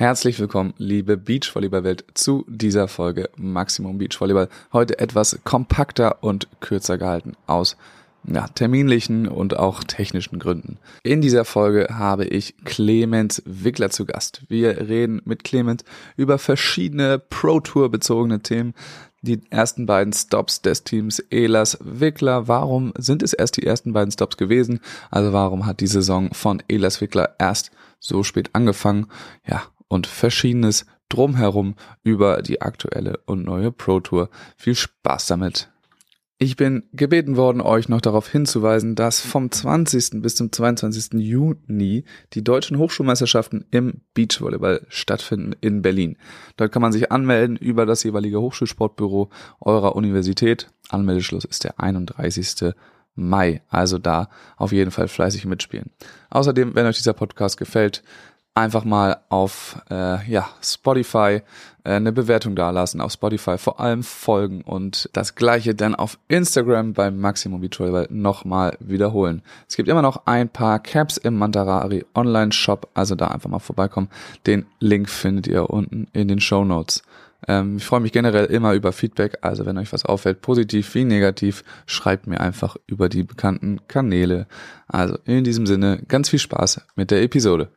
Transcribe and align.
Herzlich 0.00 0.40
willkommen, 0.40 0.72
liebe 0.78 1.18
Beachvolleyball-Welt, 1.18 2.06
zu 2.14 2.46
dieser 2.48 2.88
Folge 2.88 3.28
Maximum 3.36 3.98
Beachvolleyball. 3.98 4.48
Heute 4.72 4.98
etwas 4.98 5.40
kompakter 5.44 6.24
und 6.24 6.48
kürzer 6.60 6.96
gehalten 6.96 7.34
aus 7.46 7.76
ja, 8.24 8.48
terminlichen 8.48 9.28
und 9.28 9.58
auch 9.58 9.84
technischen 9.84 10.38
Gründen. 10.38 10.78
In 11.02 11.20
dieser 11.20 11.44
Folge 11.44 11.88
habe 11.90 12.24
ich 12.24 12.54
Clemens 12.64 13.42
Wickler 13.44 13.90
zu 13.90 14.06
Gast. 14.06 14.42
Wir 14.48 14.88
reden 14.88 15.20
mit 15.26 15.44
Clemens 15.44 15.84
über 16.16 16.38
verschiedene 16.38 17.18
Pro 17.18 17.60
Tour 17.60 17.90
bezogene 17.90 18.40
Themen. 18.40 18.72
Die 19.20 19.42
ersten 19.50 19.84
beiden 19.84 20.14
Stops 20.14 20.62
des 20.62 20.82
Teams 20.82 21.18
Elas 21.28 21.76
Wickler. 21.82 22.48
Warum 22.48 22.94
sind 22.96 23.22
es 23.22 23.34
erst 23.34 23.58
die 23.58 23.66
ersten 23.66 23.92
beiden 23.92 24.12
Stops 24.12 24.38
gewesen? 24.38 24.80
Also 25.10 25.34
warum 25.34 25.66
hat 25.66 25.80
die 25.80 25.86
Saison 25.86 26.32
von 26.32 26.62
Elas 26.68 27.02
Wickler 27.02 27.34
erst 27.38 27.70
so 27.98 28.22
spät 28.22 28.48
angefangen? 28.54 29.06
Ja, 29.46 29.64
und 29.90 30.06
verschiedenes 30.06 30.86
drumherum 31.10 31.74
über 32.02 32.40
die 32.40 32.62
aktuelle 32.62 33.18
und 33.26 33.44
neue 33.44 33.72
Pro 33.72 34.00
Tour. 34.00 34.30
Viel 34.56 34.76
Spaß 34.76 35.26
damit. 35.26 35.68
Ich 36.42 36.56
bin 36.56 36.84
gebeten 36.94 37.36
worden, 37.36 37.60
euch 37.60 37.90
noch 37.90 38.00
darauf 38.00 38.26
hinzuweisen, 38.26 38.94
dass 38.94 39.20
vom 39.20 39.50
20. 39.50 40.22
bis 40.22 40.36
zum 40.36 40.50
22. 40.50 41.20
Juni 41.20 42.04
die 42.32 42.42
deutschen 42.42 42.78
Hochschulmeisterschaften 42.78 43.66
im 43.70 44.00
Beachvolleyball 44.14 44.86
stattfinden 44.88 45.52
in 45.60 45.82
Berlin. 45.82 46.16
Dort 46.56 46.72
kann 46.72 46.80
man 46.80 46.92
sich 46.92 47.12
anmelden 47.12 47.56
über 47.56 47.84
das 47.84 48.04
jeweilige 48.04 48.40
Hochschulsportbüro 48.40 49.28
eurer 49.60 49.94
Universität. 49.96 50.68
Anmeldeschluss 50.88 51.44
ist 51.44 51.64
der 51.64 51.78
31. 51.78 52.72
Mai, 53.16 53.60
also 53.68 53.98
da 53.98 54.30
auf 54.56 54.72
jeden 54.72 54.92
Fall 54.92 55.08
fleißig 55.08 55.44
mitspielen. 55.44 55.90
Außerdem, 56.30 56.74
wenn 56.74 56.86
euch 56.86 56.96
dieser 56.96 57.12
Podcast 57.12 57.58
gefällt, 57.58 58.02
einfach 58.54 58.84
mal 58.84 59.18
auf 59.28 59.80
äh, 59.90 60.24
ja, 60.30 60.48
Spotify 60.62 61.42
äh, 61.84 61.92
eine 61.92 62.12
Bewertung 62.12 62.56
dalassen, 62.56 63.00
auf 63.00 63.12
Spotify 63.12 63.58
vor 63.58 63.80
allem 63.80 64.02
folgen 64.02 64.62
und 64.62 65.08
das 65.12 65.34
gleiche 65.34 65.74
dann 65.74 65.94
auf 65.94 66.18
Instagram 66.28 66.92
beim 66.92 67.18
Maximum 67.20 67.62
Volleyball 67.62 68.08
nochmal 68.10 68.76
wiederholen. 68.80 69.42
Es 69.68 69.76
gibt 69.76 69.88
immer 69.88 70.02
noch 70.02 70.26
ein 70.26 70.48
paar 70.48 70.80
Caps 70.80 71.16
im 71.16 71.36
Mantarari 71.36 72.04
Online 72.14 72.52
Shop, 72.52 72.88
also 72.94 73.14
da 73.14 73.28
einfach 73.28 73.50
mal 73.50 73.60
vorbeikommen. 73.60 74.08
Den 74.46 74.66
Link 74.80 75.08
findet 75.08 75.46
ihr 75.46 75.70
unten 75.70 76.08
in 76.12 76.28
den 76.28 76.40
Show 76.40 76.64
Notes. 76.64 77.02
Ähm, 77.48 77.76
ich 77.76 77.84
freue 77.84 78.00
mich 78.00 78.12
generell 78.12 78.46
immer 78.46 78.74
über 78.74 78.92
Feedback, 78.92 79.38
also 79.42 79.64
wenn 79.64 79.78
euch 79.78 79.92
was 79.92 80.04
auffällt, 80.04 80.42
positiv 80.42 80.94
wie 80.94 81.04
negativ, 81.04 81.64
schreibt 81.86 82.26
mir 82.26 82.40
einfach 82.40 82.76
über 82.86 83.08
die 83.08 83.22
bekannten 83.22 83.80
Kanäle. 83.88 84.46
Also 84.88 85.16
in 85.24 85.44
diesem 85.44 85.66
Sinne 85.66 86.02
ganz 86.08 86.28
viel 86.28 86.38
Spaß 86.40 86.82
mit 86.96 87.10
der 87.10 87.22
Episode. 87.22 87.70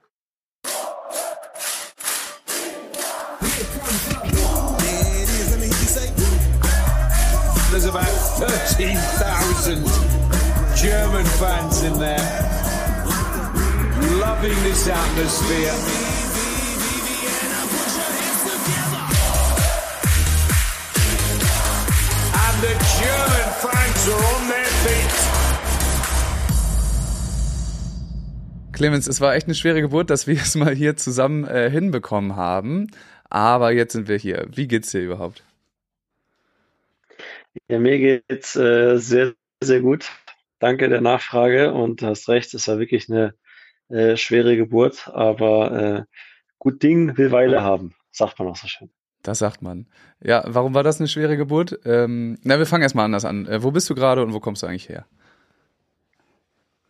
This 14.84 14.94
atmosphere. 14.94 15.74
And 22.44 22.62
the 22.62 22.74
German 23.00 23.48
fans 23.62 24.10
are 24.10 24.24
on 24.36 24.48
their 24.50 24.72
feet. 24.84 25.14
Clemens, 28.74 29.08
es 29.08 29.22
war 29.22 29.36
echt 29.36 29.48
eine 29.48 29.56
schwere 29.56 29.82
Geburt, 29.82 30.10
dass 30.10 30.28
wir 30.28 30.36
es 30.42 30.56
mal 30.56 30.76
hier 30.76 30.98
zusammen 30.98 31.46
äh, 31.46 31.70
hinbekommen 31.70 32.36
haben. 32.36 32.88
Aber 33.30 33.72
jetzt 33.72 33.94
sind 33.94 34.08
wir 34.08 34.18
hier. 34.18 34.48
Wie 34.54 34.68
geht's 34.68 34.92
dir 34.92 35.02
überhaupt? 35.02 35.44
Ja, 37.70 37.80
mir 37.80 38.00
geht's 38.00 38.56
äh, 38.56 38.98
sehr, 38.98 39.34
sehr 39.64 39.80
gut. 39.80 40.10
Danke 40.60 40.90
der 40.90 41.02
Nachfrage 41.02 41.74
und 41.74 42.02
du 42.02 42.08
hast 42.08 42.28
recht, 42.30 42.54
es 42.54 42.68
war 42.68 42.80
wirklich 42.80 43.10
eine 43.10 43.34
äh, 43.94 44.18
schwere 44.18 44.58
Geburt, 44.58 45.08
aber 45.14 45.72
äh, 45.72 46.04
gut 46.58 46.82
Ding 46.82 47.16
will 47.18 47.32
Weile 47.32 47.62
haben, 47.62 47.94
sagt 48.12 48.40
man 48.40 48.48
auch 48.48 48.56
so 48.56 48.68
schön. 48.68 48.90
Das 49.22 49.40
sagt 49.40 49.62
man. 49.62 49.86
Ja, 50.22 50.44
warum 50.48 50.74
war 50.74 50.84
das 50.84 51.00
eine 51.00 51.08
schwere 51.08 51.38
Geburt? 51.38 51.80
Ähm, 51.86 52.38
na, 52.42 52.58
wir 52.58 52.66
fangen 52.66 52.82
erstmal 52.82 53.06
anders 53.06 53.24
an. 53.24 53.46
Äh, 53.46 53.62
wo 53.62 53.72
bist 53.72 53.90
du 53.90 53.96
gerade 53.96 54.24
und 54.24 54.34
wo 54.34 54.40
kommst 54.40 54.64
du 54.64 54.68
eigentlich 54.68 54.90
her? 54.90 55.06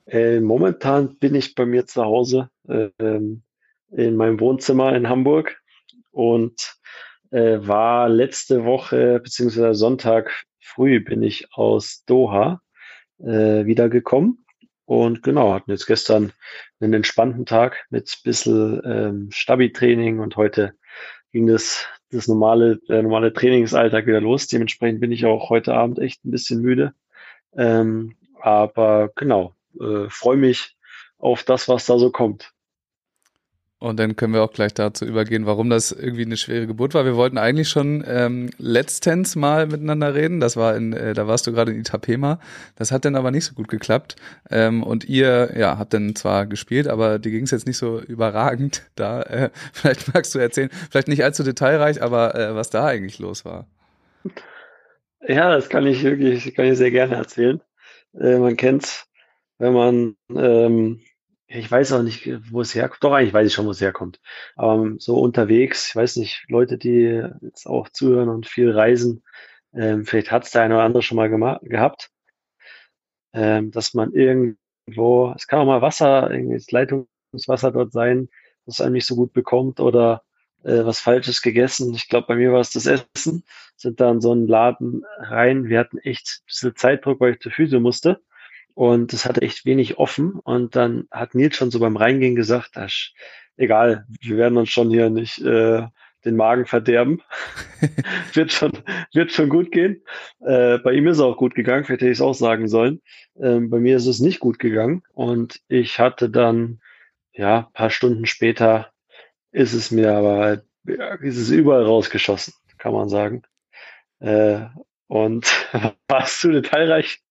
Äh, 0.05 0.39
momentan 0.39 1.17
bin 1.17 1.35
ich 1.35 1.55
bei 1.55 1.65
mir 1.65 1.85
zu 1.85 2.03
Hause 2.03 2.49
äh, 2.67 2.89
ähm, 2.99 3.43
in 3.91 4.15
meinem 4.15 4.39
Wohnzimmer 4.39 4.95
in 4.95 5.09
Hamburg 5.09 5.61
und 6.11 6.75
äh, 7.31 7.59
war 7.59 8.09
letzte 8.09 8.63
Woche 8.63 9.19
beziehungsweise 9.19 9.75
Sonntag 9.75 10.45
früh 10.59 11.03
bin 11.03 11.21
ich 11.21 11.53
aus 11.53 12.03
Doha 12.05 12.61
wiedergekommen 13.19 14.42
und 14.85 15.23
genau, 15.23 15.53
hatten 15.53 15.71
jetzt 15.71 15.87
gestern 15.87 16.33
einen 16.79 16.93
entspannten 16.93 17.45
Tag 17.45 17.85
mit 17.89 18.19
bisschen 18.23 18.81
ähm, 18.85 19.31
Stabi-Training 19.31 20.19
und 20.19 20.35
heute 20.35 20.75
ging 21.31 21.47
das, 21.47 21.85
das 22.11 22.27
normale, 22.27 22.77
der 22.87 23.01
normale 23.01 23.33
Trainingsalltag 23.33 24.05
wieder 24.05 24.21
los. 24.21 24.47
Dementsprechend 24.47 24.99
bin 25.01 25.11
ich 25.11 25.25
auch 25.25 25.49
heute 25.49 25.73
Abend 25.73 25.99
echt 25.99 26.23
ein 26.25 26.31
bisschen 26.31 26.61
müde. 26.61 26.93
Ähm, 27.55 28.15
aber 28.39 29.09
genau, 29.15 29.55
äh, 29.79 30.09
freue 30.09 30.37
mich 30.37 30.75
auf 31.17 31.43
das, 31.43 31.67
was 31.69 31.85
da 31.85 31.97
so 31.97 32.11
kommt. 32.11 32.52
Und 33.83 33.99
dann 33.99 34.15
können 34.15 34.33
wir 34.33 34.41
auch 34.43 34.53
gleich 34.53 34.73
dazu 34.73 35.03
übergehen, 35.03 35.45
warum 35.45 35.69
das 35.69 35.91
irgendwie 35.91 36.21
eine 36.21 36.37
schwere 36.37 36.67
Geburt 36.67 36.93
war. 36.93 37.03
Wir 37.03 37.17
wollten 37.17 37.37
eigentlich 37.37 37.67
schon 37.67 38.01
ähm, 38.07 38.49
letztens 38.57 39.35
mal 39.35 39.67
miteinander 39.67 40.15
reden. 40.15 40.39
Das 40.39 40.55
war 40.55 40.77
in, 40.77 40.93
äh, 40.93 41.13
da 41.13 41.27
warst 41.27 41.47
du 41.47 41.51
gerade 41.51 41.73
in 41.73 41.81
Itapema. 41.81 42.39
Das 42.77 42.93
hat 42.93 43.03
dann 43.03 43.17
aber 43.17 43.29
nicht 43.29 43.43
so 43.43 43.53
gut 43.53 43.67
geklappt. 43.67 44.15
Ähm, 44.49 44.83
und 44.83 45.03
ihr, 45.03 45.51
ja, 45.57 45.77
habt 45.77 45.93
dann 45.93 46.15
zwar 46.15 46.45
gespielt, 46.45 46.87
aber 46.87 47.19
dir 47.19 47.31
ging 47.31 47.43
es 47.43 47.51
jetzt 47.51 47.67
nicht 47.67 47.77
so 47.77 47.99
überragend. 47.99 48.83
Da, 48.95 49.23
äh, 49.23 49.49
vielleicht 49.73 50.13
magst 50.13 50.33
du 50.33 50.39
erzählen, 50.39 50.69
vielleicht 50.89 51.07
nicht 51.07 51.23
allzu 51.23 51.43
detailreich, 51.43 52.01
aber 52.01 52.35
äh, 52.35 52.55
was 52.55 52.69
da 52.69 52.85
eigentlich 52.85 53.19
los 53.19 53.43
war. 53.43 53.67
Ja, 55.27 55.49
das 55.53 55.67
kann 55.67 55.87
ich 55.87 56.03
wirklich, 56.03 56.53
kann 56.55 56.65
ich 56.65 56.77
sehr 56.77 56.91
gerne 56.91 57.15
erzählen. 57.15 57.59
Äh, 58.17 58.37
man 58.37 58.55
kennt, 58.55 59.07
wenn 59.57 59.73
man 59.73 60.15
ähm, 60.29 61.01
ich 61.55 61.69
weiß 61.69 61.93
auch 61.93 62.01
nicht, 62.01 62.29
wo 62.51 62.61
es 62.61 62.73
herkommt. 62.73 63.03
Doch, 63.03 63.13
eigentlich 63.13 63.33
weiß 63.33 63.47
ich 63.47 63.53
schon, 63.53 63.65
wo 63.65 63.71
es 63.71 63.81
herkommt. 63.81 64.19
Aber 64.55 64.93
so 64.97 65.19
unterwegs, 65.19 65.89
ich 65.89 65.95
weiß 65.95 66.17
nicht, 66.17 66.45
Leute, 66.49 66.77
die 66.77 67.23
jetzt 67.41 67.67
auch 67.67 67.89
zuhören 67.89 68.29
und 68.29 68.47
viel 68.47 68.71
reisen, 68.71 69.23
ähm, 69.73 70.05
vielleicht 70.05 70.31
hat 70.31 70.45
es 70.45 70.51
der 70.51 70.63
eine 70.63 70.75
oder 70.75 70.83
andere 70.83 71.03
schon 71.03 71.17
mal 71.17 71.27
gehabt, 71.61 72.11
ähm, 73.33 73.71
dass 73.71 73.93
man 73.93 74.13
irgendwo, 74.13 75.33
es 75.35 75.47
kann 75.47 75.59
auch 75.59 75.65
mal 75.65 75.81
Wasser, 75.81 76.31
irgendwie 76.31 76.63
Leitungswasser 76.69 77.71
dort 77.71 77.91
sein, 77.91 78.29
das 78.65 78.81
einem 78.81 78.93
nicht 78.93 79.07
so 79.07 79.15
gut 79.15 79.33
bekommt 79.33 79.79
oder 79.79 80.23
äh, 80.63 80.85
was 80.85 80.99
Falsches 80.99 81.41
gegessen. 81.41 81.93
Ich 81.93 82.07
glaube, 82.09 82.27
bei 82.27 82.35
mir 82.35 82.51
war 82.51 82.61
es 82.61 82.71
das 82.71 82.85
Essen. 82.85 83.43
Sind 83.75 83.99
da 83.99 84.11
in 84.11 84.21
so 84.21 84.31
einen 84.31 84.47
Laden 84.47 85.03
rein. 85.17 85.65
Wir 85.65 85.79
hatten 85.79 85.97
echt 85.99 86.41
ein 86.41 86.45
bisschen 86.45 86.75
Zeitdruck, 86.75 87.19
weil 87.19 87.33
ich 87.33 87.39
zur 87.39 87.51
Füße 87.51 87.79
musste. 87.79 88.21
Und 88.73 89.13
es 89.13 89.25
hatte 89.25 89.41
echt 89.41 89.65
wenig 89.65 89.97
offen. 89.97 90.39
Und 90.43 90.75
dann 90.75 91.07
hat 91.11 91.35
Nils 91.35 91.55
schon 91.55 91.71
so 91.71 91.79
beim 91.79 91.97
Reingehen 91.97 92.35
gesagt, 92.35 92.71
ach, 92.75 92.91
egal, 93.57 94.05
wir 94.21 94.37
werden 94.37 94.57
uns 94.57 94.69
schon 94.69 94.89
hier 94.89 95.09
nicht 95.09 95.39
äh, 95.41 95.83
den 96.25 96.35
Magen 96.35 96.65
verderben. 96.65 97.21
wird, 98.33 98.51
schon, 98.51 98.71
wird 99.13 99.31
schon 99.31 99.49
gut 99.49 99.71
gehen. 99.71 100.03
Äh, 100.39 100.79
bei 100.79 100.93
ihm 100.93 101.07
ist 101.07 101.17
es 101.17 101.23
auch 101.23 101.37
gut 101.37 101.55
gegangen, 101.55 101.83
vielleicht 101.83 102.01
hätte 102.01 102.11
ich 102.11 102.17
es 102.17 102.21
auch 102.21 102.33
sagen 102.33 102.67
sollen. 102.67 103.01
Ähm, 103.39 103.69
bei 103.69 103.79
mir 103.79 103.97
ist 103.97 104.07
es 104.07 104.19
nicht 104.19 104.39
gut 104.39 104.59
gegangen. 104.59 105.03
Und 105.13 105.59
ich 105.67 105.99
hatte 105.99 106.29
dann, 106.29 106.81
ja, 107.33 107.69
paar 107.73 107.89
Stunden 107.89 108.25
später 108.25 108.91
ist 109.51 109.73
es 109.73 109.91
mir 109.91 110.13
aber, 110.13 110.63
ja, 110.85 111.15
ist 111.15 111.37
es 111.37 111.49
überall 111.51 111.83
rausgeschossen, 111.83 112.53
kann 112.77 112.93
man 112.93 113.09
sagen. 113.09 113.43
Äh, 114.19 114.65
und 115.07 115.45
war 116.07 116.23
es 116.23 116.39
zu 116.39 116.51
detailreich? 116.51 117.22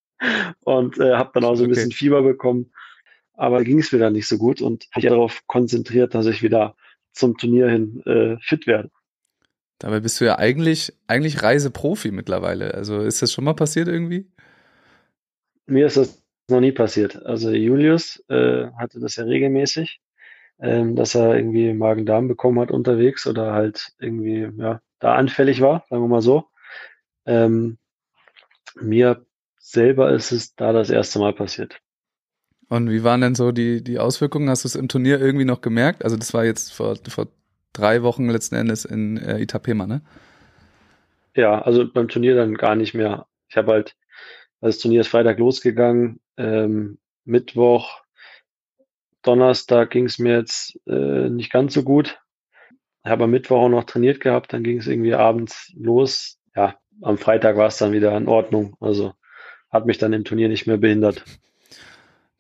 Und 0.65 0.99
äh, 0.99 1.15
habe 1.15 1.31
dann 1.35 1.45
auch 1.45 1.55
so 1.55 1.65
ein 1.65 1.71
okay. 1.71 1.75
bisschen 1.75 1.93
Fieber 1.93 2.23
bekommen. 2.23 2.73
Aber 3.35 3.65
ging 3.65 3.79
es 3.79 3.93
mir 3.93 3.99
dann 3.99 4.13
nicht 4.13 4.29
so 4.29 4.39
gut 4.39 4.61
und 4.61 4.87
habe 4.93 5.05
mich 5.05 5.11
darauf 5.11 5.47
konzentriert, 5.47 6.15
dass 6.15 6.27
ich 6.27 6.43
wieder 6.43 6.77
zum 7.13 7.37
Turnier 7.37 7.69
hin 7.69 8.03
äh, 8.07 8.37
fit 8.41 8.67
werde. 8.67 8.91
Dabei 9.79 10.01
bist 10.01 10.21
du 10.21 10.25
ja 10.25 10.39
eigentlich, 10.39 10.93
eigentlich 11.09 11.43
Reiseprofi 11.43 12.13
mittlerweile. 12.13 12.75
Also 12.75 13.01
ist 13.01 13.21
das 13.21 13.33
schon 13.33 13.45
mal 13.45 13.55
passiert 13.55 13.89
irgendwie? 13.89 14.31
Mir 15.67 15.87
ist 15.87 15.97
das 15.97 16.23
noch 16.49 16.61
nie 16.61 16.73
passiert. 16.73 17.25
Also 17.27 17.51
Julius 17.51 18.23
äh, 18.29 18.69
hatte 18.79 19.01
das 19.01 19.17
ja 19.17 19.25
regelmäßig, 19.25 20.01
ähm, 20.61 20.95
dass 20.95 21.17
er 21.17 21.35
irgendwie 21.35 21.73
Magen-Darm 21.73 22.29
bekommen 22.29 22.61
hat 22.61 22.71
unterwegs 22.71 23.27
oder 23.27 23.53
halt 23.53 23.93
irgendwie 23.99 24.49
ja, 24.57 24.81
da 25.01 25.15
anfällig 25.17 25.61
war, 25.61 25.85
sagen 25.91 26.03
wir 26.03 26.09
mal 26.09 26.23
so. 26.23 26.45
Ähm, 27.27 27.79
mir 28.81 29.27
selber 29.63 30.13
ist 30.13 30.33
es 30.33 30.55
da 30.55 30.73
das 30.73 30.91
erste 30.91 31.19
Mal 31.21 31.33
passiert. 31.33 31.81
Und 32.69 32.91
wie 32.91 33.05
waren 33.05 33.21
denn 33.21 33.35
so 33.35 33.53
die, 33.53 33.83
die 33.83 33.99
Auswirkungen? 33.99 34.51
Hast 34.51 34.65
du 34.65 34.69
es 34.69 34.75
im 34.75 34.89
Turnier 34.89 35.21
irgendwie 35.21 35.45
noch 35.45 35.61
gemerkt? 35.61 36.05
Also 36.05 36.17
das 36.17 36.35
war 36.35 36.45
jetzt 36.45 36.73
vor, 36.73 36.97
vor 37.09 37.29
drei 37.73 38.03
Wochen 38.03 38.29
letzten 38.29 38.57
Endes 38.57 38.85
in 38.85 39.17
äh, 39.19 39.41
Itapema, 39.41 39.87
ne? 39.87 40.03
Ja, 41.35 41.63
also 41.63 41.91
beim 41.91 42.09
Turnier 42.09 42.35
dann 42.35 42.55
gar 42.55 42.75
nicht 42.75 42.93
mehr. 42.93 43.27
Ich 43.49 43.57
habe 43.57 43.73
halt, 43.73 43.95
also 44.61 44.77
das 44.77 44.79
Turnier 44.79 45.03
ist 45.03 45.09
Freitag 45.09 45.39
losgegangen, 45.39 46.21
ähm, 46.37 46.99
Mittwoch, 47.25 48.03
Donnerstag 49.23 49.91
ging 49.91 50.07
es 50.07 50.19
mir 50.19 50.39
jetzt 50.39 50.79
äh, 50.87 51.29
nicht 51.31 51.53
ganz 51.53 51.75
so 51.75 51.85
gut. 51.85 52.21
Ich 53.05 53.11
habe 53.11 53.25
am 53.25 53.31
Mittwoch 53.31 53.59
auch 53.59 53.69
noch 53.69 53.85
trainiert 53.85 54.21
gehabt, 54.21 54.53
dann 54.53 54.65
ging 54.65 54.79
es 54.79 54.87
irgendwie 54.87 55.15
abends 55.15 55.73
los. 55.77 56.39
Ja, 56.55 56.77
am 57.01 57.19
Freitag 57.19 57.57
war 57.57 57.69
es 57.69 57.79
dann 57.79 57.93
wieder 57.93 58.17
in 58.17 58.29
Ordnung. 58.29 58.77
Also 58.81 59.15
hat 59.73 59.87
mich 59.87 59.99
dann 59.99 60.13
im 60.13 60.25
Turnier 60.25 60.49
nicht 60.49 60.67
mehr 60.67 60.77
behindert. 60.77 61.25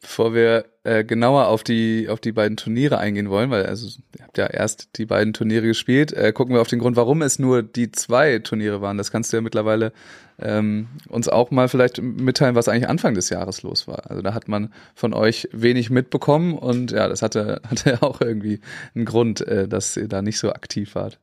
Bevor 0.00 0.34
wir 0.34 0.64
äh, 0.82 1.04
genauer 1.04 1.46
auf 1.46 1.62
die 1.62 2.08
auf 2.08 2.18
die 2.18 2.32
beiden 2.32 2.56
Turniere 2.56 2.98
eingehen 2.98 3.30
wollen, 3.30 3.50
weil 3.50 3.66
also 3.66 3.86
ihr 4.18 4.24
habt 4.24 4.36
ja 4.36 4.46
erst 4.48 4.98
die 4.98 5.06
beiden 5.06 5.32
Turniere 5.32 5.64
gespielt, 5.64 6.12
äh, 6.12 6.32
gucken 6.32 6.54
wir 6.54 6.60
auf 6.60 6.66
den 6.66 6.80
Grund, 6.80 6.96
warum 6.96 7.22
es 7.22 7.38
nur 7.38 7.62
die 7.62 7.92
zwei 7.92 8.40
Turniere 8.40 8.80
waren. 8.80 8.98
Das 8.98 9.12
kannst 9.12 9.32
du 9.32 9.36
ja 9.36 9.40
mittlerweile 9.40 9.92
ähm, 10.40 10.88
uns 11.08 11.28
auch 11.28 11.52
mal 11.52 11.68
vielleicht 11.68 12.02
mitteilen, 12.02 12.56
was 12.56 12.66
eigentlich 12.68 12.88
Anfang 12.88 13.14
des 13.14 13.30
Jahres 13.30 13.62
los 13.62 13.86
war. 13.86 14.10
Also 14.10 14.22
da 14.22 14.34
hat 14.34 14.48
man 14.48 14.72
von 14.96 15.14
euch 15.14 15.48
wenig 15.52 15.88
mitbekommen 15.88 16.58
und 16.58 16.90
ja, 16.90 17.08
das 17.08 17.22
hatte 17.22 17.62
hatte 17.70 18.02
auch 18.02 18.20
irgendwie 18.20 18.60
einen 18.96 19.04
Grund, 19.04 19.40
äh, 19.46 19.68
dass 19.68 19.96
ihr 19.96 20.08
da 20.08 20.20
nicht 20.20 20.40
so 20.40 20.52
aktiv 20.52 20.96
wart. 20.96 21.20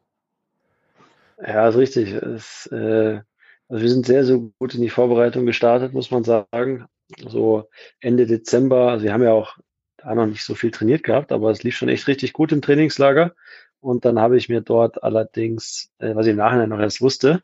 Ja, 1.46 1.68
ist 1.68 1.76
richtig. 1.76 2.14
Es, 2.14 2.66
äh, 2.68 3.20
also 3.70 3.84
wir 3.84 3.90
sind 3.90 4.06
sehr, 4.06 4.26
sehr 4.26 4.38
gut 4.38 4.74
in 4.74 4.82
die 4.82 4.90
Vorbereitung 4.90 5.46
gestartet, 5.46 5.94
muss 5.94 6.12
man 6.12 6.24
sagen 6.24 6.88
so 7.28 7.70
Ende 8.02 8.26
Dezember, 8.26 8.92
also 8.92 9.06
wir 9.06 9.14
haben 9.14 9.24
ja 9.24 9.32
auch 9.32 9.58
da 9.98 10.14
noch 10.16 10.26
nicht 10.26 10.44
so 10.44 10.56
viel 10.56 10.72
trainiert 10.72 11.04
gehabt, 11.04 11.32
aber 11.32 11.52
es 11.52 11.64
lief 11.64 11.76
schon 11.78 11.90
echt 11.90 12.08
richtig 12.08 12.34
gut 12.34 12.52
im 12.52 12.62
Trainingslager. 12.62 13.36
Und 13.82 14.06
dann 14.06 14.20
habe 14.20 14.38
ich 14.38 14.50
mir 14.50 14.62
dort 14.62 15.04
allerdings, 15.04 15.92
äh, 16.00 16.16
was 16.16 16.26
ich 16.26 16.32
im 16.32 16.38
Nachhinein 16.38 16.70
noch 16.70 16.80
erst 16.80 17.02
wusste, 17.02 17.44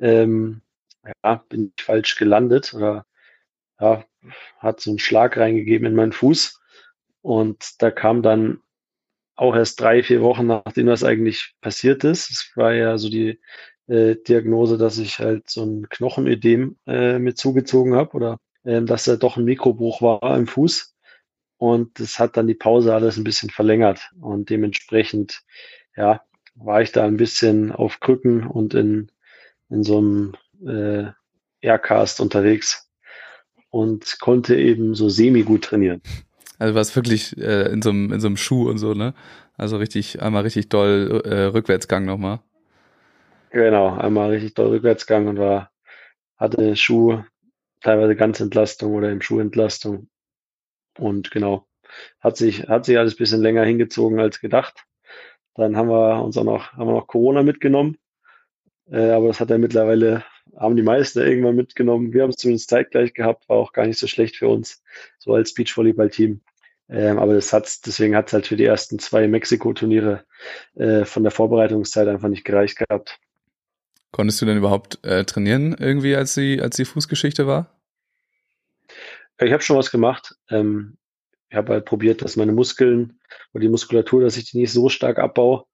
ähm, 0.00 0.62
ja, 1.22 1.44
bin 1.48 1.72
ich 1.76 1.84
falsch 1.84 2.16
gelandet 2.16 2.72
oder 2.74 3.06
ja, 3.80 4.04
hat 4.58 4.80
so 4.80 4.90
einen 4.90 4.98
Schlag 4.98 5.36
reingegeben 5.36 5.86
in 5.86 5.94
meinen 5.94 6.12
Fuß. 6.12 6.60
Und 7.22 7.82
da 7.82 7.90
kam 7.90 8.22
dann 8.22 8.60
auch 9.36 9.54
erst 9.54 9.80
drei, 9.80 10.02
vier 10.02 10.22
Wochen, 10.22 10.46
nachdem 10.46 10.86
das 10.86 11.04
eigentlich 11.04 11.54
passiert 11.60 12.04
ist. 12.04 12.30
Es 12.30 12.52
war 12.56 12.72
ja 12.72 12.96
so 12.98 13.08
die 13.10 13.40
äh, 13.86 14.16
Diagnose, 14.16 14.78
dass 14.78 14.98
ich 14.98 15.18
halt 15.18 15.48
so 15.48 15.64
ein 15.64 15.88
Knochenödem 15.88 16.76
äh, 16.86 17.18
mit 17.18 17.38
zugezogen 17.38 17.94
habe 17.94 18.12
oder 18.14 18.38
ähm, 18.64 18.86
dass 18.86 19.06
er 19.06 19.16
doch 19.16 19.36
ein 19.36 19.44
Mikrobruch 19.44 20.00
war 20.02 20.36
im 20.36 20.46
Fuß. 20.46 20.94
Und 21.56 22.00
das 22.00 22.18
hat 22.18 22.36
dann 22.36 22.46
die 22.46 22.54
Pause 22.54 22.94
alles 22.94 23.16
ein 23.16 23.24
bisschen 23.24 23.50
verlängert. 23.50 24.10
Und 24.20 24.50
dementsprechend, 24.50 25.42
ja, 25.96 26.22
war 26.54 26.82
ich 26.82 26.92
da 26.92 27.04
ein 27.04 27.16
bisschen 27.16 27.72
auf 27.72 28.00
Krücken 28.00 28.46
und 28.46 28.74
in, 28.74 29.10
in 29.70 29.82
so 29.82 29.98
einem 29.98 30.34
äh, 30.66 31.10
Aircast 31.60 32.20
unterwegs 32.20 32.90
und 33.70 34.18
konnte 34.20 34.56
eben 34.56 34.94
so 34.94 35.08
semi-gut 35.08 35.64
trainieren. 35.64 36.00
Also 36.58 36.74
war 36.74 36.82
es 36.82 36.94
wirklich 36.94 37.36
äh, 37.38 37.72
in, 37.72 37.82
so 37.82 37.90
einem, 37.90 38.12
in 38.12 38.20
so 38.20 38.28
einem 38.28 38.36
Schuh 38.36 38.68
und 38.68 38.78
so, 38.78 38.94
ne? 38.94 39.14
Also 39.56 39.76
richtig, 39.76 40.22
einmal 40.22 40.42
richtig 40.42 40.68
doll 40.68 41.22
äh, 41.24 41.44
Rückwärtsgang 41.44 42.04
nochmal. 42.04 42.40
Genau, 43.54 43.94
einmal 43.96 44.30
richtig 44.30 44.54
doll 44.54 44.70
Rückwärtsgang 44.70 45.28
und 45.28 45.38
war, 45.38 45.70
hatte 46.36 46.74
Schuh 46.74 47.22
teilweise 47.80 48.16
Ganzentlastung 48.16 48.94
oder 48.94 49.12
im 49.12 49.22
Schuhentlastung. 49.22 50.08
Und 50.98 51.30
genau, 51.30 51.68
hat 52.18 52.36
sich, 52.36 52.68
hat 52.68 52.84
sich 52.84 52.98
alles 52.98 53.16
bisschen 53.16 53.40
länger 53.42 53.64
hingezogen 53.64 54.18
als 54.18 54.40
gedacht. 54.40 54.84
Dann 55.54 55.76
haben 55.76 55.88
wir 55.88 56.24
uns 56.24 56.36
auch 56.36 56.42
noch, 56.42 56.72
haben 56.72 56.88
wir 56.88 56.94
noch 56.94 57.06
Corona 57.06 57.44
mitgenommen. 57.44 57.96
Äh, 58.90 59.10
aber 59.10 59.28
das 59.28 59.38
hat 59.38 59.52
er 59.52 59.58
mittlerweile, 59.58 60.24
haben 60.56 60.74
die 60.74 60.82
meisten 60.82 61.20
irgendwann 61.20 61.54
mitgenommen. 61.54 62.12
Wir 62.12 62.24
haben 62.24 62.30
es 62.30 62.36
zumindest 62.36 62.70
zeitgleich 62.70 63.14
gehabt, 63.14 63.48
war 63.48 63.58
auch 63.58 63.72
gar 63.72 63.86
nicht 63.86 64.00
so 64.00 64.08
schlecht 64.08 64.36
für 64.36 64.48
uns, 64.48 64.82
so 65.20 65.32
als 65.32 65.54
Beachvolleyball-Team. 65.54 66.40
Ähm, 66.88 67.18
aber 67.20 67.34
das 67.34 67.52
hat's, 67.52 67.80
deswegen 67.82 68.16
hat 68.16 68.26
es 68.28 68.32
halt 68.32 68.48
für 68.48 68.56
die 68.56 68.64
ersten 68.64 68.98
zwei 68.98 69.28
Mexiko-Turniere 69.28 70.24
äh, 70.74 71.04
von 71.04 71.22
der 71.22 71.30
Vorbereitungszeit 71.30 72.08
einfach 72.08 72.28
nicht 72.28 72.44
gereicht 72.44 72.78
gehabt. 72.78 73.20
Konntest 74.14 74.40
du 74.40 74.46
denn 74.46 74.58
überhaupt 74.58 75.04
äh, 75.04 75.24
trainieren 75.24 75.74
irgendwie, 75.76 76.14
als 76.14 76.34
die, 76.34 76.62
als 76.62 76.76
die 76.76 76.84
Fußgeschichte 76.84 77.48
war? 77.48 77.80
Ich 79.40 79.52
habe 79.52 79.60
schon 79.60 79.76
was 79.76 79.90
gemacht. 79.90 80.36
Ähm, 80.48 80.98
ich 81.48 81.56
habe 81.56 81.72
halt 81.72 81.84
probiert, 81.84 82.22
dass 82.22 82.36
meine 82.36 82.52
Muskeln 82.52 83.18
oder 83.52 83.62
die 83.62 83.68
Muskulatur, 83.68 84.22
dass 84.22 84.36
ich 84.36 84.48
die 84.48 84.58
nicht 84.58 84.70
so 84.70 84.88
stark 84.88 85.18
abbaue. 85.18 85.64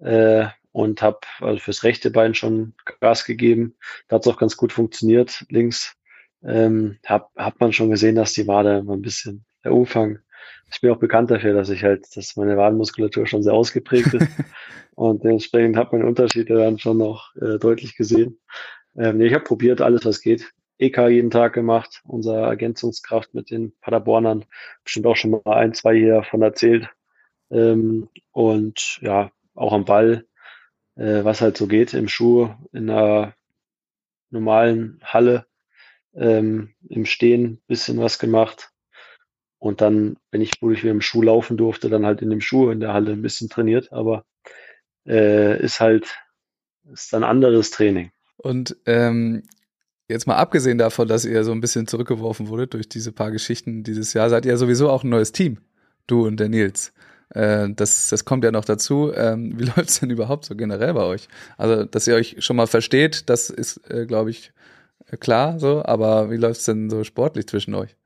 Äh, 0.00 0.48
und 0.70 1.00
habe 1.00 1.20
also 1.40 1.60
fürs 1.60 1.82
rechte 1.82 2.10
Bein 2.10 2.34
schon 2.34 2.74
Gas 3.00 3.24
gegeben. 3.24 3.78
Da 4.08 4.16
hat 4.16 4.26
es 4.26 4.30
auch 4.30 4.38
ganz 4.38 4.58
gut 4.58 4.74
funktioniert. 4.74 5.46
Links 5.48 5.96
ähm, 6.42 6.98
hab, 7.06 7.30
hat 7.38 7.58
man 7.58 7.72
schon 7.72 7.88
gesehen, 7.88 8.16
dass 8.16 8.34
die 8.34 8.46
Wade 8.46 8.84
ein 8.86 9.00
bisschen 9.00 9.46
der 9.64 9.72
Umfang. 9.72 10.18
Ich 10.70 10.80
bin 10.80 10.90
auch 10.90 10.98
bekannt 10.98 11.30
dafür, 11.30 11.54
dass 11.54 11.70
ich 11.70 11.82
halt, 11.84 12.06
dass 12.16 12.36
meine 12.36 12.56
Wadenmuskulatur 12.56 13.26
schon 13.26 13.42
sehr 13.42 13.54
ausgeprägt 13.54 14.14
ist. 14.14 14.26
Und 14.94 15.24
dementsprechend 15.24 15.76
hat 15.76 15.92
man 15.92 16.04
Unterschiede 16.04 16.54
dann 16.54 16.78
schon 16.78 16.98
noch 16.98 17.34
äh, 17.36 17.58
deutlich 17.58 17.96
gesehen. 17.96 18.40
Ähm, 18.96 19.20
ich 19.20 19.32
habe 19.32 19.44
probiert, 19.44 19.80
alles 19.80 20.04
was 20.04 20.20
geht. 20.20 20.52
EK 20.78 21.08
jeden 21.08 21.30
Tag 21.30 21.54
gemacht, 21.54 22.02
unsere 22.04 22.46
Ergänzungskraft 22.46 23.34
mit 23.34 23.50
den 23.50 23.72
Paderbornern. 23.80 24.44
Bestimmt 24.84 25.06
auch 25.06 25.16
schon 25.16 25.30
mal 25.30 25.42
ein, 25.46 25.74
zwei 25.74 25.96
hier 25.96 26.22
von 26.22 26.42
erzählt. 26.42 26.88
Ähm, 27.50 28.08
und 28.32 28.98
ja, 29.00 29.30
auch 29.54 29.72
am 29.72 29.84
Ball, 29.84 30.26
äh, 30.96 31.24
was 31.24 31.40
halt 31.40 31.56
so 31.56 31.66
geht 31.66 31.94
im 31.94 32.08
Schuh, 32.08 32.50
in 32.72 32.90
einer 32.90 33.34
normalen 34.30 35.00
Halle, 35.02 35.46
ähm, 36.14 36.74
im 36.88 37.06
Stehen 37.06 37.60
bisschen 37.66 37.98
was 37.98 38.18
gemacht. 38.18 38.70
Und 39.58 39.80
dann, 39.80 40.16
wenn 40.30 40.40
ich, 40.40 40.52
wo 40.60 40.70
ich 40.70 40.82
wieder 40.82 40.92
im 40.92 41.00
Schuh 41.00 41.22
laufen 41.22 41.56
durfte, 41.56 41.88
dann 41.88 42.06
halt 42.06 42.22
in 42.22 42.30
dem 42.30 42.40
Schuh 42.40 42.70
in 42.70 42.80
der 42.80 42.92
Halle 42.92 43.12
ein 43.12 43.22
bisschen 43.22 43.48
trainiert. 43.48 43.92
Aber 43.92 44.24
äh, 45.06 45.60
ist 45.62 45.80
halt 45.80 46.16
ist 46.92 47.14
ein 47.14 47.24
anderes 47.24 47.70
Training. 47.70 48.10
Und 48.36 48.76
ähm, 48.86 49.42
jetzt 50.08 50.26
mal 50.26 50.36
abgesehen 50.36 50.78
davon, 50.78 51.08
dass 51.08 51.24
ihr 51.24 51.44
so 51.44 51.52
ein 51.52 51.60
bisschen 51.60 51.86
zurückgeworfen 51.86 52.48
wurdet 52.48 52.74
durch 52.74 52.88
diese 52.88 53.12
paar 53.12 53.30
Geschichten 53.30 53.82
dieses 53.82 54.14
Jahr, 54.14 54.30
seid 54.30 54.46
ihr 54.46 54.56
sowieso 54.56 54.90
auch 54.90 55.04
ein 55.04 55.10
neues 55.10 55.32
Team, 55.32 55.58
du 56.06 56.26
und 56.26 56.38
der 56.40 56.48
Nils. 56.48 56.92
Äh, 57.30 57.68
das, 57.74 58.08
das 58.08 58.24
kommt 58.24 58.44
ja 58.44 58.52
noch 58.52 58.64
dazu. 58.64 59.12
Ähm, 59.14 59.58
wie 59.58 59.64
läuft's 59.76 60.00
denn 60.00 60.10
überhaupt 60.10 60.44
so 60.44 60.54
generell 60.54 60.94
bei 60.94 61.04
euch? 61.04 61.28
Also, 61.56 61.84
dass 61.84 62.06
ihr 62.06 62.14
euch 62.14 62.36
schon 62.38 62.56
mal 62.56 62.66
versteht, 62.66 63.28
das 63.28 63.50
ist, 63.50 63.80
äh, 63.90 64.06
glaube 64.06 64.30
ich, 64.30 64.52
klar 65.20 65.58
so, 65.58 65.84
aber 65.84 66.30
wie 66.30 66.36
läuft's 66.36 66.64
denn 66.64 66.90
so 66.90 67.04
sportlich 67.04 67.46
zwischen 67.46 67.74
euch? 67.74 67.97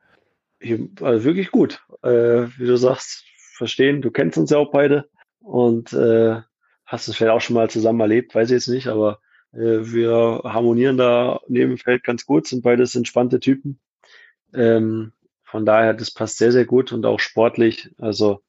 Also 1.00 1.24
wirklich 1.24 1.50
gut. 1.50 1.82
Äh, 2.02 2.48
wie 2.58 2.66
du 2.66 2.76
sagst, 2.76 3.24
verstehen, 3.56 4.02
du 4.02 4.10
kennst 4.10 4.38
uns 4.38 4.50
ja 4.50 4.58
auch 4.58 4.70
beide 4.70 5.08
und 5.40 5.92
äh, 5.92 6.40
hast 6.86 7.08
es 7.08 7.16
vielleicht 7.16 7.32
auch 7.32 7.40
schon 7.40 7.54
mal 7.54 7.70
zusammen 7.70 8.00
erlebt, 8.00 8.34
weiß 8.34 8.50
ich 8.50 8.54
jetzt 8.54 8.68
nicht, 8.68 8.88
aber 8.88 9.20
äh, 9.52 9.58
wir 9.92 10.42
harmonieren 10.44 10.96
da 10.96 11.40
neben 11.48 11.70
dem 11.70 11.78
Feld 11.78 12.04
ganz 12.04 12.26
gut, 12.26 12.46
sind 12.46 12.62
beides 12.62 12.94
entspannte 12.94 13.40
Typen. 13.40 13.80
Ähm, 14.54 15.12
von 15.44 15.66
daher, 15.66 15.94
das 15.94 16.10
passt 16.10 16.38
sehr, 16.38 16.52
sehr 16.52 16.64
gut 16.64 16.92
und 16.92 17.04
auch 17.06 17.20
sportlich. 17.20 17.90
Also 17.98 18.42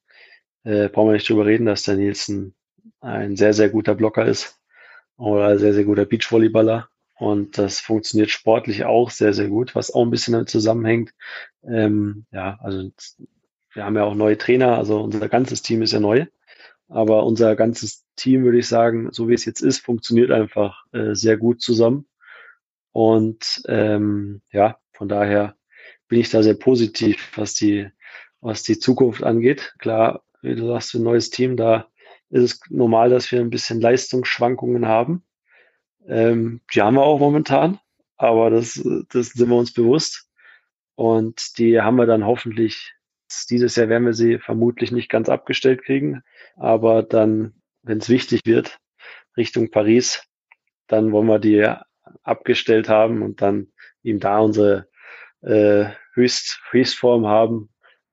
äh, 0.63 0.89
brauchen 0.89 1.10
wir 1.10 1.13
nicht 1.13 1.29
drüber 1.29 1.46
reden, 1.46 1.65
dass 1.65 1.84
der 1.84 1.96
Nielsen 1.96 2.55
ein 3.01 3.36
sehr, 3.36 3.53
sehr 3.53 3.70
guter 3.70 3.96
Blocker 3.96 4.25
ist 4.25 4.60
oder 5.17 5.48
ein 5.48 5.60
sehr, 5.60 5.74
sehr 5.74 5.84
guter 5.86 6.05
Beachvolleyballer. 6.05 6.89
Und 7.15 7.58
das 7.58 7.79
funktioniert 7.79 8.29
sportlich 8.32 8.86
auch 8.86 9.12
sehr, 9.12 9.34
sehr 9.34 9.48
gut, 9.48 9.75
was 9.75 9.93
auch 9.93 10.03
ein 10.03 10.10
bisschen 10.10 10.34
damit 10.34 10.50
zusammenhängt. 10.50 11.13
Ähm, 11.63 12.25
ja, 12.32 12.58
also 12.62 12.91
wir 13.74 13.86
haben 13.86 13.96
ja 13.96 14.03
auch 14.03 14.15
neue 14.15 14.38
Trainer, 14.38 14.77
also 14.77 15.01
unser 15.01 15.29
ganzes 15.29 15.62
Team 15.62 15.82
ist 15.82 15.93
ja 15.93 16.00
neu. 16.00 16.25
Aber 16.88 17.25
unser 17.25 17.55
ganzes 17.55 18.05
Team, 18.15 18.43
würde 18.43 18.60
ich 18.60 18.67
sagen, 18.67 19.10
so 19.12 19.27
wie 19.27 19.34
es 19.34 19.46
jetzt 19.46 19.62
ist, 19.62 19.79
funktioniert 19.79 20.32
einfach 20.32 20.86
äh, 20.91 21.15
sehr 21.15 21.38
gut 21.38 21.62
zusammen. 21.62 22.08
Und 22.91 23.63
ähm, 23.67 24.41
ja, 24.51 24.77
von 24.91 25.08
daher 25.10 25.55
bin 26.08 26.20
ich 26.20 26.29
da 26.29 26.43
sehr 26.43 26.53
positiv, 26.53 27.32
was 27.36 27.55
die, 27.55 27.89
was 28.41 28.63
die 28.63 28.77
Zukunft 28.77 29.24
angeht. 29.24 29.74
Klar, 29.79 30.24
wie 30.41 30.55
du 30.55 30.67
sagst, 30.67 30.93
ein 30.93 31.03
neues 31.03 31.32
Team, 31.32 31.58
da 31.58 31.88
ist 32.29 32.43
es 32.43 32.60
normal, 32.70 33.10
dass 33.10 33.32
wir 33.32 33.39
ein 33.39 33.50
bisschen 33.50 33.82
Leistungsschwankungen 33.82 34.88
haben. 34.88 35.24
Ähm, 36.07 36.62
die 36.74 36.81
haben 36.81 36.95
wir 36.95 37.03
auch 37.03 37.19
momentan, 37.19 37.79
aber 38.17 38.50
das, 38.50 38.81
das 39.10 39.29
sind 39.29 39.50
wir 39.50 39.55
uns 39.55 39.74
bewusst. 39.74 40.29
Und 40.95 41.57
die 41.57 41.81
haben 41.81 41.95
wir 41.95 42.05
dann 42.05 42.25
hoffentlich 42.25 42.93
dieses 43.50 43.75
Jahr 43.75 43.89
werden 43.89 44.05
wir 44.05 44.13
sie 44.13 44.38
vermutlich 44.39 44.91
nicht 44.91 45.10
ganz 45.10 45.29
abgestellt 45.29 45.83
kriegen, 45.83 46.22
aber 46.55 47.03
dann, 47.03 47.53
wenn 47.81 47.98
es 47.98 48.10
wichtig 48.10 48.41
wird, 48.45 48.79
Richtung 49.36 49.72
Paris, 49.72 50.24
dann 50.88 51.12
wollen 51.12 51.27
wir 51.27 51.39
die 51.39 51.67
abgestellt 52.24 52.89
haben 52.89 53.22
und 53.22 53.41
dann 53.41 53.67
eben 54.03 54.19
da 54.19 54.39
unsere 54.39 54.88
äh, 55.41 55.86
Höchst, 56.13 56.62
Höchstform 56.69 57.25
haben. 57.25 57.69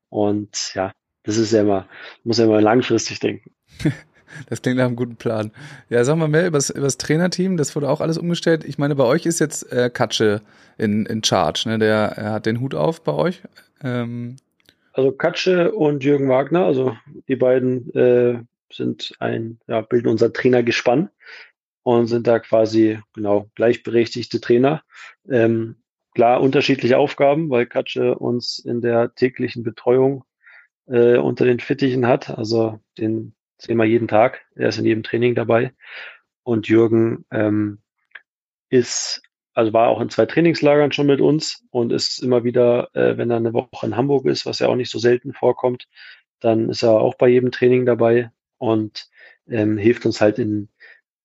Und 0.09 0.73
ja, 0.75 0.93
das 1.25 1.37
ist 1.37 1.53
ja 1.53 1.61
immer, 1.61 1.89
muss 2.25 2.39
ja 2.39 2.45
immer 2.45 2.61
langfristig 2.61 3.21
denken. 3.21 3.55
Das 4.49 4.63
klingt 4.63 4.79
nach 4.79 4.87
einem 4.87 4.97
guten 4.97 5.17
Plan. 5.17 5.51
Ja, 5.89 6.05
sag 6.05 6.17
mal 6.17 6.29
mehr 6.29 6.47
über 6.47 6.59
das 6.59 6.99
Trainerteam. 6.99 7.57
Das 7.57 7.75
wurde 7.77 7.89
auch 7.89 8.01
alles 8.01 8.19
umgestellt. 8.19 8.65
Ich 8.65 8.79
meine, 8.79 8.95
bei 8.95 9.05
euch 9.05 9.27
ist 9.27 9.39
jetzt 9.39 9.73
äh, 9.73 9.91
Katsche 9.91 10.43
in, 10.79 11.07
in 11.07 11.23
Charge. 11.23 11.65
Ne? 11.67 11.79
Der 11.79 12.13
er 12.17 12.33
hat 12.33 12.47
den 12.47 12.61
Hut 12.61 12.75
auf 12.75 13.03
bei 13.03 13.13
euch. 13.13 13.43
Ähm. 13.83 14.37
Also 14.93 15.13
Katsche 15.13 15.73
und 15.73 16.03
Jürgen 16.03 16.29
Wagner, 16.29 16.65
also 16.65 16.97
die 17.29 17.37
beiden 17.37 17.95
äh, 17.95 18.41
sind 18.73 19.15
ein, 19.19 19.59
ja, 19.67 19.81
bilden 19.83 20.09
unser 20.09 20.33
Trainergespann 20.33 21.11
und 21.83 22.07
sind 22.07 22.27
da 22.27 22.39
quasi 22.39 22.99
genau 23.15 23.51
gleichberechtigte 23.55 24.41
Trainer. 24.41 24.83
Ähm, 25.29 25.77
klar 26.15 26.41
unterschiedliche 26.41 26.99
Aufgaben, 26.99 27.51
weil 27.51 27.67
Katsche 27.67 28.17
uns 28.17 28.59
in 28.59 28.81
der 28.81 29.15
täglichen 29.15 29.63
Betreuung 29.63 30.25
äh, 30.87 31.17
unter 31.17 31.45
den 31.45 31.61
Fittichen 31.61 32.07
hat. 32.07 32.31
Also 32.31 32.81
den 32.99 33.35
wir 33.69 33.85
jeden 33.85 34.09
Tag. 34.09 34.43
Er 34.55 34.69
ist 34.69 34.79
in 34.79 34.85
jedem 34.85 35.03
Training 35.03 35.35
dabei. 35.35 35.73
Und 36.43 36.69
Jürgen 36.69 37.25
ähm, 37.31 37.79
ist, 38.71 39.23
also 39.55 39.73
war 39.73 39.89
auch 39.89 40.01
in 40.01 40.11
zwei 40.11 40.27
Trainingslagern 40.27 40.93
schon 40.93 41.07
mit 41.07 41.21
uns 41.21 41.65
und 41.71 41.93
ist 41.93 42.23
immer 42.23 42.45
wieder, 42.45 42.89
äh, 42.95 43.17
wenn 43.17 43.31
er 43.31 43.37
eine 43.37 43.53
Woche 43.53 43.87
in 43.87 43.97
Hamburg 43.97 44.27
ist, 44.27 44.47
was 44.47 44.59
ja 44.59 44.69
auch 44.69 44.77
nicht 44.77 44.91
so 44.91 44.99
selten 44.99 45.33
vorkommt, 45.33 45.87
dann 46.41 46.71
ist 46.71 46.83
er 46.83 46.93
auch 46.93 47.15
bei 47.17 47.29
jedem 47.29 47.51
Training 47.51 47.85
dabei 47.85 48.31
und 48.59 49.09
ähm, 49.49 49.77
hilft 49.77 50.07
uns 50.07 50.21
halt 50.21 50.39
in 50.39 50.69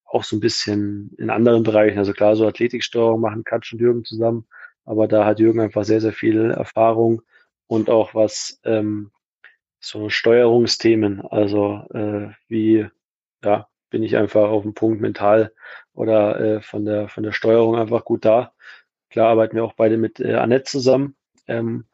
auch 0.05 0.23
so 0.23 0.37
ein 0.37 0.39
bisschen 0.39 1.11
in 1.17 1.29
anderen 1.29 1.63
Bereichen. 1.63 1.97
Also 1.97 2.13
klar, 2.13 2.35
so 2.35 2.47
Athletiksteuerung 2.47 3.19
machen 3.19 3.43
Katsch 3.43 3.73
und 3.73 3.79
Jürgen 3.79 4.05
zusammen, 4.05 4.45
aber 4.85 5.07
da 5.07 5.25
hat 5.25 5.39
Jürgen 5.39 5.59
einfach 5.59 5.83
sehr, 5.83 5.99
sehr 6.01 6.13
viel 6.13 6.51
Erfahrung 6.51 7.21
und 7.67 7.89
auch 7.89 8.15
was 8.15 8.59
ähm, 8.63 9.11
so 9.85 10.09
Steuerungsthemen, 10.09 11.21
also 11.21 11.83
äh, 11.93 12.29
wie 12.47 12.87
ja, 13.43 13.67
bin 13.91 14.01
ich 14.01 14.17
einfach 14.17 14.49
auf 14.49 14.63
dem 14.63 14.73
Punkt 14.73 14.99
mental 14.99 15.53
oder 15.93 16.39
äh, 16.39 16.61
von 16.61 16.85
der 16.85 17.07
von 17.07 17.23
der 17.23 17.31
Steuerung 17.31 17.75
einfach 17.75 18.03
gut 18.03 18.25
da. 18.25 18.53
Klar 19.09 19.29
arbeiten 19.29 19.55
wir 19.55 19.63
auch 19.63 19.73
beide 19.73 19.97
mit 19.97 20.19
äh, 20.19 20.33
Annette 20.33 20.63
zusammen. 20.63 21.15
Ähm, 21.47 21.85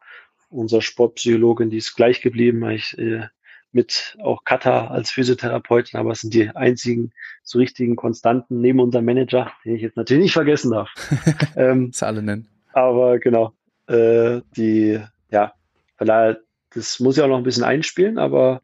unser 0.50 0.81
Sportpsychologin, 0.81 1.69
die 1.69 1.77
ist 1.77 1.95
gleich 1.95 2.21
geblieben. 2.21 2.67
Ich, 2.71 2.98
äh, 2.98 3.27
mit 3.74 4.17
auch 4.21 4.43
Kata 4.43 4.88
als 4.88 5.12
Physiotherapeutin, 5.12 6.00
aber 6.00 6.12
es 6.12 6.21
sind 6.21 6.33
die 6.33 6.50
einzigen 6.50 7.12
so 7.43 7.60
richtigen 7.60 7.95
Konstanten 7.95 8.60
neben 8.60 8.79
unserem 8.79 9.05
Manager, 9.05 9.51
den 9.63 9.75
ich 9.75 9.81
jetzt 9.81 9.95
natürlich 9.98 10.24
nicht 10.24 10.33
vergessen 10.33 10.71
darf. 10.71 10.89
ähm, 11.55 11.91
das 11.91 12.03
alle 12.03 12.21
nennen. 12.21 12.48
Aber 12.74 13.19
genau, 13.19 13.53
äh, 13.88 14.41
die, 14.57 15.00
ja, 15.29 15.53
von 15.98 16.07
daher 16.07 16.41
das 16.73 16.99
muss 16.99 17.17
ja 17.17 17.25
auch 17.25 17.29
noch 17.29 17.37
ein 17.37 17.43
bisschen 17.43 17.63
einspielen, 17.63 18.17
aber 18.17 18.61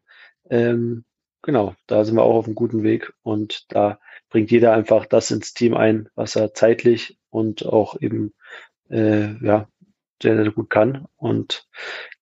ähm, 0.50 1.04
genau, 1.42 1.74
da 1.86 2.04
sind 2.04 2.16
wir 2.16 2.22
auch 2.22 2.36
auf 2.36 2.46
einem 2.46 2.54
guten 2.54 2.82
Weg 2.82 3.12
und 3.22 3.66
da 3.72 3.98
bringt 4.30 4.50
jeder 4.50 4.72
einfach 4.72 5.06
das 5.06 5.30
ins 5.30 5.54
Team 5.54 5.74
ein, 5.74 6.08
was 6.14 6.36
er 6.36 6.54
zeitlich 6.54 7.18
und 7.30 7.64
auch 7.66 8.00
eben 8.00 8.34
äh, 8.90 9.34
ja 9.44 9.68
sehr, 10.22 10.42
sehr 10.42 10.52
gut 10.52 10.70
kann. 10.70 11.06
Und 11.16 11.66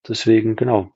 deswegen, 0.06 0.56
genau, 0.56 0.92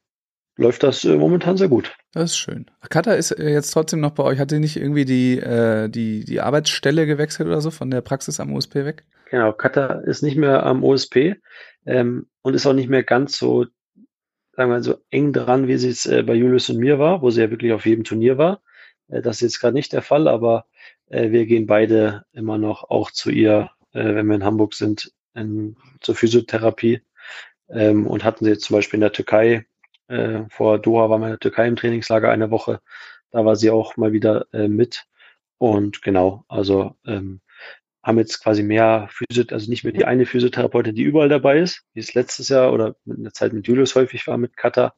läuft 0.57 0.83
das 0.83 1.05
äh, 1.05 1.17
momentan 1.17 1.57
sehr 1.57 1.69
gut. 1.69 1.97
Das 2.13 2.33
ist 2.33 2.39
schön. 2.39 2.67
Kata 2.89 3.13
ist 3.13 3.31
äh, 3.33 3.51
jetzt 3.51 3.71
trotzdem 3.71 4.01
noch 4.01 4.13
bei 4.13 4.23
euch. 4.25 4.39
Hat 4.39 4.53
ihr 4.53 4.61
nicht 4.61 4.77
irgendwie 4.77 5.05
die, 5.05 5.39
äh, 5.39 5.89
die, 5.89 6.25
die 6.25 6.41
Arbeitsstelle 6.41 7.07
gewechselt 7.07 7.49
oder 7.49 7.61
so 7.61 7.71
von 7.71 7.91
der 7.91 8.01
Praxis 8.01 8.41
am 8.41 8.53
OSP 8.53 8.85
weg? 8.85 9.05
Genau, 9.31 9.53
Kata 9.53 10.01
ist 10.01 10.23
nicht 10.23 10.37
mehr 10.37 10.65
am 10.65 10.83
OSP 10.83 11.37
ähm, 11.87 12.27
und 12.43 12.55
ist 12.55 12.67
auch 12.67 12.73
nicht 12.73 12.89
mehr 12.89 13.05
ganz 13.05 13.39
so 13.39 13.67
sagen 14.61 14.73
wir 14.73 14.83
so 14.83 14.99
eng 15.09 15.33
dran, 15.33 15.69
wie 15.69 15.79
sie 15.79 15.89
es 15.89 16.05
äh, 16.05 16.23
bei 16.23 16.35
Julius 16.35 16.69
und 16.69 16.77
mir 16.77 16.99
war, 16.99 17.23
wo 17.23 17.31
sie 17.31 17.41
ja 17.41 17.51
wirklich 17.51 17.73
auf 17.73 17.87
jedem 17.87 18.05
Turnier 18.05 18.37
war. 18.37 18.61
Äh, 19.09 19.23
das 19.23 19.37
ist 19.37 19.41
jetzt 19.41 19.61
gerade 19.61 19.73
nicht 19.73 19.95
der 19.95 20.03
Fall, 20.03 20.29
aber 20.29 20.67
äh, 21.07 21.31
wir 21.31 21.47
gehen 21.47 21.67
beide 21.67 22.27
immer 22.33 22.59
noch 22.59 22.91
auch 22.91 23.11
zu 23.11 23.31
ihr, 23.31 23.71
äh, 23.93 24.15
wenn 24.15 24.27
wir 24.27 24.35
in 24.35 24.45
Hamburg 24.45 24.75
sind, 24.75 25.15
in, 25.35 25.77
zur 26.03 26.15
Physiotherapie. 26.15 27.01
Ähm, 27.71 28.07
und 28.07 28.23
hatten 28.23 28.45
sie 28.45 28.51
jetzt 28.51 28.65
zum 28.65 28.77
Beispiel 28.77 28.99
in 28.99 29.03
der 29.03 29.13
Türkei, 29.13 29.65
äh, 30.09 30.41
vor 30.51 30.79
Doha 30.79 31.09
waren 31.09 31.23
wir 31.23 31.29
in 31.29 31.33
der 31.33 31.41
Türkei 31.41 31.67
im 31.67 31.77
Trainingslager 31.77 32.31
eine 32.31 32.51
Woche, 32.51 32.83
da 33.31 33.47
war 33.47 33.57
sie 33.57 33.71
auch 33.71 33.97
mal 33.97 34.13
wieder 34.13 34.47
äh, 34.53 34.69
mit. 34.69 35.07
Und 35.57 36.03
genau, 36.03 36.45
also 36.49 36.97
ähm, 37.07 37.41
haben 38.03 38.19
jetzt 38.19 38.43
quasi 38.43 38.63
mehr 38.63 39.09
Physio, 39.11 39.45
also 39.51 39.71
nicht 39.71 39.85
mehr 39.85 39.93
die 39.93 40.05
eine 40.05 40.27
Physiotherapeutin, 40.27 40.95
die 40.95 41.03
überall 41.03 41.29
dabei 41.29 41.59
ist, 41.61 41.83
wie 41.93 42.01
es 42.01 42.15
letztes 42.15 42.49
Jahr 42.49 42.73
oder 42.73 42.97
in 43.05 43.23
der 43.23 43.33
Zeit 43.33 43.53
mit 43.53 43.67
Julius 43.67 43.95
häufig 43.95 44.27
war, 44.27 44.39
mit 44.39 44.57
Kata. 44.57 44.95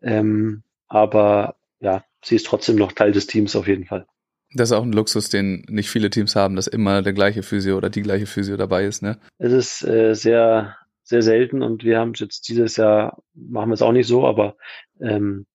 Ähm, 0.00 0.62
aber 0.88 1.56
ja, 1.80 2.04
sie 2.24 2.36
ist 2.36 2.46
trotzdem 2.46 2.76
noch 2.76 2.92
Teil 2.92 3.12
des 3.12 3.26
Teams 3.26 3.54
auf 3.54 3.68
jeden 3.68 3.84
Fall. 3.84 4.06
Das 4.54 4.70
ist 4.70 4.76
auch 4.76 4.82
ein 4.82 4.92
Luxus, 4.92 5.28
den 5.28 5.66
nicht 5.68 5.90
viele 5.90 6.08
Teams 6.08 6.34
haben, 6.34 6.56
dass 6.56 6.66
immer 6.66 7.02
der 7.02 7.12
gleiche 7.12 7.42
Physio 7.42 7.76
oder 7.76 7.90
die 7.90 8.00
gleiche 8.00 8.26
Physio 8.26 8.56
dabei 8.56 8.86
ist, 8.86 9.02
ne? 9.02 9.18
Es 9.36 9.52
ist 9.52 9.84
äh, 9.84 10.14
sehr, 10.14 10.76
sehr 11.02 11.20
selten 11.20 11.62
und 11.62 11.84
wir 11.84 11.98
haben 11.98 12.12
es 12.12 12.20
jetzt 12.20 12.48
dieses 12.48 12.76
Jahr, 12.76 13.22
machen 13.34 13.68
wir 13.68 13.74
es 13.74 13.82
auch 13.82 13.92
nicht 13.92 14.06
so, 14.06 14.26
aber 14.26 14.56
ähm, 15.00 15.46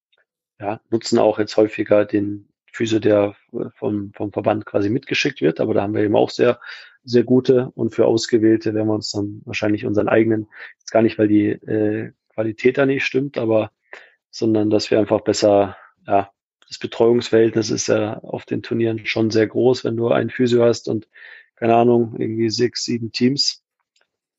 ja, 0.59 0.79
nutzen 0.91 1.17
auch 1.17 1.39
jetzt 1.39 1.57
häufiger 1.57 2.05
den 2.05 2.49
Physio, 2.73 2.99
der 2.99 3.35
vom, 3.75 4.11
vom 4.13 4.33
Verband 4.33 4.65
quasi 4.65 4.89
mitgeschickt 4.89 5.41
wird. 5.41 5.59
Aber 5.59 5.73
da 5.73 5.83
haben 5.83 5.93
wir 5.93 6.01
eben 6.01 6.15
auch 6.15 6.29
sehr, 6.29 6.59
sehr 7.03 7.23
gute 7.23 7.71
und 7.75 7.93
für 7.93 8.05
Ausgewählte 8.05 8.73
werden 8.73 8.87
wir 8.87 8.95
uns 8.95 9.11
dann 9.11 9.41
wahrscheinlich 9.45 9.85
unseren 9.85 10.07
eigenen, 10.07 10.47
jetzt 10.79 10.91
gar 10.91 11.01
nicht, 11.01 11.19
weil 11.19 11.27
die 11.27 11.49
äh, 11.49 12.11
Qualität 12.33 12.77
da 12.77 12.85
nicht 12.85 13.05
stimmt, 13.05 13.37
aber 13.37 13.71
sondern 14.31 14.69
dass 14.69 14.89
wir 14.89 14.99
einfach 14.99 15.21
besser, 15.21 15.77
ja, 16.07 16.31
das 16.67 16.79
Betreuungsverhältnis 16.79 17.69
ist 17.69 17.87
ja 17.87 18.17
auf 18.19 18.45
den 18.45 18.63
Turnieren 18.63 19.05
schon 19.05 19.29
sehr 19.29 19.45
groß, 19.45 19.83
wenn 19.83 19.95
du 19.95 20.09
einen 20.09 20.31
Physio 20.31 20.63
hast 20.63 20.87
und 20.87 21.07
keine 21.55 21.75
Ahnung, 21.75 22.15
irgendwie 22.17 22.49
sechs, 22.49 22.83
sieben 22.83 23.11
Teams, 23.11 23.63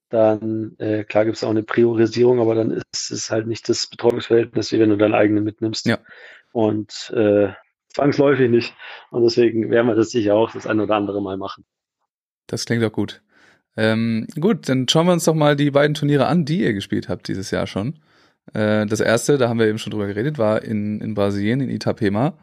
dann 0.08 0.74
äh, 0.78 1.04
klar 1.04 1.24
gibt 1.24 1.36
es 1.36 1.44
auch 1.44 1.50
eine 1.50 1.62
Priorisierung, 1.62 2.40
aber 2.40 2.54
dann 2.54 2.82
ist 2.92 3.10
es 3.10 3.30
halt 3.30 3.46
nicht 3.46 3.68
das 3.68 3.86
Betreuungsverhältnis, 3.86 4.72
wie 4.72 4.80
wenn 4.80 4.90
du 4.90 4.96
deinen 4.96 5.14
eigenen 5.14 5.44
mitnimmst. 5.44 5.86
Ja. 5.86 5.98
Und 6.52 7.12
äh, 7.14 7.52
zwangsläufig 7.94 8.50
nicht. 8.50 8.74
Und 9.10 9.22
deswegen 9.22 9.70
werden 9.70 9.86
wir 9.86 9.94
das 9.94 10.10
sicher 10.10 10.34
auch 10.34 10.50
das 10.52 10.66
ein 10.66 10.80
oder 10.80 10.94
andere 10.96 11.22
Mal 11.22 11.36
machen. 11.36 11.64
Das 12.46 12.66
klingt 12.66 12.82
doch 12.82 12.92
gut. 12.92 13.22
Ähm, 13.76 14.26
gut, 14.38 14.68
dann 14.68 14.86
schauen 14.88 15.06
wir 15.06 15.12
uns 15.12 15.24
doch 15.24 15.34
mal 15.34 15.56
die 15.56 15.70
beiden 15.70 15.94
Turniere 15.94 16.26
an, 16.26 16.44
die 16.44 16.62
ihr 16.62 16.74
gespielt 16.74 17.08
habt 17.08 17.26
dieses 17.28 17.50
Jahr 17.50 17.66
schon. 17.66 18.00
Äh, 18.52 18.86
das 18.86 19.00
erste, 19.00 19.38
da 19.38 19.48
haben 19.48 19.58
wir 19.58 19.66
eben 19.66 19.78
schon 19.78 19.90
drüber 19.90 20.06
geredet, 20.06 20.38
war 20.38 20.62
in, 20.62 21.00
in 21.00 21.14
Brasilien, 21.14 21.60
in 21.60 21.70
Itapema. 21.70 22.34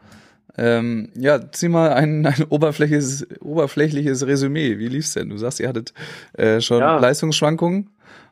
Ähm, 0.58 1.10
ja, 1.14 1.50
zieh 1.50 1.68
mal 1.68 1.92
ein, 1.92 2.26
ein 2.26 2.44
oberflächliches, 2.48 3.26
oberflächliches 3.40 4.26
Resümee. 4.26 4.78
Wie 4.78 4.88
lief's 4.88 5.14
denn? 5.14 5.30
Du 5.30 5.36
sagst, 5.38 5.60
ihr 5.60 5.68
hattet 5.68 5.94
äh, 6.34 6.60
schon 6.60 6.80
ja. 6.80 6.98
Leistungsschwankungen. 6.98 7.90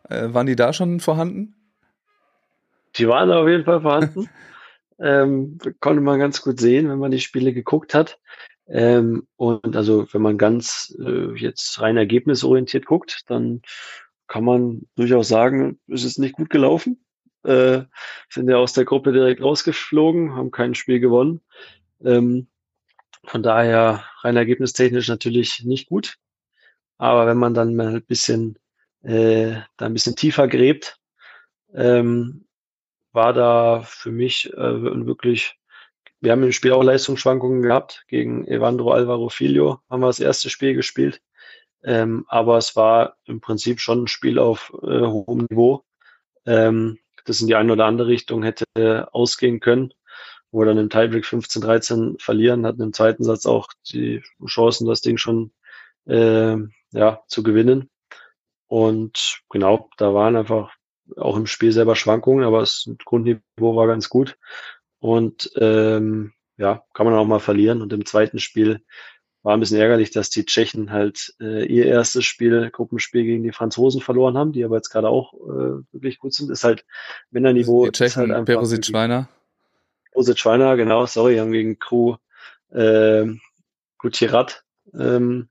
Äh, 0.08 0.34
waren 0.34 0.46
die 0.46 0.56
da 0.56 0.72
schon 0.72 1.00
vorhanden? 1.00 1.54
Die 2.96 3.06
waren 3.06 3.30
auf 3.30 3.48
jeden 3.48 3.64
Fall 3.64 3.80
vorhanden. 3.80 4.28
ähm, 5.00 5.58
konnte 5.80 6.00
man 6.00 6.18
ganz 6.18 6.42
gut 6.42 6.60
sehen, 6.60 6.88
wenn 6.88 6.98
man 6.98 7.10
die 7.10 7.20
Spiele 7.20 7.52
geguckt 7.52 7.94
hat. 7.94 8.18
Ähm, 8.68 9.26
und 9.36 9.76
also 9.76 10.06
wenn 10.12 10.22
man 10.22 10.38
ganz 10.38 10.96
äh, 11.04 11.34
jetzt 11.36 11.80
rein 11.80 11.96
ergebnisorientiert 11.96 12.86
guckt, 12.86 13.22
dann 13.26 13.62
kann 14.28 14.44
man 14.44 14.82
durchaus 14.94 15.28
sagen, 15.28 15.80
es 15.88 16.04
ist 16.04 16.18
nicht 16.18 16.34
gut 16.34 16.50
gelaufen. 16.50 17.04
Äh, 17.42 17.82
sind 18.28 18.48
ja 18.48 18.58
aus 18.58 18.74
der 18.74 18.84
Gruppe 18.84 19.12
direkt 19.12 19.42
rausgeflogen, 19.42 20.36
haben 20.36 20.50
kein 20.50 20.74
Spiel 20.74 21.00
gewonnen. 21.00 21.40
Ähm, 22.04 22.46
von 23.24 23.42
daher 23.42 24.04
rein 24.22 24.36
ergebnistechnisch 24.36 25.08
natürlich 25.08 25.64
nicht 25.64 25.88
gut. 25.88 26.18
Aber 26.96 27.26
wenn 27.26 27.38
man 27.38 27.54
dann 27.54 27.74
mal 27.74 27.96
ein 27.96 28.02
bisschen, 28.02 28.58
äh, 29.02 29.56
da 29.76 29.86
ein 29.86 29.94
bisschen 29.94 30.16
tiefer 30.16 30.48
gräbt, 30.48 30.98
ähm, 31.74 32.46
war 33.12 33.32
da 33.32 33.82
für 33.82 34.10
mich 34.10 34.52
äh, 34.52 35.06
wirklich, 35.06 35.58
wir 36.20 36.32
haben 36.32 36.42
im 36.42 36.52
Spiel 36.52 36.72
auch 36.72 36.82
Leistungsschwankungen 36.82 37.62
gehabt. 37.62 38.04
Gegen 38.08 38.46
Evandro 38.46 38.92
Alvaro 38.92 39.28
Filho 39.28 39.80
haben 39.88 40.00
wir 40.00 40.06
das 40.06 40.20
erste 40.20 40.50
Spiel 40.50 40.74
gespielt. 40.74 41.20
Ähm, 41.82 42.24
aber 42.28 42.58
es 42.58 42.76
war 42.76 43.16
im 43.24 43.40
Prinzip 43.40 43.80
schon 43.80 44.04
ein 44.04 44.08
Spiel 44.08 44.38
auf 44.38 44.72
äh, 44.82 45.00
hohem 45.00 45.46
Niveau, 45.50 45.84
ähm, 46.46 46.98
das 47.24 47.40
in 47.40 47.46
die 47.46 47.54
eine 47.54 47.72
oder 47.72 47.86
andere 47.86 48.08
Richtung 48.08 48.42
hätte 48.42 48.64
ausgehen 49.12 49.60
können, 49.60 49.94
wo 50.50 50.60
wir 50.60 50.66
dann 50.66 50.78
im 50.78 50.90
Tiebreak 50.90 51.24
15-13 51.24 52.20
verlieren, 52.20 52.66
hatten 52.66 52.82
im 52.82 52.92
zweiten 52.92 53.24
Satz 53.24 53.46
auch 53.46 53.68
die 53.92 54.22
Chancen, 54.46 54.86
das 54.86 55.00
Ding 55.00 55.16
schon 55.16 55.52
äh, 56.06 56.56
ja, 56.92 57.22
zu 57.28 57.42
gewinnen. 57.42 57.88
Und 58.66 59.42
genau, 59.48 59.88
da 59.96 60.14
waren 60.14 60.36
einfach 60.36 60.72
auch 61.16 61.36
im 61.36 61.46
Spiel 61.46 61.72
selber 61.72 61.96
Schwankungen, 61.96 62.44
aber 62.44 62.60
das 62.60 62.90
Grundniveau 63.04 63.76
war 63.76 63.86
ganz 63.86 64.08
gut. 64.08 64.38
Und 64.98 65.50
ähm, 65.56 66.32
ja, 66.56 66.84
kann 66.92 67.06
man 67.06 67.14
auch 67.14 67.26
mal 67.26 67.40
verlieren. 67.40 67.80
Und 67.82 67.92
im 67.92 68.04
zweiten 68.04 68.38
Spiel 68.38 68.82
war 69.42 69.54
ein 69.54 69.60
bisschen 69.60 69.78
ärgerlich, 69.78 70.10
dass 70.10 70.28
die 70.28 70.44
Tschechen 70.44 70.90
halt 70.90 71.34
äh, 71.40 71.64
ihr 71.64 71.86
erstes 71.86 72.24
Spiel, 72.24 72.70
Gruppenspiel 72.70 73.24
gegen 73.24 73.42
die 73.42 73.52
Franzosen 73.52 74.02
verloren 74.02 74.36
haben, 74.36 74.52
die 74.52 74.64
aber 74.64 74.76
jetzt 74.76 74.90
gerade 74.90 75.08
auch 75.08 75.32
äh, 75.34 75.82
wirklich 75.92 76.18
gut 76.18 76.34
sind. 76.34 76.50
Ist 76.50 76.64
halt 76.64 76.84
Männerniveau. 77.30 77.86
Die 77.86 77.92
Tschechen, 77.92 78.24
ist 78.24 78.34
halt 78.34 78.44
Perosic 78.44 78.84
Schweiner. 78.84 79.28
Perosic 80.12 80.38
Schweiner, 80.38 80.76
genau, 80.76 81.06
sorry, 81.06 81.38
haben 81.38 81.52
gegen 81.52 81.78
Crew 81.78 82.16
äh, 82.70 83.26
Gutierrez 83.98 84.62
ähm, 84.92 85.48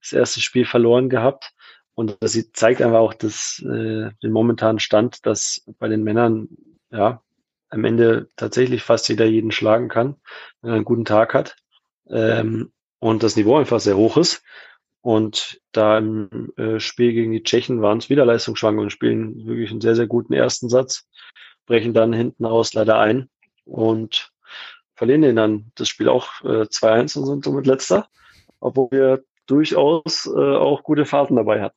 das 0.00 0.12
erste 0.12 0.40
Spiel 0.40 0.64
verloren 0.64 1.08
gehabt. 1.08 1.52
Und 1.98 2.16
das 2.20 2.38
zeigt 2.52 2.80
einfach 2.80 3.00
auch 3.00 3.12
das, 3.12 3.60
äh, 3.60 4.12
den 4.22 4.30
momentanen 4.30 4.78
Stand, 4.78 5.26
dass 5.26 5.64
bei 5.80 5.88
den 5.88 6.04
Männern 6.04 6.46
ja 6.92 7.24
am 7.70 7.84
Ende 7.84 8.28
tatsächlich 8.36 8.84
fast 8.84 9.08
jeder 9.08 9.24
jeden 9.24 9.50
schlagen 9.50 9.88
kann, 9.88 10.14
wenn 10.62 10.70
er 10.70 10.76
einen 10.76 10.84
guten 10.84 11.04
Tag 11.04 11.34
hat. 11.34 11.56
Ähm, 12.08 12.70
und 13.00 13.24
das 13.24 13.34
Niveau 13.34 13.56
einfach 13.56 13.80
sehr 13.80 13.96
hoch 13.96 14.16
ist. 14.16 14.44
Und 15.00 15.60
da 15.72 15.98
im 15.98 16.52
äh, 16.56 16.78
Spiel 16.78 17.14
gegen 17.14 17.32
die 17.32 17.42
Tschechen 17.42 17.82
waren 17.82 17.98
es 17.98 18.08
wieder 18.08 18.24
Leistungsschwankungen 18.24 18.86
und 18.86 18.90
spielen 18.90 19.44
wirklich 19.48 19.72
einen 19.72 19.80
sehr, 19.80 19.96
sehr 19.96 20.06
guten 20.06 20.34
ersten 20.34 20.68
Satz, 20.68 21.08
brechen 21.66 21.94
dann 21.94 22.12
hinten 22.12 22.44
raus 22.44 22.74
leider 22.74 23.00
ein 23.00 23.28
und 23.64 24.30
verlieren 24.94 25.22
den 25.22 25.34
dann 25.34 25.72
das 25.74 25.88
Spiel 25.88 26.08
auch 26.08 26.44
äh, 26.44 26.62
2-1 26.62 27.18
und 27.18 27.26
sind 27.26 27.44
somit 27.44 27.66
letzter, 27.66 28.08
obwohl 28.60 28.88
wir 28.92 29.24
durchaus 29.46 30.26
äh, 30.26 30.56
auch 30.56 30.84
gute 30.84 31.04
Fahrten 31.04 31.34
dabei 31.34 31.60
hatten. 31.60 31.74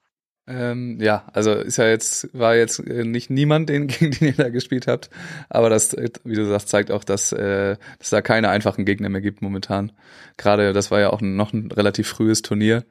Ähm, 0.48 0.98
ja, 1.00 1.24
also 1.34 1.54
ist 1.54 1.78
ja 1.78 1.88
jetzt, 1.88 2.30
war 2.38 2.56
jetzt 2.56 2.80
äh, 2.80 3.04
nicht 3.04 3.30
niemand, 3.30 3.70
den, 3.70 3.88
gegen 3.88 4.12
den 4.12 4.28
ihr 4.30 4.34
da 4.34 4.50
gespielt 4.50 4.88
habt, 4.88 5.10
aber 5.50 5.70
das, 5.70 5.94
äh, 5.94 6.10
wie 6.24 6.36
du 6.36 6.46
sagst, 6.46 6.70
zeigt 6.70 6.92
auch, 6.92 7.04
dass 7.04 7.32
äh, 7.32 7.78
dass 8.00 8.10
da 8.10 8.22
keine 8.22 8.50
einfachen 8.50 8.86
Gegner 8.86 9.10
mehr 9.10 9.22
gibt 9.22 9.42
momentan. 9.42 9.92
Gerade, 10.38 10.74
das 10.74 10.92
war 10.92 11.00
ja 11.00 11.12
auch 11.12 11.22
noch 11.22 11.54
ein 11.54 11.72
relativ 11.72 12.08
frühes 12.08 12.42
Turnier. 12.42 12.84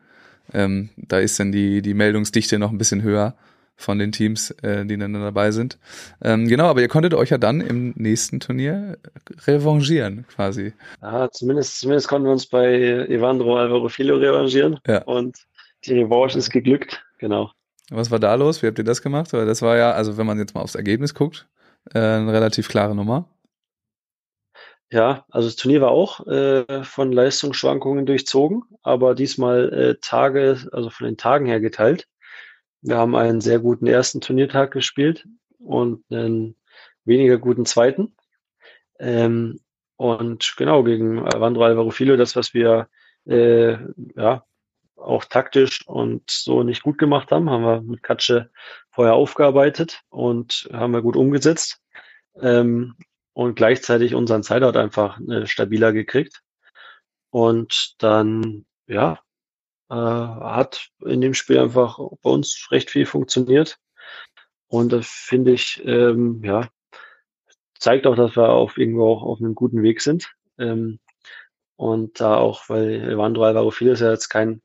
Ähm, 0.52 0.90
da 0.96 1.18
ist 1.18 1.38
dann 1.40 1.52
die, 1.52 1.82
die 1.82 1.94
Meldungsdichte 1.94 2.58
noch 2.58 2.70
ein 2.70 2.78
bisschen 2.78 3.02
höher 3.02 3.34
von 3.80 3.98
den 3.98 4.12
Teams, 4.12 4.50
äh, 4.62 4.84
die 4.84 4.96
dann 4.96 5.14
dabei 5.14 5.50
sind. 5.50 5.78
Ähm, 6.22 6.46
genau, 6.46 6.66
aber 6.66 6.82
ihr 6.82 6.88
konntet 6.88 7.14
euch 7.14 7.30
ja 7.30 7.38
dann 7.38 7.60
im 7.60 7.94
nächsten 7.96 8.38
Turnier 8.40 8.98
revanchieren, 9.46 10.26
quasi. 10.28 10.74
Ja, 11.00 11.30
zumindest, 11.30 11.80
zumindest 11.80 12.08
konnten 12.08 12.26
wir 12.26 12.32
uns 12.32 12.46
bei 12.46 12.74
Evandro 13.08 13.56
Alvaro 13.56 13.88
Filo 13.88 14.16
revanchieren. 14.16 14.78
Ja. 14.86 15.02
Und 15.04 15.38
die 15.84 15.94
Revanche 15.94 16.38
ist 16.38 16.50
geglückt, 16.50 17.02
genau. 17.20 17.52
Was 17.90 18.10
war 18.10 18.18
da 18.18 18.34
los? 18.34 18.62
Wie 18.62 18.66
habt 18.66 18.78
ihr 18.78 18.84
das 18.84 19.02
gemacht? 19.02 19.32
Weil 19.32 19.46
das 19.46 19.62
war 19.62 19.76
ja, 19.76 19.92
also 19.92 20.16
wenn 20.16 20.26
man 20.26 20.38
jetzt 20.38 20.54
mal 20.54 20.62
aufs 20.62 20.74
Ergebnis 20.74 21.14
guckt, 21.14 21.48
äh, 21.92 21.98
eine 21.98 22.32
relativ 22.32 22.68
klare 22.68 22.94
Nummer. 22.94 23.28
Ja, 24.92 25.24
also 25.30 25.46
das 25.48 25.56
Turnier 25.56 25.80
war 25.80 25.90
auch 25.90 26.26
äh, 26.26 26.82
von 26.82 27.12
Leistungsschwankungen 27.12 28.06
durchzogen, 28.06 28.62
aber 28.82 29.14
diesmal 29.14 29.72
äh, 29.72 29.94
Tage, 30.00 30.68
also 30.72 30.90
von 30.90 31.06
den 31.06 31.16
Tagen 31.16 31.46
her 31.46 31.60
geteilt. 31.60 32.08
Wir 32.82 32.96
haben 32.96 33.14
einen 33.14 33.40
sehr 33.40 33.60
guten 33.60 33.86
ersten 33.86 34.20
Turniertag 34.20 34.72
gespielt 34.72 35.28
und 35.58 36.02
einen 36.10 36.56
weniger 37.04 37.38
guten 37.38 37.66
zweiten. 37.66 38.16
Ähm, 38.98 39.60
und 39.96 40.54
genau, 40.56 40.82
gegen 40.82 41.20
Alvaro 41.20 41.90
Filo, 41.90 42.16
das, 42.16 42.34
was 42.34 42.54
wir 42.54 42.88
äh, 43.26 43.76
ja, 44.16 44.44
auch 45.00 45.24
taktisch 45.24 45.86
und 45.86 46.30
so 46.30 46.62
nicht 46.62 46.82
gut 46.82 46.98
gemacht 46.98 47.30
haben, 47.30 47.50
haben 47.50 47.64
wir 47.64 47.82
mit 47.82 48.02
Katsche 48.02 48.50
vorher 48.90 49.14
aufgearbeitet 49.14 50.02
und 50.10 50.68
haben 50.72 50.92
wir 50.92 51.02
gut 51.02 51.16
umgesetzt. 51.16 51.80
Ähm, 52.40 52.96
und 53.32 53.54
gleichzeitig 53.54 54.14
unseren 54.14 54.42
Sideout 54.42 54.78
einfach 54.78 55.20
äh, 55.20 55.46
stabiler 55.46 55.92
gekriegt. 55.92 56.42
Und 57.30 57.94
dann, 57.98 58.66
ja, 58.86 59.20
äh, 59.88 59.94
hat 59.94 60.88
in 61.04 61.20
dem 61.20 61.34
Spiel 61.34 61.58
einfach 61.58 61.98
bei 62.22 62.30
uns 62.30 62.68
recht 62.70 62.90
viel 62.90 63.06
funktioniert. 63.06 63.78
Und 64.68 64.92
das 64.92 65.06
finde 65.08 65.52
ich, 65.52 65.82
ähm, 65.84 66.42
ja, 66.44 66.68
zeigt 67.78 68.06
auch, 68.06 68.14
dass 68.16 68.36
wir 68.36 68.50
auf 68.50 68.78
irgendwo 68.78 69.12
auch 69.12 69.22
auf 69.22 69.40
einem 69.40 69.54
guten 69.54 69.82
Weg 69.82 70.00
sind. 70.00 70.32
Ähm, 70.58 71.00
und 71.76 72.20
da 72.20 72.36
auch, 72.36 72.68
weil 72.68 73.10
Evandro 73.10 73.44
Alvaro 73.44 73.70
Fil 73.70 73.88
ist 73.88 74.00
ja 74.00 74.10
jetzt 74.10 74.28
kein, 74.28 74.62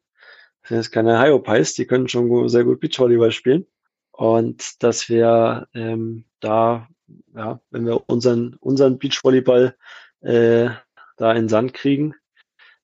sind 0.67 0.77
jetzt 0.77 0.91
keine 0.91 1.21
Hyopies, 1.21 1.73
die 1.75 1.85
können 1.85 2.07
schon 2.07 2.49
sehr 2.49 2.63
gut 2.63 2.79
Beachvolleyball 2.79 3.31
spielen. 3.31 3.65
Und 4.11 4.81
dass 4.81 5.09
wir 5.09 5.67
ähm, 5.73 6.25
da 6.39 6.87
ja, 7.35 7.59
wenn 7.71 7.85
wir 7.85 8.09
unseren, 8.09 8.55
unseren 8.59 8.97
Beachvolleyball 8.99 9.75
äh, 10.21 10.69
da 11.17 11.33
in 11.33 11.49
Sand 11.49 11.73
kriegen, 11.73 12.15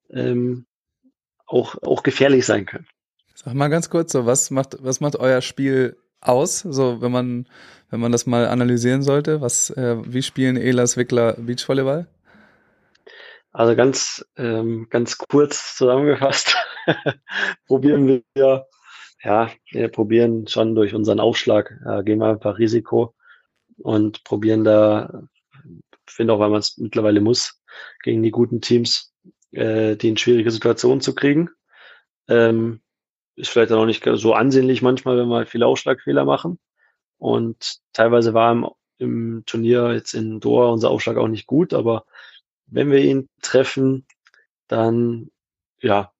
ähm, 0.10 0.66
auch, 1.46 1.76
auch 1.82 2.04
gefährlich 2.04 2.46
sein 2.46 2.66
können. 2.66 2.88
Sag 3.36 3.54
mal 3.54 3.70
ganz 3.70 3.90
kurz, 3.90 4.12
so 4.12 4.26
was 4.26 4.52
macht, 4.52 4.78
was 4.80 5.02
macht 5.02 5.16
euer 5.16 5.42
Spiel 5.42 5.98
aus? 6.22 6.60
So, 6.60 7.02
wenn 7.02 7.12
man, 7.12 7.48
wenn 7.90 8.00
man 8.00 8.12
das 8.12 8.26
mal 8.26 8.48
analysieren 8.48 9.02
sollte, 9.02 9.42
was, 9.42 9.70
äh, 9.72 9.98
wie 10.06 10.22
spielen 10.22 10.58
Elas 10.58 10.98
Wickler 10.98 11.34
Beachvolleyball? 11.34 12.08
Also 13.52 13.76
ganz, 13.76 14.26
ähm, 14.38 14.88
ganz 14.90 15.18
kurz 15.18 15.76
zusammengefasst, 15.76 16.56
probieren 17.68 18.24
wir, 18.36 18.68
ja, 19.24 19.52
wir 19.72 19.88
probieren 19.90 20.48
schon 20.48 20.76
durch 20.76 20.94
unseren 20.94 21.20
Aufschlag, 21.20 21.80
äh, 21.86 22.04
gehen 22.04 22.20
wir 22.20 22.28
einfach 22.28 22.58
Risiko, 22.58 23.14
und 23.78 24.24
probieren 24.24 24.64
da, 24.64 25.24
finde 26.08 26.34
auch, 26.34 26.40
weil 26.40 26.50
man 26.50 26.60
es 26.60 26.78
mittlerweile 26.78 27.22
muss, 27.22 27.62
gegen 28.04 28.24
die 28.24 28.32
guten 28.32 28.62
Teams, 28.62 29.14
äh, 29.52 29.96
die 29.96 30.10
in 30.10 30.18
schwierige 30.18 30.52
Situationen 30.52 31.02
zu 31.02 31.16
kriegen. 31.16 31.50
Ähm, 32.28 32.82
ist 33.36 33.50
vielleicht 33.50 33.72
auch 33.72 33.86
nicht 33.86 34.08
so 34.14 34.34
ansehnlich 34.34 34.82
manchmal, 34.82 35.18
wenn 35.18 35.28
wir 35.28 35.46
viele 35.46 35.66
Aufschlagfehler 35.66 36.26
machen. 36.26 36.60
Und 37.18 37.78
teilweise 37.94 38.34
war 38.34 38.52
im, 38.52 38.68
im 38.98 39.44
Turnier 39.46 39.94
jetzt 39.94 40.14
in 40.14 40.40
Doha 40.40 40.70
unser 40.70 40.90
Aufschlag 40.90 41.18
auch 41.18 41.28
nicht 41.28 41.48
gut, 41.48 41.74
aber 41.74 42.06
wenn 42.68 42.92
wir 42.92 43.00
ihn 43.00 43.30
treffen, 43.42 44.06
dann 44.68 45.30
ja, 45.82 46.11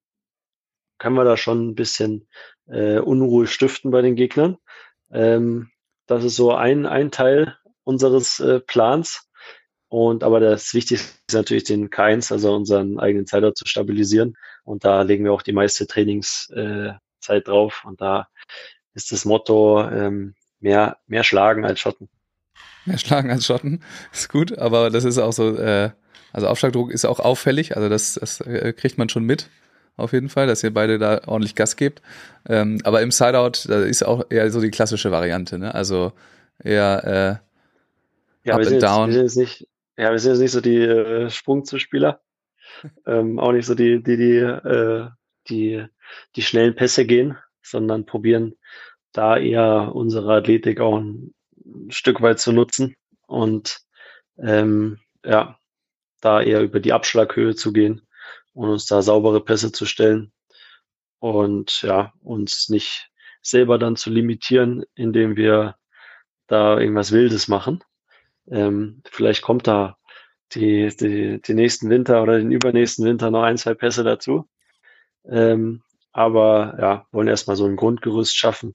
können 1.02 1.16
wir 1.16 1.24
da 1.24 1.36
schon 1.36 1.70
ein 1.70 1.74
bisschen 1.74 2.28
äh, 2.68 3.00
Unruhe 3.00 3.48
stiften 3.48 3.90
bei 3.90 4.02
den 4.02 4.14
Gegnern. 4.14 4.56
Ähm, 5.10 5.70
das 6.06 6.22
ist 6.22 6.36
so 6.36 6.54
ein, 6.54 6.86
ein 6.86 7.10
Teil 7.10 7.56
unseres 7.82 8.38
äh, 8.38 8.60
Plans. 8.60 9.28
Und 9.88 10.22
aber 10.22 10.38
das 10.38 10.72
Wichtigste 10.74 11.18
ist 11.26 11.34
natürlich 11.34 11.64
den 11.64 11.90
K1, 11.90 12.32
also 12.32 12.54
unseren 12.54 13.00
eigenen 13.00 13.26
Zeitort 13.26 13.58
zu 13.58 13.66
stabilisieren. 13.66 14.36
Und 14.62 14.84
da 14.84 15.02
legen 15.02 15.24
wir 15.24 15.32
auch 15.32 15.42
die 15.42 15.52
meiste 15.52 15.88
Trainingszeit 15.88 17.00
äh, 17.28 17.40
drauf. 17.40 17.82
Und 17.84 18.00
da 18.00 18.28
ist 18.94 19.10
das 19.10 19.24
Motto 19.24 19.82
ähm, 19.82 20.36
mehr, 20.60 20.98
mehr 21.08 21.24
schlagen 21.24 21.64
als 21.64 21.80
Schotten. 21.80 22.10
Mehr 22.84 22.98
schlagen 22.98 23.28
als 23.28 23.44
Schotten 23.44 23.82
ist 24.12 24.28
gut, 24.28 24.56
aber 24.56 24.90
das 24.90 25.02
ist 25.02 25.18
auch 25.18 25.32
so, 25.32 25.56
äh, 25.56 25.90
also 26.32 26.46
Aufschlagdruck 26.46 26.92
ist 26.92 27.04
auch 27.06 27.18
auffällig, 27.18 27.76
also 27.76 27.88
das, 27.88 28.14
das 28.14 28.40
äh, 28.40 28.72
kriegt 28.72 28.98
man 28.98 29.08
schon 29.08 29.24
mit 29.24 29.50
auf 29.96 30.12
jeden 30.12 30.28
Fall, 30.28 30.46
dass 30.46 30.62
ihr 30.62 30.72
beide 30.72 30.98
da 30.98 31.20
ordentlich 31.26 31.54
Gas 31.54 31.76
gebt. 31.76 32.02
Ähm, 32.48 32.80
aber 32.84 33.02
im 33.02 33.10
Sideout, 33.10 33.68
da 33.68 33.82
ist 33.82 34.02
auch 34.02 34.24
eher 34.30 34.50
so 34.50 34.60
die 34.60 34.70
klassische 34.70 35.10
Variante, 35.10 35.58
ne? 35.58 35.74
Also 35.74 36.12
eher 36.62 37.40
äh, 38.44 38.48
ja, 38.48 38.54
up 38.56 38.66
and 38.66 38.82
down. 38.82 39.10
Jetzt, 39.10 39.12
wir 39.12 39.12
sind 39.12 39.22
jetzt 39.22 39.36
nicht, 39.36 39.68
ja, 39.96 40.10
wir 40.10 40.18
sind 40.18 40.32
jetzt 40.32 40.40
nicht 40.40 40.52
so 40.52 40.60
die 40.60 40.80
äh, 40.80 41.30
Sprungzuspieler. 41.30 42.20
ähm, 43.06 43.38
auch 43.38 43.52
nicht 43.52 43.66
so 43.66 43.74
die, 43.74 44.02
die, 44.02 44.16
die, 44.16 44.36
äh, 44.36 45.08
die, 45.48 45.84
die 46.36 46.42
schnellen 46.42 46.74
Pässe 46.74 47.04
gehen, 47.04 47.36
sondern 47.62 48.06
probieren 48.06 48.56
da 49.12 49.36
eher 49.36 49.92
unsere 49.94 50.34
Athletik 50.34 50.80
auch 50.80 50.98
ein, 50.98 51.34
Stück 51.90 52.20
weit 52.22 52.40
zu 52.40 52.52
nutzen 52.52 52.96
und 53.26 53.80
ähm, 54.38 54.98
ja, 55.24 55.58
da 56.20 56.42
eher 56.42 56.60
über 56.60 56.80
die 56.80 56.92
Abschlaghöhe 56.92 57.54
zu 57.54 57.72
gehen 57.72 58.02
und 58.54 58.68
uns 58.68 58.86
da 58.86 59.02
saubere 59.02 59.42
Pässe 59.42 59.72
zu 59.72 59.86
stellen 59.86 60.32
und 61.18 61.82
ja, 61.82 62.12
uns 62.20 62.68
nicht 62.68 63.10
selber 63.42 63.78
dann 63.78 63.96
zu 63.96 64.10
limitieren, 64.10 64.84
indem 64.94 65.36
wir 65.36 65.76
da 66.46 66.78
irgendwas 66.78 67.12
Wildes 67.12 67.48
machen. 67.48 67.82
Ähm, 68.48 69.02
vielleicht 69.10 69.42
kommt 69.42 69.66
da 69.66 69.98
die, 70.52 70.88
die, 70.88 71.40
die 71.40 71.54
nächsten 71.54 71.90
Winter 71.90 72.22
oder 72.22 72.38
den 72.38 72.52
übernächsten 72.52 73.04
Winter 73.04 73.30
noch 73.30 73.42
ein, 73.42 73.56
zwei 73.56 73.74
Pässe 73.74 74.04
dazu. 74.04 74.48
Ähm, 75.24 75.82
aber 76.12 76.76
ja, 76.80 77.06
wollen 77.12 77.28
erstmal 77.28 77.56
so 77.56 77.64
ein 77.64 77.76
Grundgerüst 77.76 78.36
schaffen. 78.36 78.74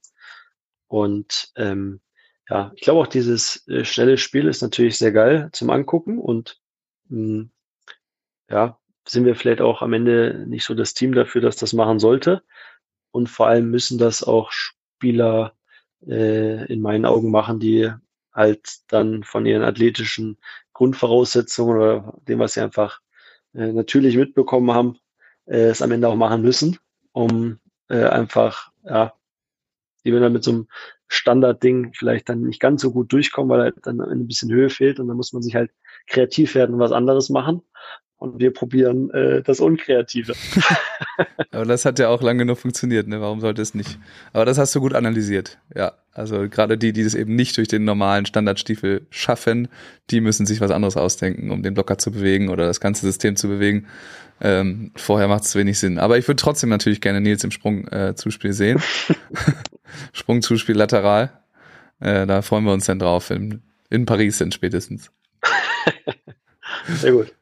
Und 0.88 1.52
ähm, 1.56 2.00
ja, 2.48 2.72
ich 2.74 2.82
glaube 2.82 3.00
auch 3.00 3.06
dieses 3.06 3.66
äh, 3.68 3.84
schnelle 3.84 4.18
Spiel 4.18 4.48
ist 4.48 4.62
natürlich 4.62 4.98
sehr 4.98 5.12
geil 5.12 5.50
zum 5.52 5.70
Angucken 5.70 6.18
und 6.18 6.58
mh, 7.08 7.18
hm, 7.18 7.50
ja, 8.48 8.78
sind 9.08 9.24
wir 9.24 9.34
vielleicht 9.34 9.60
auch 9.60 9.82
am 9.82 9.92
Ende 9.92 10.44
nicht 10.46 10.64
so 10.64 10.74
das 10.74 10.94
Team 10.94 11.12
dafür, 11.14 11.40
dass 11.40 11.56
das 11.56 11.72
machen 11.72 11.98
sollte. 11.98 12.42
Und 13.10 13.28
vor 13.28 13.46
allem 13.46 13.70
müssen 13.70 13.98
das 13.98 14.22
auch 14.22 14.52
Spieler 14.52 15.54
äh, 16.06 16.66
in 16.72 16.80
meinen 16.80 17.06
Augen 17.06 17.30
machen, 17.30 17.58
die 17.60 17.90
halt 18.32 18.78
dann 18.88 19.24
von 19.24 19.46
ihren 19.46 19.62
athletischen 19.62 20.38
Grundvoraussetzungen 20.72 21.76
oder 21.76 22.14
dem, 22.28 22.38
was 22.38 22.54
sie 22.54 22.60
einfach 22.60 23.00
äh, 23.54 23.72
natürlich 23.72 24.16
mitbekommen 24.16 24.72
haben, 24.72 24.98
äh, 25.46 25.68
es 25.68 25.82
am 25.82 25.90
Ende 25.90 26.08
auch 26.08 26.14
machen 26.14 26.42
müssen, 26.42 26.78
um 27.12 27.58
äh, 27.88 28.04
einfach, 28.04 28.70
ja, 28.84 29.14
die 30.04 30.12
wenn 30.12 30.22
dann 30.22 30.32
mit 30.32 30.44
so 30.44 30.52
einem 30.52 30.68
Standardding 31.08 31.92
vielleicht 31.94 32.28
dann 32.28 32.42
nicht 32.42 32.60
ganz 32.60 32.82
so 32.82 32.92
gut 32.92 33.12
durchkommen, 33.12 33.50
weil 33.50 33.62
halt 33.62 33.74
dann 33.82 34.00
ein 34.00 34.26
bisschen 34.26 34.52
Höhe 34.52 34.70
fehlt 34.70 35.00
und 35.00 35.08
dann 35.08 35.16
muss 35.16 35.32
man 35.32 35.42
sich 35.42 35.54
halt 35.54 35.70
kreativ 36.06 36.54
werden 36.54 36.74
und 36.74 36.80
was 36.80 36.92
anderes 36.92 37.30
machen. 37.30 37.62
Und 38.18 38.40
wir 38.40 38.52
probieren 38.52 39.10
äh, 39.10 39.42
das 39.42 39.60
Unkreative. 39.60 40.34
Aber 41.52 41.64
das 41.64 41.84
hat 41.84 41.98
ja 41.98 42.08
auch 42.08 42.20
lange 42.20 42.40
genug 42.40 42.58
funktioniert, 42.58 43.06
ne? 43.06 43.20
Warum 43.20 43.40
sollte 43.40 43.62
es 43.62 43.74
nicht? 43.74 43.98
Aber 44.32 44.44
das 44.44 44.58
hast 44.58 44.74
du 44.74 44.80
gut 44.80 44.94
analysiert. 44.94 45.58
Ja, 45.74 45.92
also 46.12 46.48
gerade 46.48 46.76
die, 46.76 46.92
die 46.92 47.04
das 47.04 47.14
eben 47.14 47.36
nicht 47.36 47.56
durch 47.56 47.68
den 47.68 47.84
normalen 47.84 48.26
Standardstiefel 48.26 49.06
schaffen, 49.10 49.68
die 50.10 50.20
müssen 50.20 50.46
sich 50.46 50.60
was 50.60 50.72
anderes 50.72 50.96
ausdenken, 50.96 51.50
um 51.50 51.62
den 51.62 51.74
Blocker 51.74 51.96
zu 51.96 52.10
bewegen 52.10 52.48
oder 52.48 52.66
das 52.66 52.80
ganze 52.80 53.06
System 53.06 53.36
zu 53.36 53.48
bewegen. 53.48 53.86
Ähm, 54.40 54.92
vorher 54.96 55.28
macht 55.28 55.44
es 55.44 55.54
wenig 55.54 55.78
Sinn. 55.78 55.98
Aber 55.98 56.18
ich 56.18 56.26
würde 56.26 56.40
trotzdem 56.40 56.70
natürlich 56.70 57.00
gerne 57.00 57.20
Nils 57.20 57.44
im 57.44 57.50
Sprungzuspiel 57.50 58.50
äh, 58.50 58.54
sehen. 58.54 58.82
Sprungzuspiel 60.12 60.76
lateral. 60.76 61.32
Äh, 62.00 62.26
da 62.26 62.42
freuen 62.42 62.64
wir 62.64 62.72
uns 62.72 62.86
dann 62.86 62.98
drauf. 62.98 63.30
In, 63.30 63.62
in 63.90 64.06
Paris 64.06 64.38
dann 64.38 64.52
spätestens. 64.52 65.10
Sehr 66.88 67.12
gut. 67.12 67.32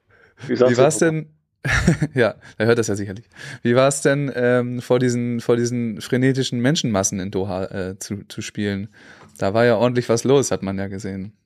Wie, 0.46 0.59
Wie 0.59 0.77
war 0.77 0.88
es 0.88 0.99
denn? 0.99 1.33
ja, 2.14 2.37
er 2.59 2.66
hört 2.66 2.79
das 2.79 2.87
ja 2.88 2.94
sicherlich. 2.94 3.29
Wie 3.62 3.75
war 3.75 3.88
es 3.88 4.03
denn, 4.03 4.31
ähm, 4.35 4.81
vor 4.81 4.99
diesen 4.99 5.40
vor 5.40 5.57
diesen 5.57 6.01
frenetischen 6.01 6.61
Menschenmassen 6.61 7.18
in 7.18 7.31
Doha 7.31 7.64
äh, 7.64 7.99
zu, 7.99 8.25
zu 8.29 8.40
spielen? 8.40 8.88
Da 9.38 9.53
war 9.53 9.64
ja 9.64 9.77
ordentlich 9.77 10.09
was 10.09 10.25
los, 10.25 10.51
hat 10.51 10.62
man 10.62 10.79
ja 10.79 10.87
gesehen. 10.87 11.37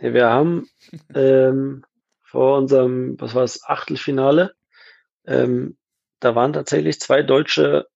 Ja, 0.00 0.12
wir 0.14 0.28
haben 0.28 0.68
ähm, 1.14 1.84
vor 2.22 2.58
unserem, 2.58 3.16
was 3.18 3.34
war 3.34 3.44
es, 3.44 3.64
Achtelfinale, 3.64 4.54
ähm, 5.26 5.76
da 6.20 6.34
waren 6.34 6.52
tatsächlich 6.52 7.00
zwei 7.00 7.22
deutsche 7.22 7.86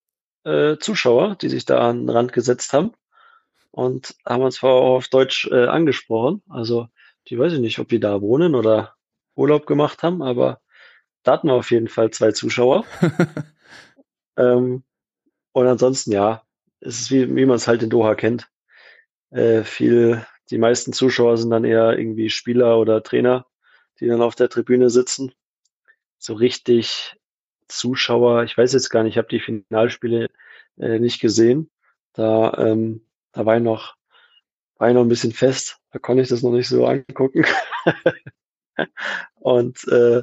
äh, 0.45 0.77
Zuschauer, 0.79 1.37
die 1.37 1.49
sich 1.49 1.65
da 1.65 1.89
an 1.89 2.01
den 2.01 2.11
Rand 2.11 2.33
gesetzt 2.33 2.73
haben 2.73 2.93
und 3.71 4.15
haben 4.27 4.43
uns 4.43 4.59
vorher 4.59 4.81
auch 4.81 4.97
auf 4.97 5.09
Deutsch 5.09 5.49
äh, 5.51 5.67
angesprochen. 5.67 6.43
Also 6.49 6.89
die 7.29 7.39
weiß 7.39 7.55
ich 7.55 7.61
nicht, 7.61 7.79
ob 7.79 7.89
die 7.89 8.01
da 8.01 8.21
wohnen 8.21 8.55
oder 8.55 8.94
Urlaub 9.35 9.67
gemacht 9.67 10.03
haben, 10.03 10.23
aber 10.23 10.61
da 11.23 11.33
hatten 11.33 11.49
wir 11.49 11.55
auf 11.55 11.71
jeden 11.71 11.89
Fall 11.89 12.11
zwei 12.11 12.33
Zuschauer. 12.33 12.85
ähm, 14.37 14.85
und 15.53 15.67
ansonsten, 15.67 16.13
ja, 16.13 16.43
es 16.81 17.01
ist 17.01 17.11
wie, 17.11 17.35
wie 17.35 17.47
man 17.47 17.57
es 17.57 17.67
halt 17.67 17.83
in 17.83 17.91
Doha 17.91 18.15
kennt. 18.15 18.49
Äh, 19.31 19.65
viel, 19.65 20.25
die 20.51 20.59
meisten 20.59 20.93
Zuschauer 20.93 21.39
sind 21.39 21.51
dann 21.51 21.65
eher 21.65 21.99
irgendwie 21.99 22.31
Spieler 22.31 22.79
oder 22.79 23.03
Trainer, 23.03 23.47
die 24.01 24.07
dann 24.07 24.23
auf 24.23 24.35
der 24.35 24.49
Tribüne 24.49 24.91
sitzen. 24.91 25.33
So 26.19 26.35
richtig 26.35 27.17
Zuschauer, 27.69 28.45
ich 28.45 28.57
weiß 28.57 28.73
jetzt 28.75 28.91
gar 28.91 29.03
nicht, 29.03 29.15
ich 29.15 29.19
habe 29.19 29.29
die 29.29 29.41
Finalspiele 29.41 30.29
äh, 30.79 30.99
nicht 30.99 31.21
gesehen. 31.21 31.71
Da, 32.13 32.55
ähm, 32.59 33.07
da 33.33 33.47
war 33.47 33.57
ich 33.57 33.63
noch, 33.63 33.97
war 34.77 34.89
ich 34.89 34.95
noch 34.95 35.03
ein 35.03 35.09
bisschen 35.09 35.33
fest, 35.33 35.79
da 35.91 35.99
konnte 35.99 36.23
ich 36.23 36.29
das 36.29 36.43
noch 36.43 36.53
nicht 36.53 36.69
so 36.69 36.87
angucken. 36.87 37.45
und 39.41 39.87
äh, 39.89 40.23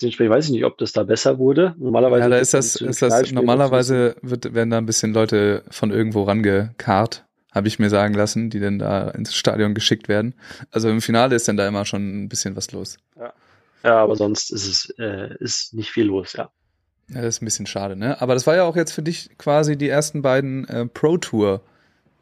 dementsprechend 0.00 0.30
weiß 0.30 0.44
ich 0.46 0.50
nicht, 0.52 0.64
ob 0.64 0.78
das 0.78 0.92
da 0.92 1.02
besser 1.02 1.38
wurde. 1.38 1.74
Normalerweise 1.78 2.22
ja, 2.22 2.28
da 2.28 2.38
ist 2.38 2.54
das, 2.54 2.76
ist 2.76 3.02
das 3.02 3.32
normalerweise 3.32 4.16
wird, 4.22 4.54
werden 4.54 4.70
da 4.70 4.78
ein 4.78 4.86
bisschen 4.86 5.12
Leute 5.12 5.64
von 5.70 5.90
irgendwo 5.90 6.24
rangekarrt, 6.24 7.24
habe 7.52 7.68
ich 7.68 7.78
mir 7.78 7.90
sagen 7.90 8.14
lassen, 8.14 8.50
die 8.50 8.60
dann 8.60 8.78
da 8.78 9.10
ins 9.10 9.34
Stadion 9.34 9.74
geschickt 9.74 10.08
werden. 10.08 10.34
Also 10.70 10.88
im 10.88 11.00
Finale 11.00 11.36
ist 11.36 11.48
dann 11.48 11.56
da 11.56 11.66
immer 11.66 11.84
schon 11.84 12.24
ein 12.24 12.28
bisschen 12.28 12.56
was 12.56 12.72
los. 12.72 12.98
Ja, 13.16 13.32
ja 13.82 14.02
aber 14.02 14.16
sonst 14.16 14.50
ist 14.50 14.66
es 14.66 14.90
äh, 14.98 15.34
ist 15.38 15.74
nicht 15.74 15.90
viel 15.90 16.06
los, 16.06 16.32
ja. 16.34 16.50
Ja, 17.08 17.20
das 17.20 17.36
ist 17.36 17.42
ein 17.42 17.44
bisschen 17.44 17.66
schade, 17.66 17.96
ne? 17.96 18.20
Aber 18.22 18.32
das 18.32 18.46
war 18.46 18.56
ja 18.56 18.64
auch 18.64 18.76
jetzt 18.76 18.92
für 18.92 19.02
dich 19.02 19.30
quasi 19.36 19.76
die 19.76 19.88
ersten 19.88 20.22
beiden 20.22 20.66
äh, 20.68 20.86
Pro 20.86 21.18
Tour 21.18 21.60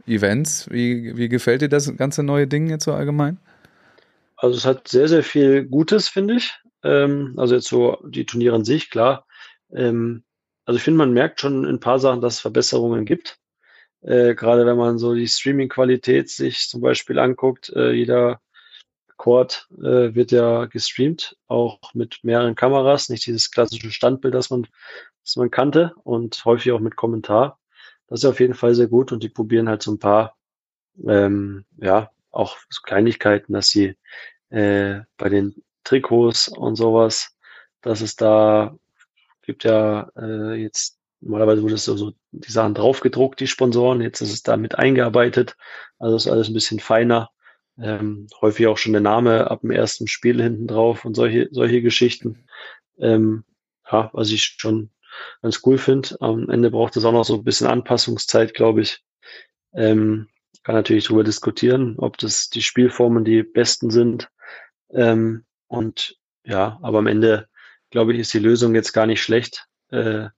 Events. 0.06 0.68
Wie, 0.70 1.16
wie 1.16 1.28
gefällt 1.28 1.62
dir 1.62 1.68
das 1.68 1.96
ganze 1.96 2.24
neue 2.24 2.48
Ding 2.48 2.68
jetzt 2.68 2.84
so 2.84 2.92
allgemein? 2.92 3.38
Also 4.42 4.56
es 4.56 4.66
hat 4.66 4.88
sehr, 4.88 5.06
sehr 5.06 5.22
viel 5.22 5.64
Gutes, 5.64 6.08
finde 6.08 6.34
ich. 6.34 6.58
Ähm, 6.82 7.34
also 7.36 7.54
jetzt 7.54 7.68
so 7.68 7.98
die 8.04 8.26
Turniere 8.26 8.56
an 8.56 8.64
sich, 8.64 8.90
klar. 8.90 9.24
Ähm, 9.72 10.24
also 10.64 10.78
ich 10.78 10.82
finde, 10.82 10.98
man 10.98 11.12
merkt 11.12 11.40
schon 11.40 11.62
in 11.62 11.76
ein 11.76 11.80
paar 11.80 12.00
Sachen, 12.00 12.20
dass 12.20 12.34
es 12.34 12.40
Verbesserungen 12.40 13.04
gibt. 13.04 13.38
Äh, 14.00 14.34
Gerade 14.34 14.66
wenn 14.66 14.76
man 14.76 14.98
so 14.98 15.14
die 15.14 15.28
Streaming-Qualität 15.28 16.28
sich 16.28 16.68
zum 16.68 16.80
Beispiel 16.80 17.20
anguckt, 17.20 17.70
äh, 17.70 17.92
jeder 17.92 18.40
Court 19.16 19.68
äh, 19.78 20.14
wird 20.16 20.32
ja 20.32 20.64
gestreamt, 20.64 21.36
auch 21.46 21.78
mit 21.94 22.18
mehreren 22.24 22.56
Kameras, 22.56 23.10
nicht 23.10 23.26
dieses 23.26 23.52
klassische 23.52 23.92
Standbild, 23.92 24.34
das 24.34 24.50
man, 24.50 24.66
das 25.22 25.36
man 25.36 25.52
kannte 25.52 25.94
und 26.02 26.44
häufig 26.44 26.72
auch 26.72 26.80
mit 26.80 26.96
Kommentar. 26.96 27.60
Das 28.08 28.20
ist 28.20 28.24
auf 28.24 28.40
jeden 28.40 28.54
Fall 28.54 28.74
sehr 28.74 28.88
gut 28.88 29.12
und 29.12 29.22
die 29.22 29.28
probieren 29.28 29.68
halt 29.68 29.82
so 29.82 29.92
ein 29.92 30.00
paar, 30.00 30.36
ähm, 31.06 31.64
ja, 31.76 32.11
auch 32.32 32.56
so 32.70 32.80
Kleinigkeiten, 32.82 33.52
dass 33.52 33.68
sie 33.68 33.96
äh, 34.50 35.00
bei 35.16 35.28
den 35.28 35.62
Trikots 35.84 36.48
und 36.48 36.76
sowas, 36.76 37.36
dass 37.80 38.00
es 38.00 38.16
da 38.16 38.76
gibt 39.42 39.64
ja 39.64 40.10
äh, 40.16 40.54
jetzt 40.54 40.98
normalerweise 41.20 41.62
wurde 41.62 41.74
es 41.74 41.84
so, 41.84 41.96
so 41.96 42.12
die 42.32 42.50
Sachen 42.50 42.74
draufgedruckt, 42.74 43.40
die 43.40 43.46
Sponsoren, 43.46 44.00
jetzt 44.00 44.20
ist 44.20 44.32
es 44.32 44.42
da 44.42 44.56
mit 44.56 44.78
eingearbeitet, 44.78 45.56
also 45.98 46.16
ist 46.16 46.26
alles 46.26 46.48
ein 46.48 46.54
bisschen 46.54 46.80
feiner 46.80 47.30
ähm, 47.80 48.26
häufig 48.40 48.66
auch 48.66 48.78
schon 48.78 48.92
der 48.92 49.00
Name 49.00 49.50
ab 49.50 49.60
dem 49.62 49.70
ersten 49.70 50.06
Spiel 50.06 50.42
hinten 50.42 50.66
drauf 50.66 51.04
und 51.04 51.14
solche, 51.14 51.48
solche 51.50 51.82
Geschichten. 51.82 52.44
Ähm, 52.98 53.44
ja, 53.90 54.10
was 54.12 54.30
ich 54.30 54.56
schon 54.58 54.90
ganz 55.42 55.60
cool 55.64 55.78
finde. 55.78 56.16
Am 56.20 56.48
Ende 56.50 56.70
braucht 56.70 56.96
es 56.96 57.04
auch 57.04 57.12
noch 57.12 57.24
so 57.24 57.34
ein 57.34 57.44
bisschen 57.44 57.66
Anpassungszeit, 57.66 58.54
glaube 58.54 58.82
ich. 58.82 59.02
Ähm, 59.74 60.28
kann 60.62 60.74
natürlich 60.74 61.04
darüber 61.04 61.24
diskutieren, 61.24 61.96
ob 61.98 62.18
das 62.18 62.50
die 62.50 62.62
Spielformen 62.62 63.24
die 63.24 63.42
besten 63.42 63.90
sind. 63.90 64.30
Ähm, 64.90 65.44
und 65.66 66.16
ja, 66.44 66.78
aber 66.82 66.98
am 66.98 67.06
Ende, 67.06 67.48
glaube 67.90 68.12
ich, 68.12 68.20
ist 68.20 68.34
die 68.34 68.38
Lösung 68.38 68.74
jetzt 68.74 68.92
gar 68.92 69.06
nicht 69.06 69.22
schlecht, 69.22 69.66
äh, 69.90 70.28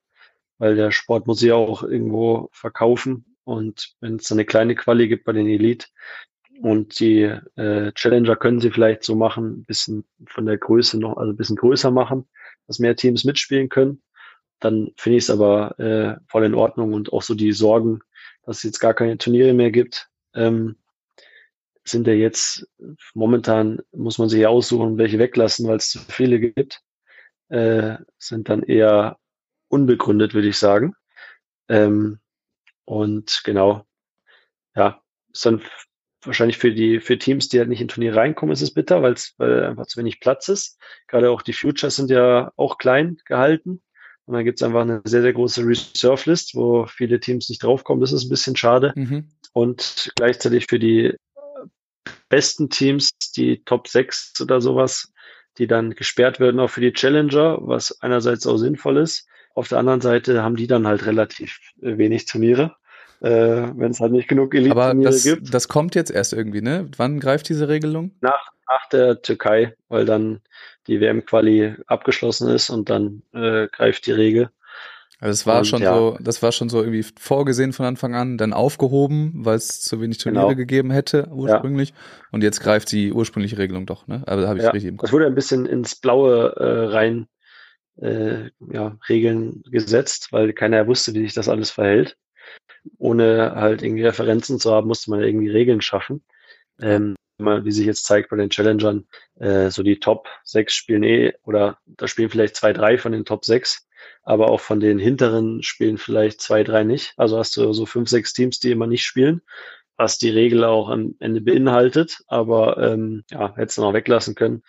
weil 0.59 0.77
der 0.77 0.91
Sport 0.91 1.27
muss 1.27 1.41
sich 1.41 1.53
auch 1.53 1.83
irgendwo 1.83 2.49
verkaufen. 2.53 3.37
Und 3.45 3.95
wenn 4.01 4.17
es 4.17 4.31
eine 4.33 4.45
kleine 4.45 4.75
Quali 4.75 5.09
gibt 5.09 5.25
bei 5.25 5.33
den 5.33 5.49
Elite, 5.49 5.87
und 6.61 7.01
die 7.01 7.23
äh, 7.57 7.93
Challenger 7.93 8.37
können 8.37 8.61
sie 8.61 8.71
vielleicht 8.71 9.05
so 9.05 9.17
machen, 9.17 9.61
ein 9.61 9.65
bisschen 9.65 10.05
von 10.27 10.47
der 10.47 10.59
Größe 10.59 10.99
noch, 10.99 11.17
also 11.17 11.33
ein 11.33 11.37
bisschen 11.37 11.57
größer 11.57 11.91
machen, 11.91 12.29
dass 12.67 12.79
mehr 12.79 12.97
Teams 12.97 13.25
mitspielen 13.25 13.69
können. 13.69 14.03
Dann 14.61 14.93
finde 14.97 15.19
ich 15.19 15.25
es 15.25 15.31
aber 15.31 15.79
äh, 15.79 16.17
voll 16.29 16.45
in 16.45 16.55
Ordnung 16.55 16.93
und 16.93 17.13
auch 17.13 17.23
so 17.23 17.35
die 17.35 17.53
Sorgen, 17.53 18.01
dass 18.47 18.59
es 18.59 18.63
jetzt 18.65 18.81
gar 18.81 18.95
keine 18.95 19.19
Turniere 19.19 19.55
mehr 19.55 19.71
gibt, 19.71 20.09
ähm, 20.35 20.77
sind 21.85 22.07
ja 22.07 22.15
jetzt 22.15 22.67
momentan, 23.13 23.81
muss 23.93 24.19
man 24.19 24.29
sich 24.29 24.41
ja 24.41 24.49
aussuchen, 24.49 24.99
welche 24.99 25.19
weglassen, 25.19 25.69
weil 25.69 25.77
es 25.77 25.91
zu 25.91 25.99
viele 25.99 26.41
gibt, 26.41 26.81
äh, 27.49 27.97
sind 28.19 28.49
dann 28.49 28.63
eher 28.63 29.19
unbegründet, 29.69 30.35
würde 30.35 30.49
ich 30.49 30.59
sagen. 30.59 30.95
Ähm, 31.69 32.21
und 32.85 33.43
genau, 33.45 33.85
ja, 34.75 35.03
ist 35.33 35.47
dann 35.47 35.63
wahrscheinlich 36.23 36.59
für 36.59 36.73
die 36.73 37.01
für 37.01 37.19
Teams, 37.19 37.49
die 37.49 37.59
halt 37.59 37.69
nicht 37.69 37.81
in 37.81 37.89
Turnier 37.89 38.17
reinkommen, 38.17 38.53
ist 38.53 38.63
es 38.63 38.73
bitter, 38.73 39.03
weil 39.03 39.15
es 39.15 39.35
weil 39.39 39.65
einfach 39.65 39.87
zu 39.87 39.99
wenig 39.99 40.21
Platz 40.21 40.49
ist. 40.49 40.79
Gerade 41.07 41.31
auch 41.31 41.43
die 41.43 41.53
Futures 41.53 41.97
sind 41.97 42.11
ja 42.11 42.53
auch 42.57 42.79
klein 42.79 43.19
gehalten. 43.27 43.83
Und 44.27 44.35
dann 44.35 44.45
gibt 44.45 44.61
es 44.61 44.63
einfach 44.63 44.83
eine 44.83 45.03
sehr, 45.05 45.23
sehr 45.23 45.33
große 45.33 45.63
Reserve-List, 45.67 46.55
wo 46.55 46.87
viele 46.87 47.21
Teams 47.21 47.49
nicht 47.49 47.63
draufkommen. 47.63 48.01
Das 48.01 48.13
ist 48.13 48.25
ein 48.25 48.31
bisschen 48.31 48.57
schade. 48.57 48.93
Mhm. 48.97 49.29
Und 49.53 50.13
gleichzeitig 50.17 50.67
für 50.69 50.79
die 50.79 51.15
besten 52.29 52.71
Teams, 52.71 53.11
die 53.37 53.63
Top 53.65 53.89
6 53.89 54.41
oder 54.41 54.61
sowas, 54.61 55.13
die 55.59 55.67
dann 55.67 55.91
gesperrt 55.91 56.41
werden, 56.41 56.59
auch 56.59 56.71
für 56.71 56.81
die 56.81 56.93
Challenger, 56.93 57.59
was 57.61 58.01
einerseits 58.01 58.47
auch 58.47 58.57
sinnvoll 58.57 58.97
ist. 58.97 59.29
Auf 59.55 59.69
der 59.69 59.79
anderen 59.79 60.01
Seite 60.01 60.43
haben 60.43 60.57
die 60.57 60.67
dann 60.67 60.87
halt 60.87 61.07
relativ 61.07 61.59
wenig 61.77 62.25
Turniere 62.27 62.75
äh, 63.25 63.73
wenn 63.77 63.91
es 63.91 64.01
halt 64.01 64.13
nicht 64.13 64.29
genug 64.29 64.55
elite 64.55 64.77
Aber 64.77 64.95
das, 64.95 65.23
gibt. 65.23 65.53
Das 65.53 65.69
kommt 65.69 65.95
jetzt 65.95 66.11
erst 66.11 66.35
irgendwie, 66.35 66.61
ne? 66.61 66.91
Wann 66.97 67.21
greift 67.21 67.49
diese 67.49 67.69
Regelung? 67.69 68.13
Nach, 68.21 68.53
nach 68.69 68.89
der 68.89 69.23
Türkei, 69.23 69.75
weil 69.89 70.05
dann 70.05 70.41
die 70.87 71.01
WM-Quali 71.01 71.77
abgeschlossen 71.87 72.49
ist 72.49 72.71
und 72.71 72.91
dann 72.91 73.23
äh, 73.33 73.69
greift 73.69 74.07
die 74.07 74.13
Regel. 74.13 74.51
Also 75.21 75.31
es 75.31 75.47
war 75.47 75.59
und, 75.59 75.65
schon 75.65 75.83
ja. 75.83 75.95
so, 75.95 76.19
das 76.21 76.43
war 76.43 76.53
schon 76.53 76.69
so 76.69 76.81
irgendwie 76.81 77.05
vorgesehen 77.19 77.73
von 77.73 77.87
Anfang 77.87 78.15
an, 78.15 78.37
dann 78.37 78.53
aufgehoben, 78.53 79.33
weil 79.37 79.57
es 79.57 79.81
zu 79.81 80.01
wenig 80.01 80.19
Turniere 80.19 80.49
genau. 80.49 80.57
gegeben 80.57 80.91
hätte 80.91 81.29
ursprünglich. 81.31 81.91
Ja. 81.91 81.95
Und 82.33 82.43
jetzt 82.43 82.61
greift 82.61 82.93
die 82.93 83.13
ursprüngliche 83.13 83.57
Regelung 83.57 83.87
doch, 83.87 84.07
ne? 84.07 84.23
Aber 84.27 84.43
da 84.43 84.49
habe 84.49 84.59
ich 84.59 84.65
ja. 84.65 84.71
richtig 84.71 84.91
im 84.91 84.97
Kopf. 84.97 85.07
Das 85.07 85.13
wurde 85.13 85.27
ein 85.27 85.35
bisschen 85.35 85.67
ins 85.67 85.95
Blaue 85.95 86.55
äh, 86.57 86.87
rein 86.93 87.29
äh, 87.97 88.51
ja, 88.71 88.99
Regeln 89.09 89.63
gesetzt, 89.71 90.29
weil 90.33 90.53
keiner 90.53 90.87
wusste, 90.87 91.15
wie 91.15 91.21
sich 91.21 91.35
das 91.35 91.49
alles 91.49 91.71
verhält 91.71 92.17
ohne 92.99 93.53
halt 93.55 93.83
irgendwie 93.83 94.05
Referenzen 94.05 94.59
zu 94.59 94.73
haben, 94.73 94.89
musste 94.89 95.11
man 95.11 95.23
irgendwie 95.23 95.51
Regeln 95.51 95.81
schaffen. 95.81 96.23
Ähm, 96.81 97.17
wie 97.39 97.73
sich 97.73 97.87
jetzt 97.87 98.05
zeigt 98.07 98.31
bei 98.31 98.37
den 98.37 98.51
Challengern, 98.51 99.07
äh, 99.37 99.71
so 99.71 99.83
die 99.83 99.99
Top 100.01 100.29
6 100.45 100.75
spielen 100.75 101.03
eh, 101.03 101.33
oder 101.45 101.79
da 101.87 102.09
spielen 102.09 102.31
vielleicht 102.31 102.57
zwei, 102.57 102.73
drei 102.73 102.99
von 102.99 103.13
den 103.13 103.25
Top 103.25 103.45
6, 103.45 103.87
aber 104.23 104.51
auch 104.51 104.61
von 104.61 104.81
den 104.81 104.99
hinteren 104.99 105.63
spielen 105.63 105.99
vielleicht 105.99 106.41
zwei, 106.41 106.63
drei 106.65 106.85
nicht. 106.85 107.15
Also 107.17 107.39
hast 107.39 107.57
du 107.57 107.73
so 107.73 107.87
fünf, 107.87 108.09
sechs 108.09 108.33
Teams, 108.33 108.61
die 108.61 108.71
immer 108.71 108.87
nicht 108.87 109.05
spielen, 109.05 109.43
was 109.97 110.19
die 110.19 110.31
Regel 110.31 110.65
auch 110.65 110.89
am 110.91 111.15
Ende 111.21 111.41
beinhaltet, 111.41 112.19
aber 112.29 112.79
ähm, 112.79 113.25
ja, 113.31 113.55
hättest 113.57 113.79
du 113.79 113.83
noch 113.83 113.95
weglassen 113.95 114.35
können. 114.35 114.63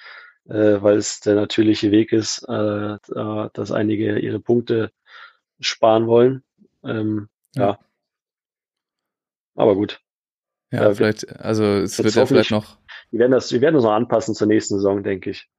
äh, 0.50 0.82
weil 0.82 0.98
es 0.98 1.20
der 1.22 1.36
natürliche 1.36 1.92
Weg 1.92 2.12
ist, 2.14 2.44
äh, 2.50 2.98
da- 3.08 3.50
dass 3.54 3.72
einige 3.72 4.20
ihre 4.20 4.40
Punkte 4.40 4.92
sparen 5.60 6.08
wollen. 6.08 6.44
Ähm, 6.84 7.30
Ja. 7.56 7.64
ja. 7.72 7.80
Aber 9.56 9.76
gut. 9.76 10.02
Ja, 10.76 10.84
Ja, 10.84 10.94
vielleicht, 10.94 11.40
also 11.40 11.64
es 11.64 11.98
wird 12.04 12.14
ja 12.16 12.26
vielleicht 12.26 12.52
noch, 12.52 12.78
Wir 13.12 13.20
werden 13.20 13.32
das, 13.32 13.52
wir 13.52 13.62
werden 13.62 13.76
das 13.76 13.84
noch 13.84 13.94
anpassen 13.94 14.36
zur 14.36 14.48
nächsten 14.48 14.76
Saison, 14.76 15.04
denke 15.04 15.30
ich. 15.32 15.50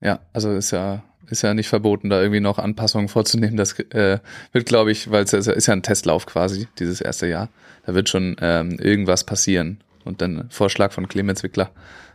ja, 0.00 0.20
also 0.32 0.50
ist 0.52 0.70
ja, 0.70 1.02
ist 1.28 1.42
ja 1.42 1.54
nicht 1.54 1.68
verboten, 1.68 2.10
da 2.10 2.20
irgendwie 2.20 2.40
noch 2.40 2.58
Anpassungen 2.58 3.08
vorzunehmen. 3.08 3.56
Das 3.56 3.78
äh, 3.78 4.18
wird, 4.52 4.66
glaube 4.66 4.90
ich, 4.90 5.10
weil 5.10 5.24
es 5.24 5.32
ist 5.32 5.46
ja- 5.46 5.52
ist 5.52 5.66
ja 5.66 5.74
ein 5.74 5.82
Testlauf 5.82 6.26
quasi, 6.26 6.66
dieses 6.78 7.00
erste 7.00 7.26
Jahr. 7.28 7.48
Da 7.86 7.94
wird 7.94 8.08
schon 8.08 8.36
ähm, 8.40 8.78
irgendwas 8.80 9.24
passieren. 9.24 9.80
Und 10.04 10.22
dann 10.22 10.48
Vorschlag 10.50 10.92
von 10.92 11.06
Clemens 11.08 11.42
Wickler, 11.42 11.70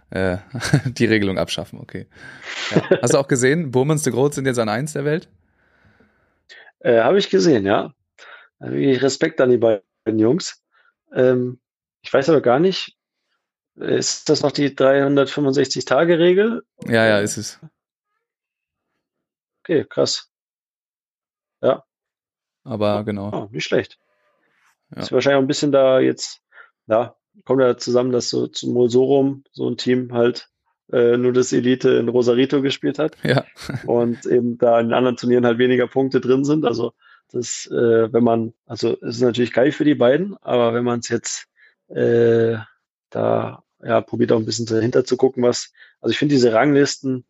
äh, 0.10 0.38
die 0.86 1.06
Regelung 1.06 1.38
abschaffen, 1.38 1.80
okay. 1.80 2.08
Ja. 2.72 3.00
Hast 3.02 3.13
du 3.13 3.18
auch 3.20 3.28
gesehen, 3.28 3.72
Burmans 3.72 4.04
de 4.04 4.12
Groot 4.12 4.34
sind 4.34 4.46
jetzt 4.48 4.60
an 4.60 4.70
eins 4.70 4.94
der 4.94 5.06
Welt? 5.06 5.30
Äh, 6.80 7.02
Habe 7.02 7.18
ich 7.18 7.30
gesehen, 7.30 7.65
ja. 7.65 7.94
Also 8.60 8.76
Respekt 8.76 9.39
an 9.41 9.50
die 9.52 9.58
beiden 9.58 9.84
Jungs. 10.20 10.62
Ähm, 11.13 11.60
ich 12.06 12.13
weiß 12.13 12.30
aber 12.30 12.41
gar 12.41 12.60
nicht, 12.60 12.98
ist 13.76 14.30
das 14.30 14.41
noch 14.41 14.52
die 14.52 14.70
365-Tage-Regel? 14.70 16.63
Ja, 16.88 17.06
ja, 17.06 17.20
ist 17.20 17.38
es. 17.38 17.60
Okay, 19.63 19.86
krass. 19.89 20.32
Aber 22.65 23.04
genau. 23.04 23.30
Oh, 23.32 23.48
nicht 23.52 23.63
schlecht. 23.63 23.98
Ja. 24.94 25.04
Ist 25.04 25.12
wahrscheinlich 25.12 25.38
auch 25.38 25.44
ein 25.44 25.48
bisschen 25.48 25.72
da 25.72 26.00
jetzt, 26.00 26.41
ja, 26.88 27.15
kommt 27.46 27.62
ja 27.62 27.78
zusammen, 27.78 28.12
dass 28.12 28.30
so 28.30 28.48
zum 28.48 28.74
Molsorum 28.74 29.44
so 29.52 29.70
ein 29.70 29.78
Team 29.78 30.12
halt 30.12 30.50
äh, 30.91 31.15
nur 31.18 31.32
das 31.32 31.54
Elite 31.54 31.91
in 31.91 32.10
Rosarito 32.10 32.62
gespielt 32.62 33.00
hat 33.00 33.18
Ja, 33.24 33.46
und 33.86 34.26
eben 34.26 34.58
da 34.58 34.80
in 34.80 34.94
anderen 34.94 35.15
Turnieren 35.15 35.46
halt 35.46 35.58
weniger 35.58 35.88
Punkte 35.88 36.22
drin 36.22 36.44
sind. 36.44 36.65
Also 36.65 36.94
das, 37.32 37.68
äh, 37.72 38.12
wenn 38.12 38.24
man, 38.24 38.54
also 38.65 38.98
es 39.02 39.18
ist 39.18 39.22
natürlich 39.22 39.54
geil 39.54 39.72
für 39.72 39.86
die 39.86 39.96
beiden, 39.96 40.36
aber 40.41 40.74
wenn 40.74 40.84
man 40.84 41.00
es 41.00 41.10
jetzt 41.10 41.48
äh, 41.89 42.58
da 43.10 43.63
ja 43.84 44.02
probiert 44.02 44.32
auch 44.32 44.39
ein 44.39 44.45
bisschen 44.45 44.65
dahinter 44.65 45.06
zu 45.06 45.17
gucken, 45.17 45.43
was, 45.43 45.74
also 46.02 46.12
ich 46.12 46.17
finde 46.17 46.36
diese 46.36 46.54
Ranglisten 46.54 47.26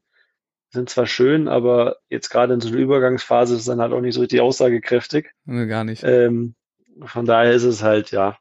sind 0.72 0.90
zwar 0.90 1.08
schön, 1.08 1.48
aber 1.48 1.98
jetzt 2.10 2.30
gerade 2.30 2.54
in 2.54 2.62
so 2.62 2.70
einer 2.70 2.78
Übergangsphase 2.78 3.56
ist 3.56 3.62
es 3.62 3.66
dann 3.66 3.82
halt 3.82 3.94
auch 3.94 4.02
nicht 4.02 4.14
so 4.14 4.22
richtig 4.22 4.42
aussagekräftig. 4.42 5.32
nee, 5.46 5.68
gar 5.68 5.84
nicht. 5.84 6.04
Ähm, 6.04 6.56
von 7.04 7.26
daher 7.26 7.54
ist 7.54 7.64
es 7.64 7.82
halt, 7.82 8.12
ja, 8.12 8.38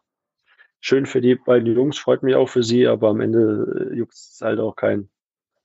schön 0.81 1.07
für 1.07 1.21
die 1.21 1.37
beiden 1.37 1.75
Jungs, 1.75 1.99
freut 1.99 2.23
mich 2.23 2.35
auch 2.35 2.49
für 2.49 2.63
sie, 2.63 2.87
aber 2.87 3.09
am 3.09 3.21
Ende 3.21 3.91
äh, 3.93 3.97
juckt 3.97 4.15
es 4.15 4.41
halt 4.43 4.61
auch 4.61 4.77
keinen. 4.77 5.09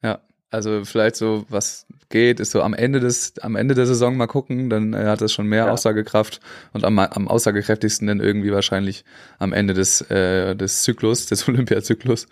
Ja, 0.02 0.22
also 0.52 0.84
vielleicht 0.86 1.16
so, 1.16 1.46
was 1.50 1.86
geht, 2.10 2.40
ist 2.40 2.52
so 2.52 2.62
am 2.64 2.74
Ende 2.74 3.00
des, 3.00 3.38
am 3.40 3.56
Ende 3.56 3.76
der 3.76 3.86
Saison 3.86 4.18
mal 4.18 4.28
gucken, 4.28 4.70
dann 4.70 4.94
äh, 4.94 5.06
hat 5.06 5.22
das 5.22 5.32
schon 5.32 5.46
mehr 5.48 5.66
Ja. 5.66 5.72
Aussagekraft 5.72 6.40
und 6.74 6.84
am, 6.84 6.98
am 6.98 7.28
aussagekräftigsten 7.28 8.08
dann 8.08 8.20
irgendwie 8.20 8.52
wahrscheinlich 8.52 9.06
am 9.38 9.54
Ende 9.54 9.74
des, 9.74 10.02
äh, 10.10 10.56
des 10.56 10.84
Zyklus, 10.84 11.28
des 11.28 11.48
Olympiazyklus. 11.48 12.28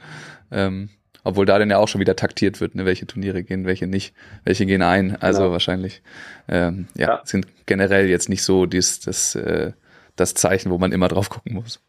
Ähm, 0.52 0.90
obwohl 1.24 1.46
da 1.46 1.60
dann 1.60 1.70
ja 1.70 1.78
auch 1.78 1.90
schon 1.90 2.00
wieder 2.00 2.16
taktiert 2.16 2.62
wird, 2.62 2.74
ne, 2.76 2.86
welche 2.86 3.06
Turniere 3.06 3.44
gehen, 3.44 3.66
welche 3.66 3.86
nicht, 3.86 4.14
welche 4.46 4.66
gehen 4.66 4.82
ein. 4.82 5.16
Also 5.22 5.42
Genau. 5.42 5.52
wahrscheinlich, 5.52 6.02
ähm, 6.48 6.88
ja, 6.96 7.08
Ja. 7.10 7.22
sind 7.26 7.48
generell 7.66 8.08
jetzt 8.10 8.30
nicht 8.30 8.44
so 8.44 8.66
dies, 8.66 9.02
das, 9.02 9.36
äh, 9.36 9.74
das 10.16 10.34
Zeichen, 10.36 10.72
wo 10.72 10.78
man 10.78 10.92
immer 10.94 11.10
drauf 11.10 11.30
gucken 11.30 11.54
muss. 11.54 11.82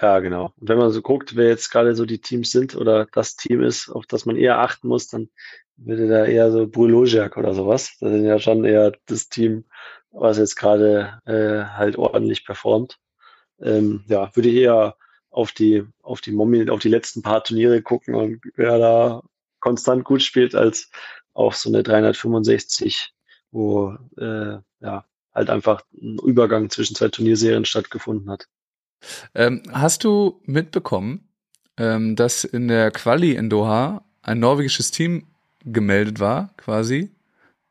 Ja, 0.00 0.18
genau. 0.20 0.52
Und 0.60 0.68
wenn 0.68 0.78
man 0.78 0.90
so 0.90 1.00
guckt, 1.00 1.36
wer 1.36 1.48
jetzt 1.48 1.70
gerade 1.70 1.94
so 1.94 2.04
die 2.04 2.20
Teams 2.20 2.50
sind 2.50 2.76
oder 2.76 3.06
das 3.12 3.36
Team 3.36 3.62
ist, 3.62 3.88
auf 3.88 4.06
das 4.06 4.26
man 4.26 4.36
eher 4.36 4.58
achten 4.60 4.88
muss, 4.88 5.08
dann 5.08 5.30
würde 5.76 6.08
da 6.08 6.24
eher 6.26 6.52
so 6.52 6.66
Brulojak 6.66 7.36
oder 7.36 7.54
sowas. 7.54 7.96
Das 8.00 8.10
sind 8.10 8.24
ja 8.24 8.38
schon 8.38 8.64
eher 8.64 8.92
das 9.06 9.28
Team, 9.28 9.64
was 10.10 10.36
jetzt 10.38 10.56
gerade 10.56 11.20
äh, 11.24 11.64
halt 11.76 11.96
ordentlich 11.96 12.44
performt. 12.44 12.98
Ähm, 13.60 14.04
ja, 14.08 14.30
würde 14.34 14.50
ich 14.50 14.56
eher 14.56 14.96
auf 15.30 15.52
die, 15.52 15.84
auf 16.02 16.20
die 16.20 16.32
Mommy, 16.32 16.68
auf 16.70 16.80
die 16.80 16.88
letzten 16.90 17.22
paar 17.22 17.42
Turniere 17.44 17.82
gucken 17.82 18.14
und 18.14 18.40
wer 18.56 18.78
da 18.78 19.22
konstant 19.60 20.04
gut 20.04 20.22
spielt, 20.22 20.54
als 20.54 20.90
auf 21.32 21.56
so 21.56 21.70
eine 21.70 21.82
365, 21.82 23.12
wo 23.50 23.96
äh, 24.18 24.58
ja 24.80 25.06
halt 25.34 25.50
einfach 25.50 25.82
ein 25.94 26.18
Übergang 26.24 26.70
zwischen 26.70 26.96
zwei 26.96 27.08
Turnierserien 27.08 27.64
stattgefunden 27.64 28.30
hat. 28.30 28.46
Ähm, 29.34 29.62
hast 29.72 30.04
du 30.04 30.40
mitbekommen, 30.44 31.28
ähm, 31.76 32.16
dass 32.16 32.44
in 32.44 32.68
der 32.68 32.90
Quali 32.90 33.32
in 33.32 33.50
Doha 33.50 34.04
ein 34.22 34.38
norwegisches 34.38 34.90
Team 34.90 35.26
gemeldet 35.64 36.20
war, 36.20 36.54
quasi, 36.56 37.12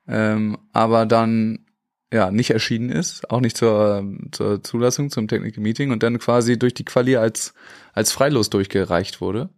ähm, 0.08 0.58
aber 0.74 1.06
dann 1.06 1.66
ja 2.14 2.32
nicht 2.32 2.52
erschienen 2.52 2.90
ist, 2.90 3.30
auch 3.30 3.42
nicht 3.42 3.58
zur, 3.58 4.06
zur 4.32 4.64
Zulassung 4.64 5.10
zum 5.10 5.28
Technical 5.28 5.62
Meeting 5.62 5.92
und 5.92 6.04
dann 6.04 6.20
quasi 6.20 6.58
durch 6.58 6.74
die 6.74 6.86
Quali 6.86 7.18
als 7.18 7.54
als 7.94 8.12
freilos 8.12 8.50
durchgereicht 8.50 9.22
wurde? 9.22 9.50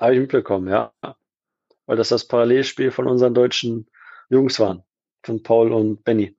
Habe 0.00 0.14
ich 0.14 0.20
mitbekommen, 0.20 0.68
ja. 0.68 0.92
Weil 1.86 1.96
das 1.96 2.08
das 2.08 2.26
Parallelspiel 2.26 2.90
von 2.90 3.06
unseren 3.06 3.34
deutschen 3.34 3.86
Jungs 4.30 4.58
waren. 4.58 4.82
Von 5.22 5.42
Paul 5.42 5.72
und 5.72 6.02
Benny. 6.02 6.34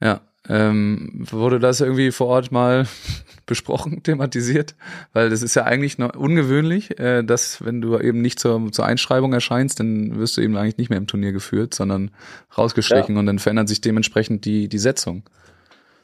Ja, 0.00 0.20
ähm, 0.48 1.26
wurde 1.30 1.58
das 1.58 1.80
irgendwie 1.80 2.10
vor 2.10 2.26
Ort 2.28 2.52
mal 2.52 2.86
besprochen, 3.46 4.02
thematisiert? 4.02 4.74
Weil 5.12 5.30
das 5.30 5.42
ist 5.42 5.54
ja 5.54 5.64
eigentlich 5.64 5.98
noch 5.98 6.14
ungewöhnlich, 6.14 6.98
äh, 6.98 7.22
dass 7.22 7.64
wenn 7.64 7.80
du 7.80 7.98
eben 7.98 8.20
nicht 8.20 8.38
zur, 8.38 8.70
zur 8.72 8.86
Einschreibung 8.86 9.32
erscheinst, 9.32 9.80
dann 9.80 10.18
wirst 10.18 10.36
du 10.36 10.40
eben 10.40 10.56
eigentlich 10.56 10.78
nicht 10.78 10.90
mehr 10.90 10.98
im 10.98 11.06
Turnier 11.06 11.32
geführt, 11.32 11.74
sondern 11.74 12.10
rausgestrichen 12.56 13.16
und 13.16 13.26
dann 13.26 13.38
verändert 13.38 13.68
sich 13.68 13.80
dementsprechend 13.80 14.44
die, 14.44 14.68
die 14.68 14.78
Setzung. 14.78 15.22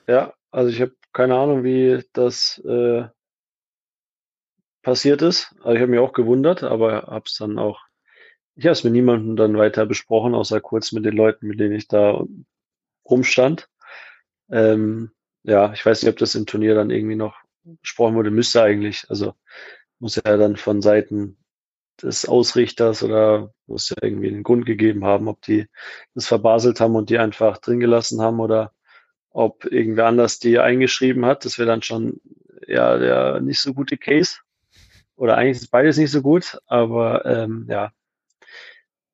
Ja, 0.07 0.33
also 0.51 0.71
ich 0.71 0.81
habe 0.81 0.93
keine 1.13 1.37
Ahnung, 1.37 1.65
wie 1.65 2.03
das 2.13 2.63
äh, 2.65 3.05
passiert 4.83 5.23
ist. 5.23 5.55
Also 5.63 5.75
ich 5.75 5.81
habe 5.81 5.91
mich 5.91 6.01
auch 6.01 6.13
gewundert, 6.13 6.63
aber 6.63 7.09
habe 7.09 7.25
es 7.27 7.37
dann 7.37 7.59
auch, 7.59 7.81
ich 8.55 8.65
habe 8.65 8.73
es 8.73 8.85
mit 8.85 8.93
niemandem 8.93 9.37
dann 9.37 9.59
weiter 9.59 9.85
besprochen, 9.87 10.35
außer 10.35 10.61
kurz 10.61 10.93
mit 10.93 11.05
den 11.05 11.17
Leuten, 11.17 11.47
mit 11.47 11.61
denen 11.61 11.75
ich 11.75 11.89
da 11.89 12.25
rumstand. 13.05 13.69
Ähm, 14.51 15.11
ja, 15.43 15.73
ich 15.73 15.85
weiß 15.85 16.03
nicht, 16.03 16.11
ob 16.11 16.19
das 16.19 16.35
im 16.35 16.47
Turnier 16.47 16.75
dann 16.75 16.91
irgendwie 16.91 17.17
noch 17.17 17.37
besprochen 17.65 18.15
wurde, 18.15 18.31
müsste 18.31 18.63
eigentlich. 18.63 19.07
Also 19.09 19.35
muss 19.99 20.17
ja 20.17 20.37
dann 20.37 20.57
von 20.57 20.83
Seiten 20.83 21.39
des 22.03 22.27
Ausrichters 22.27 23.03
oder 23.03 23.53
muss 23.67 23.91
ja 23.91 23.97
irgendwie 24.03 24.29
einen 24.29 24.43
Grund 24.43 24.67
gegeben 24.67 25.05
haben, 25.05 25.29
ob 25.29 25.43
die 25.43 25.67
das 26.15 26.27
verbaselt 26.27 26.81
haben 26.81 26.95
und 26.97 27.11
die 27.11 27.19
einfach 27.19 27.59
drin 27.59 27.81
gelassen 27.81 28.21
haben 28.21 28.41
oder 28.41 28.73
ob 29.31 29.65
irgendwer 29.65 30.07
anders 30.07 30.39
die 30.39 30.59
eingeschrieben 30.59 31.27
hat. 31.27 31.45
Das 31.45 31.59
wäre 31.59 31.69
dann 31.69 31.83
schon 31.83 32.21
ja 32.67 32.99
der 32.99 33.41
nicht 33.41 33.61
so 33.61 33.75
gute 33.75 33.97
Case. 33.97 34.39
Oder 35.17 35.37
eigentlich 35.37 35.63
ist 35.63 35.71
beides 35.71 35.97
nicht 35.97 36.13
so 36.13 36.23
gut, 36.23 36.61
aber 36.67 37.27
ähm, 37.27 37.67
ja, 37.69 37.91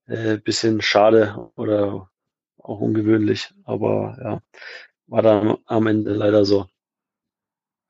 äh, 0.07 0.37
bisschen 0.37 0.83
schade 0.83 1.51
oder 1.57 2.11
auch 2.59 2.81
ungewöhnlich. 2.81 3.55
Aber 3.65 4.19
ja, 4.23 4.43
war 5.07 5.23
dann 5.23 5.57
am 5.67 5.87
Ende 5.87 6.13
leider 6.15 6.45
so. 6.45 6.67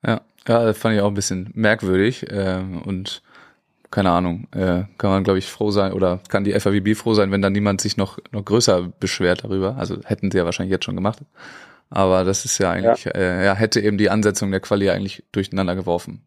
Ja, 0.05 0.21
ja, 0.47 0.65
das 0.65 0.77
fand 0.77 0.95
ich 0.95 1.01
auch 1.01 1.07
ein 1.07 1.13
bisschen 1.15 1.49
merkwürdig 1.53 2.29
äh, 2.31 2.61
und 2.85 3.21
keine 3.91 4.11
Ahnung, 4.11 4.47
äh, 4.51 4.83
kann 4.97 5.09
man 5.11 5.23
glaube 5.23 5.39
ich 5.39 5.47
froh 5.47 5.71
sein 5.71 5.93
oder 5.93 6.19
kann 6.29 6.43
die 6.43 6.59
FAWB 6.59 6.95
froh 6.95 7.13
sein, 7.13 7.31
wenn 7.31 7.41
dann 7.41 7.53
niemand 7.53 7.81
sich 7.81 7.97
noch 7.97 8.19
noch 8.31 8.43
größer 8.43 8.91
beschwert 8.99 9.43
darüber. 9.43 9.77
Also 9.77 10.01
hätten 10.03 10.31
sie 10.31 10.37
ja 10.37 10.45
wahrscheinlich 10.45 10.71
jetzt 10.71 10.85
schon 10.85 10.95
gemacht. 10.95 11.19
Aber 11.89 12.23
das 12.23 12.45
ist 12.45 12.57
ja 12.57 12.71
eigentlich, 12.71 13.05
ja, 13.05 13.11
äh, 13.11 13.45
ja 13.45 13.55
hätte 13.55 13.79
eben 13.79 13.97
die 13.97 14.09
Ansetzung 14.09 14.51
der 14.51 14.59
Quali 14.59 14.89
eigentlich 14.89 15.23
durcheinander 15.31 15.75
geworfen. 15.75 16.23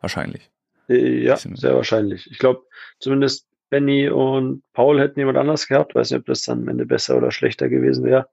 Wahrscheinlich. 0.00 0.50
Äh, 0.88 1.24
Ja, 1.24 1.36
sehr 1.36 1.74
wahrscheinlich. 1.76 2.30
Ich 2.30 2.38
glaube, 2.38 2.62
zumindest 2.98 3.46
Benny 3.70 4.08
und 4.08 4.62
Paul 4.72 5.00
hätten 5.00 5.18
jemand 5.20 5.38
anders 5.38 5.68
gehabt. 5.68 5.94
Weiß 5.94 6.10
nicht, 6.10 6.20
ob 6.20 6.26
das 6.26 6.42
dann 6.42 6.62
am 6.62 6.68
Ende 6.68 6.86
besser 6.86 7.16
oder 7.16 7.30
schlechter 7.30 7.68
gewesen 7.68 8.04
wäre. 8.04 8.28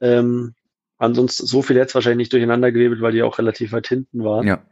Ähm, 0.00 0.54
ansonsten, 0.98 1.46
so 1.46 1.62
viel 1.62 1.78
es 1.78 1.94
wahrscheinlich 1.94 2.18
nicht 2.26 2.32
durcheinander 2.32 2.70
gewebelt, 2.72 3.00
weil 3.00 3.12
die 3.12 3.22
auch 3.22 3.38
relativ 3.38 3.72
weit 3.72 3.88
hinten 3.88 4.24
waren. 4.24 4.46
Ja, 4.46 4.62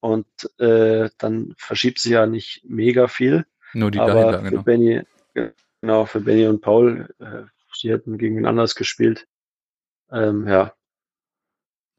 Und 0.00 0.26
äh, 0.58 1.10
dann 1.18 1.54
verschiebt 1.58 1.98
sich 1.98 2.12
ja 2.12 2.26
nicht 2.26 2.62
mega 2.64 3.08
viel. 3.08 3.46
nur 3.72 3.90
die 3.90 3.98
aber 3.98 4.14
dahinter, 4.14 4.38
für 4.44 4.50
genau. 4.50 4.62
Benny, 4.62 5.02
genau, 5.80 6.04
für 6.06 6.20
Benny 6.20 6.46
und 6.46 6.60
Paul, 6.60 7.08
äh, 7.18 7.42
die 7.82 7.90
hätten 7.90 8.18
gegen 8.18 8.36
wen 8.36 8.46
anders 8.46 8.74
gespielt. 8.74 9.26
Ähm, 10.10 10.46
ja, 10.48 10.72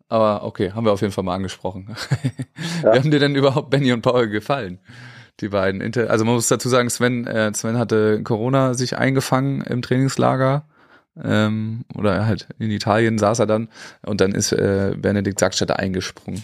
Aber 0.10 0.44
okay, 0.44 0.72
haben 0.72 0.86
wir 0.86 0.94
auf 0.94 1.02
jeden 1.02 1.14
Fall 1.14 1.24
mal 1.24 1.36
angesprochen. 1.36 1.96
Ja. 2.84 2.94
Wie 2.94 3.00
haben 3.00 3.10
dir 3.12 3.20
denn 3.20 3.36
überhaupt 3.36 3.72
Benny 3.72 3.92
und 3.92 4.04
Paul 4.04 4.28
gefallen? 4.30 4.80
Die 5.40 5.50
beiden. 5.50 5.82
Also 6.08 6.26
man 6.26 6.36
muss 6.36 6.48
dazu 6.48 6.70
sagen, 6.70 6.90
Sven, 6.92 7.26
äh, 7.26 7.52
Sven 7.54 7.78
hatte 7.80 8.22
Corona 8.24 8.76
sich 8.76 8.98
eingefangen 8.98 9.62
im 9.62 9.82
Trainingslager. 9.82 10.68
Ähm, 11.24 11.86
oder 11.96 12.26
halt 12.26 12.48
in 12.60 12.72
Italien 12.72 13.18
saß 13.18 13.40
er 13.40 13.48
dann 13.48 13.70
und 14.06 14.22
dann 14.22 14.34
ist 14.34 14.52
äh, 14.52 14.96
Benedikt 14.98 15.40
Sackstetter 15.40 15.80
eingesprungen. 15.80 16.44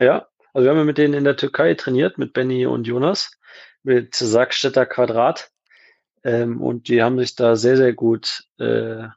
Ja, 0.00 0.26
also 0.52 0.64
wir 0.64 0.70
haben 0.70 0.86
mit 0.86 0.98
denen 0.98 1.14
in 1.14 1.24
der 1.24 1.36
Türkei 1.36 1.74
trainiert, 1.74 2.18
mit 2.18 2.32
Benny 2.32 2.66
und 2.66 2.86
Jonas, 2.86 3.32
mit 3.82 4.14
Sackstädter 4.14 4.86
Quadrat. 4.86 5.50
Ähm, 6.22 6.60
und 6.60 6.88
die 6.88 7.02
haben 7.02 7.18
sich 7.18 7.34
da 7.36 7.56
sehr, 7.56 7.76
sehr 7.76 7.92
gut, 7.92 8.44
äh, 8.58 9.08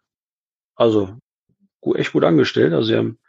also 0.75 1.15
echt 1.95 2.11
gut 2.11 2.23
angestellt. 2.23 2.73
Also 2.73 2.87
sie 2.87 2.97
haben 2.97 3.19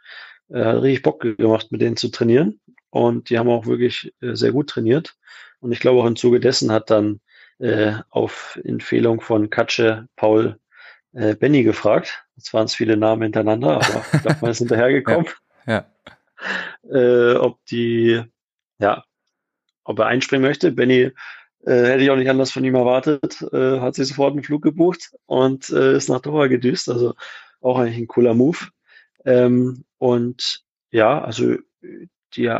äh, 0.49 0.59
richtig 0.59 1.03
Bock 1.03 1.21
gemacht, 1.21 1.71
mit 1.71 1.81
denen 1.81 1.97
zu 1.97 2.09
trainieren. 2.09 2.59
Und 2.89 3.29
die 3.29 3.37
haben 3.37 3.49
auch 3.49 3.65
wirklich 3.67 4.13
äh, 4.21 4.35
sehr 4.35 4.51
gut 4.51 4.69
trainiert. 4.69 5.15
Und 5.59 5.71
ich 5.71 5.79
glaube 5.79 6.01
auch 6.01 6.07
im 6.07 6.15
Zuge 6.15 6.39
dessen 6.39 6.71
hat 6.71 6.89
dann 6.89 7.21
äh, 7.59 7.93
auf 8.09 8.59
Empfehlung 8.63 9.21
von 9.21 9.49
Katsche 9.49 10.07
Paul 10.15 10.59
äh, 11.13 11.35
Benny 11.35 11.63
gefragt. 11.63 12.25
Jetzt 12.35 12.53
waren 12.53 12.65
es 12.65 12.75
viele 12.75 12.97
Namen 12.97 13.23
hintereinander, 13.23 13.75
aber 13.75 14.05
ich 14.13 14.21
glaube, 14.21 14.37
man 14.41 14.51
ist 14.51 14.59
hinterhergekommen. 14.59 15.27
Ja. 15.65 15.85
Äh, 16.89 17.35
ob 17.35 17.63
die, 17.65 18.21
ja, 18.79 19.03
ob 19.83 19.99
er 19.99 20.07
einspringen 20.07 20.47
möchte. 20.47 20.71
Benny 20.71 21.11
äh, 21.65 21.83
hätte 21.83 22.03
ich 22.03 22.09
auch 22.11 22.15
nicht 22.15 22.29
anders 22.29 22.51
von 22.51 22.63
ihm 22.63 22.75
erwartet, 22.75 23.41
äh, 23.51 23.79
hat 23.79 23.95
sich 23.95 24.07
sofort 24.07 24.33
einen 24.33 24.43
Flug 24.43 24.61
gebucht 24.61 25.11
und 25.25 25.69
äh, 25.69 25.95
ist 25.95 26.09
nach 26.09 26.21
Doha 26.21 26.47
gedüst. 26.47 26.89
Also 26.89 27.15
auch 27.61 27.79
eigentlich 27.79 27.97
ein 27.97 28.07
cooler 28.07 28.33
Move. 28.33 28.59
Ähm, 29.25 29.83
und 29.97 30.63
ja, 30.91 31.21
also 31.21 31.55
die 32.33 32.57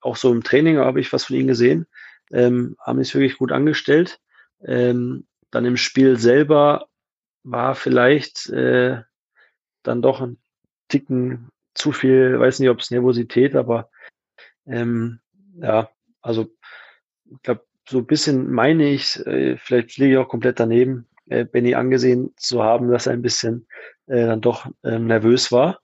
auch 0.00 0.16
so 0.16 0.32
im 0.32 0.42
Training 0.42 0.78
habe 0.78 1.00
ich 1.00 1.12
was 1.12 1.24
von 1.24 1.36
ihnen 1.36 1.48
gesehen, 1.48 1.86
ähm, 2.32 2.76
haben 2.80 3.02
sich 3.02 3.14
wirklich 3.14 3.38
gut 3.38 3.52
angestellt. 3.52 4.20
Ähm, 4.64 5.26
dann 5.50 5.64
im 5.64 5.76
Spiel 5.76 6.18
selber 6.18 6.86
war 7.42 7.74
vielleicht 7.74 8.48
äh, 8.50 9.02
dann 9.82 10.02
doch 10.02 10.20
ein 10.20 10.38
Ticken 10.88 11.50
zu 11.74 11.92
viel, 11.92 12.38
weiß 12.38 12.60
nicht, 12.60 12.68
ob 12.68 12.80
es 12.80 12.90
Nervosität, 12.90 13.54
aber 13.54 13.90
ähm, 14.66 15.20
ja, 15.54 15.90
also 16.20 16.50
ich 17.30 17.42
glaube, 17.42 17.64
so 17.88 17.98
ein 17.98 18.06
bisschen 18.06 18.50
meine 18.50 18.90
ich, 18.90 19.24
äh, 19.26 19.56
vielleicht 19.56 19.96
liege 19.98 20.12
ich 20.12 20.18
auch 20.18 20.28
komplett 20.28 20.60
daneben, 20.60 21.08
äh, 21.28 21.44
Benny 21.44 21.74
angesehen 21.74 22.32
zu 22.36 22.62
haben, 22.62 22.90
dass 22.90 23.06
er 23.06 23.14
ein 23.14 23.22
bisschen 23.22 23.66
äh, 24.06 24.26
dann 24.26 24.40
doch 24.40 24.66
ähm, 24.84 25.06
nervös 25.06 25.52
war, 25.52 25.80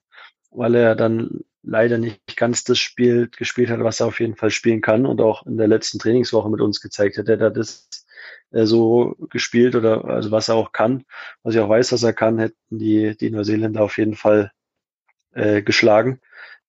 weil 0.51 0.75
er 0.75 0.95
dann 0.95 1.45
leider 1.63 1.99
nicht 1.99 2.37
ganz 2.37 2.65
das 2.65 2.79
Spiel 2.79 3.29
gespielt 3.29 3.71
hat, 3.71 3.81
was 3.81 4.01
er 4.01 4.07
auf 4.07 4.21
jeden 4.21 4.37
Fall 4.37 4.51
spielen 4.51 4.81
kann 4.81 5.05
und 5.05 5.21
auch 5.21 5.47
in 5.47 5.57
der 5.57 5.69
letzten 5.69 5.99
Trainingswoche 5.99 6.49
mit 6.51 6.61
uns 6.61 6.81
gezeigt 6.81 7.19
hat. 7.19 7.29
Er 7.29 7.41
hat 7.41 7.57
das 7.57 8.06
so 8.51 9.17
gespielt 9.31 9.75
oder 9.75 10.05
also 10.05 10.31
was 10.31 10.49
er 10.49 10.55
auch 10.55 10.73
kann, 10.73 11.05
was 11.43 11.55
ich 11.55 11.61
auch 11.61 11.69
weiß, 11.69 11.93
was 11.93 12.03
er 12.03 12.13
kann, 12.13 12.39
hätten 12.39 12.57
die, 12.71 13.17
die 13.17 13.31
Neuseeländer 13.31 13.83
auf 13.83 13.99
jeden 13.99 14.15
Fall 14.15 14.53
äh, 15.35 15.63
geschlagen. 15.63 16.21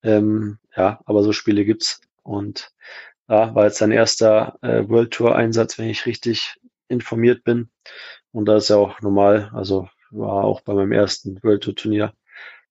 Ähm, 0.04 0.60
ja, 0.76 1.02
aber 1.06 1.24
so 1.24 1.32
Spiele 1.34 1.66
gibt's 1.66 2.02
und 2.24 2.72
ja, 3.30 3.54
war 3.56 3.66
jetzt 3.66 3.78
sein 3.78 3.92
erster 3.92 4.58
äh, 4.62 4.88
World 4.88 5.12
Tour 5.12 5.36
Einsatz, 5.36 5.78
wenn 5.78 5.90
ich 5.90 6.06
richtig 6.06 6.60
informiert 6.88 7.44
bin. 7.44 7.70
Und 8.32 8.46
das 8.46 8.64
ist 8.64 8.70
ja 8.70 8.78
auch 8.78 9.02
normal. 9.02 9.52
Also 9.54 9.90
war 10.12 10.44
auch 10.44 10.62
bei 10.62 10.74
meinem 10.74 10.92
ersten 10.92 11.42
World 11.44 11.64
Tour 11.64 11.76
Turnier 11.76 12.14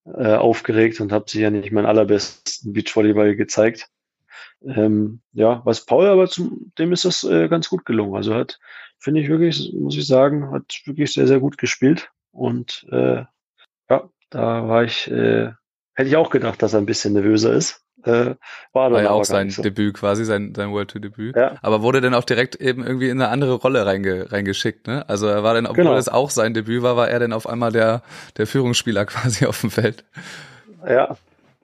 äh, 0.05 0.35
aufgeregt 0.35 1.01
und 1.01 1.13
habe 1.13 1.29
sich 1.29 1.41
ja 1.41 1.51
nicht 1.51 1.73
meinen 1.73 1.87
allerbesten 1.87 2.73
Beachvolleyball 2.73 3.37
gezeigt. 3.37 3.89
Ähm, 4.65 5.21
ja, 5.33 5.61
was 5.65 5.85
Paul 5.85 6.07
aber 6.07 6.29
zum, 6.29 6.73
dem 6.79 6.93
ist 6.93 7.05
das 7.05 7.25
äh, 7.25 7.49
ganz 7.49 7.69
gut 7.69 7.85
gelungen. 7.85 8.17
Also 8.17 8.35
hat, 8.35 8.59
finde 8.99 9.21
ich 9.21 9.29
wirklich, 9.29 9.73
muss 9.75 9.97
ich 9.97 10.07
sagen, 10.07 10.51
hat 10.51 10.83
wirklich 10.85 11.13
sehr, 11.13 11.27
sehr 11.27 11.41
gut 11.41 11.59
gespielt. 11.59 12.11
Und 12.33 12.87
äh, 12.91 13.25
ja, 13.91 14.11
da 14.31 14.69
war 14.69 14.85
ich, 14.85 15.11
äh, 15.11 15.53
hätte 15.95 16.09
ich 16.09 16.17
auch 16.17 16.31
gedacht, 16.31 16.63
dass 16.63 16.73
er 16.73 16.81
ein 16.81 16.87
bisschen 16.87 17.13
nervöser 17.13 17.53
ist. 17.53 17.83
Äh, 18.05 18.37
war, 18.73 18.93
war 18.93 19.03
ja 19.03 19.11
auch 19.11 19.25
sein 19.25 19.51
so. 19.51 19.63
Debüt 19.63 19.95
quasi, 19.95 20.25
sein, 20.25 20.55
sein 20.55 20.71
World 20.71 20.91
Tour 20.91 21.01
Debüt. 21.01 21.35
Ja. 21.35 21.57
Aber 21.63 21.83
wurde 21.83 22.01
dann 22.01 22.15
auch 22.15 22.25
direkt 22.25 22.55
eben 22.55 22.85
irgendwie 22.85 23.09
in 23.09 23.21
eine 23.21 23.31
andere 23.31 23.55
Rolle 23.55 23.85
reinge, 23.85 24.31
reingeschickt, 24.31 24.87
ne? 24.87 25.09
Also 25.09 25.27
er 25.27 25.43
war 25.43 25.55
dann, 25.55 25.67
obwohl 25.67 25.85
genau. 25.85 25.97
es 25.97 26.09
auch 26.09 26.31
sein 26.31 26.55
Debüt 26.55 26.83
war, 26.83 26.97
war 26.97 27.09
er 27.09 27.19
dann 27.19 27.33
auf 27.33 27.49
einmal 27.49 27.73
der, 27.73 28.03
der 28.37 28.47
Führungsspieler 28.47 29.07
quasi 29.07 29.47
auf 29.47 29.61
dem 29.61 29.71
Feld. 29.71 30.05
Ja. 30.87 31.17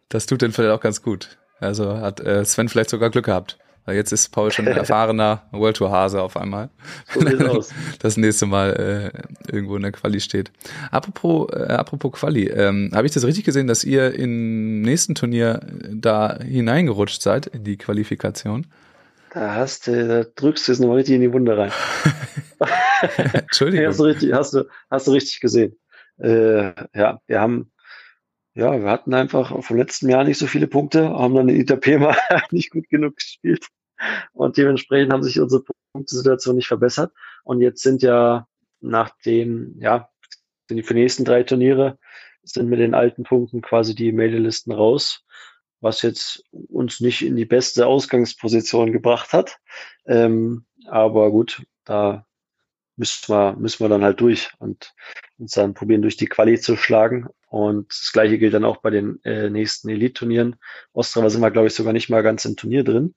Das 0.08 0.26
tut 0.26 0.42
dann 0.42 0.52
vielleicht 0.52 0.74
auch 0.74 0.80
ganz 0.80 1.00
gut. 1.02 1.38
Also 1.62 1.96
hat 1.96 2.20
äh, 2.20 2.44
Sven 2.44 2.68
vielleicht 2.68 2.90
sogar 2.90 3.10
Glück 3.10 3.26
gehabt. 3.26 3.58
Weil 3.84 3.96
jetzt 3.96 4.12
ist 4.12 4.28
Paul 4.28 4.52
schon 4.52 4.68
ein 4.68 4.76
erfahrener 4.76 5.42
World 5.50 5.76
Tour 5.76 5.90
Hase 5.90 6.22
auf 6.22 6.36
einmal. 6.36 6.70
So 7.12 7.20
das 7.98 8.16
nächste 8.16 8.46
Mal 8.46 9.12
äh, 9.50 9.52
irgendwo 9.52 9.76
in 9.76 9.82
der 9.82 9.92
Quali 9.92 10.20
steht. 10.20 10.52
Apropos, 10.90 11.48
äh, 11.52 11.72
apropos 11.72 12.12
Quali, 12.12 12.46
ähm, 12.46 12.90
habe 12.94 13.06
ich 13.06 13.12
das 13.12 13.24
richtig 13.24 13.44
gesehen, 13.44 13.66
dass 13.66 13.82
ihr 13.82 14.14
im 14.14 14.82
nächsten 14.82 15.14
Turnier 15.14 15.60
da 15.90 16.38
hineingerutscht 16.40 17.22
seid 17.22 17.46
in 17.46 17.64
die 17.64 17.76
Qualifikation? 17.76 18.66
Da 19.34 19.54
hast 19.54 19.86
du, 19.86 20.06
da 20.06 20.24
drückst 20.36 20.68
du 20.68 20.72
jetzt 20.72 20.80
noch 20.80 20.94
richtig 20.94 21.16
in 21.16 21.22
die 21.22 21.32
Wunde 21.32 21.56
rein. 21.56 21.72
Entschuldigung. 23.32 23.86
hast, 23.86 23.98
du 23.98 24.04
richtig, 24.04 24.32
hast, 24.32 24.54
du, 24.54 24.64
hast 24.90 25.06
du 25.06 25.12
richtig 25.12 25.40
gesehen. 25.40 25.74
Äh, 26.18 26.72
ja, 26.94 27.18
wir 27.26 27.40
haben 27.40 27.71
ja, 28.54 28.80
wir 28.80 28.90
hatten 28.90 29.14
einfach 29.14 29.62
vom 29.64 29.76
letzten 29.76 30.08
Jahr 30.08 30.24
nicht 30.24 30.38
so 30.38 30.46
viele 30.46 30.66
Punkte, 30.66 31.08
haben 31.10 31.34
dann 31.34 31.48
in 31.48 31.60
Itapema 31.60 32.16
nicht 32.50 32.70
gut 32.70 32.88
genug 32.88 33.16
gespielt. 33.16 33.66
Und 34.32 34.56
dementsprechend 34.56 35.12
haben 35.12 35.22
sich 35.22 35.40
unsere 35.40 35.64
Punktesituation 35.92 36.56
nicht 36.56 36.68
verbessert. 36.68 37.12
Und 37.44 37.60
jetzt 37.60 37.82
sind 37.82 38.02
ja 38.02 38.46
nach 38.80 39.10
dem, 39.24 39.76
ja, 39.78 40.08
für 40.68 40.74
die 40.74 40.94
nächsten 40.94 41.24
drei 41.24 41.42
Turniere 41.42 41.98
sind 42.42 42.68
mit 42.68 42.80
den 42.80 42.94
alten 42.94 43.22
Punkten 43.22 43.62
quasi 43.62 43.94
die 43.94 44.12
Meldelisten 44.12 44.72
raus, 44.72 45.24
was 45.80 46.02
jetzt 46.02 46.44
uns 46.50 47.00
nicht 47.00 47.22
in 47.22 47.36
die 47.36 47.44
beste 47.44 47.86
Ausgangsposition 47.86 48.92
gebracht 48.92 49.32
hat. 49.32 49.58
Ähm, 50.06 50.64
aber 50.86 51.30
gut, 51.30 51.62
da 51.84 52.26
müssen 52.96 53.32
wir, 53.32 53.54
müssen 53.56 53.84
wir 53.84 53.88
dann 53.88 54.04
halt 54.04 54.20
durch 54.20 54.50
und 54.58 54.92
uns 55.38 55.52
dann 55.52 55.74
probieren, 55.74 56.02
durch 56.02 56.16
die 56.16 56.26
Quali 56.26 56.58
zu 56.58 56.76
schlagen. 56.76 57.28
Und 57.52 57.90
das 57.90 58.12
gleiche 58.12 58.38
gilt 58.38 58.54
dann 58.54 58.64
auch 58.64 58.78
bei 58.78 58.88
den 58.88 59.22
äh, 59.24 59.50
nächsten 59.50 59.90
Elite-Turnieren. 59.90 60.56
Ostrava 60.94 61.28
sind 61.28 61.42
wir, 61.42 61.50
glaube 61.50 61.66
ich, 61.66 61.74
sogar 61.74 61.92
nicht 61.92 62.08
mal 62.08 62.22
ganz 62.22 62.46
im 62.46 62.56
Turnier 62.56 62.82
drin. 62.82 63.14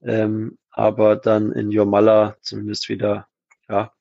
Ähm, 0.00 0.56
aber 0.70 1.16
dann 1.16 1.52
in 1.52 1.70
Jomala 1.70 2.38
zumindest 2.40 2.88
wieder, 2.88 3.26
ja, 3.68 3.92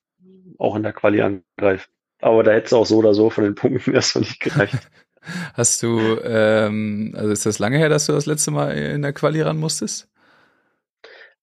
auch 0.58 0.77
in 0.77 0.84
der 0.84 0.93
Quali 0.93 1.21
angreifen. 1.21 1.91
Aber 2.21 2.43
da 2.43 2.51
hätte 2.51 2.67
es 2.67 2.73
auch 2.73 2.86
so 2.86 2.99
oder 2.99 3.13
so 3.13 3.30
von 3.30 3.43
den 3.43 3.56
Punkten 3.56 3.91
erstmal 3.93 4.21
nicht 4.21 4.39
gereicht. 4.39 4.89
Hast 5.53 5.84
du, 5.84 5.99
ähm, 6.23 7.13
also 7.17 7.32
ist 7.32 7.45
das 7.45 7.60
lange 7.60 7.77
her, 7.77 7.89
dass 7.89 8.06
du 8.06 8.13
das 8.13 8.25
letzte 8.25 8.51
Mal 8.51 8.71
in 8.71 9.01
der 9.01 9.12
Quali 9.12 9.41
ran 9.41 9.58
musstest? 9.58 10.10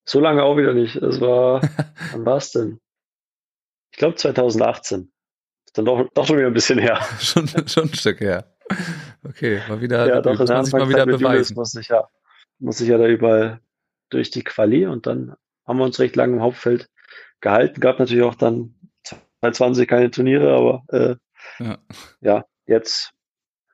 So 0.07 0.19
lange 0.19 0.45
auch 0.45 0.57
wieder 0.57 0.73
nicht. 0.73 0.97
Es 0.97 1.21
war, 1.21 1.61
wann 2.13 2.25
war 2.25 2.39
es 2.39 2.53
denn? 2.53 2.81
Ich 3.93 3.99
glaube 3.99 4.15
2018. 4.15 5.13
Dann 5.75 5.85
doch, 5.85 6.09
doch 6.15 6.27
schon 6.27 6.39
wieder 6.39 6.47
ein 6.47 6.55
bisschen 6.55 6.79
her. 6.79 7.01
schon, 7.21 7.49
schon 7.67 7.85
ein 7.85 7.95
Stück 7.95 8.21
her. 8.21 8.45
Okay, 9.25 9.61
mal 9.69 9.81
wieder, 9.81 10.07
ja, 10.07 10.21
doch, 10.21 10.39
muss 10.39 10.49
man 10.49 10.65
sich 10.65 10.75
mal 10.75 10.89
wieder 10.89 11.07
beweisen. 11.07 11.55
Muss 11.55 11.75
ich, 11.75 11.89
ja, 11.89 12.09
muss 12.59 12.81
ich 12.81 12.89
ja 12.89 12.99
da 12.99 13.07
überall 13.07 13.61
durch 14.09 14.31
die 14.31 14.45
Quali 14.45 14.87
und 14.87 15.07
dann 15.07 15.35
haben 15.67 15.79
wir 15.79 15.85
uns 15.85 15.99
recht 15.99 16.17
lange 16.17 16.35
im 16.35 16.43
Hauptfeld 16.43 16.89
gehalten. 17.41 17.81
Gab 17.81 17.99
natürlich 17.99 18.23
auch 18.23 18.37
dann 18.37 18.75
2020 19.41 19.89
keine 19.89 20.11
Turniere, 20.11 20.55
aber 20.55 20.85
äh, 20.89 21.17
ja. 21.65 21.79
ja, 22.21 22.45
jetzt 22.67 23.11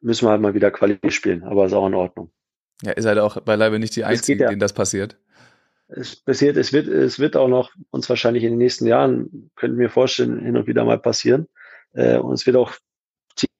müssen 0.00 0.26
wir 0.26 0.30
halt 0.30 0.40
mal 0.40 0.54
wieder 0.54 0.70
Quali 0.70 0.98
spielen, 1.10 1.44
aber 1.44 1.66
ist 1.66 1.72
auch 1.72 1.86
in 1.86 1.94
Ordnung. 1.94 2.32
Ja, 2.82 2.92
ist 2.92 3.04
halt 3.04 3.18
auch 3.18 3.40
beileibe 3.40 3.78
nicht 3.78 3.94
die 3.94 4.04
Einzige, 4.04 4.44
ja. 4.44 4.48
denen 4.48 4.60
das 4.60 4.72
passiert 4.72 5.18
es 5.90 6.16
passiert, 6.16 6.56
es 6.56 6.72
wird, 6.72 6.86
es 6.86 7.18
wird 7.18 7.36
auch 7.36 7.48
noch 7.48 7.72
uns 7.90 8.08
wahrscheinlich 8.08 8.44
in 8.44 8.50
den 8.50 8.58
nächsten 8.58 8.86
Jahren, 8.86 9.50
könnten 9.56 9.78
wir 9.78 9.90
vorstellen, 9.90 10.40
hin 10.40 10.56
und 10.56 10.66
wieder 10.66 10.84
mal 10.84 10.98
passieren. 10.98 11.48
Äh, 11.94 12.18
und 12.18 12.33
es 12.33 12.46
wird 12.46 12.57
auch 12.57 12.72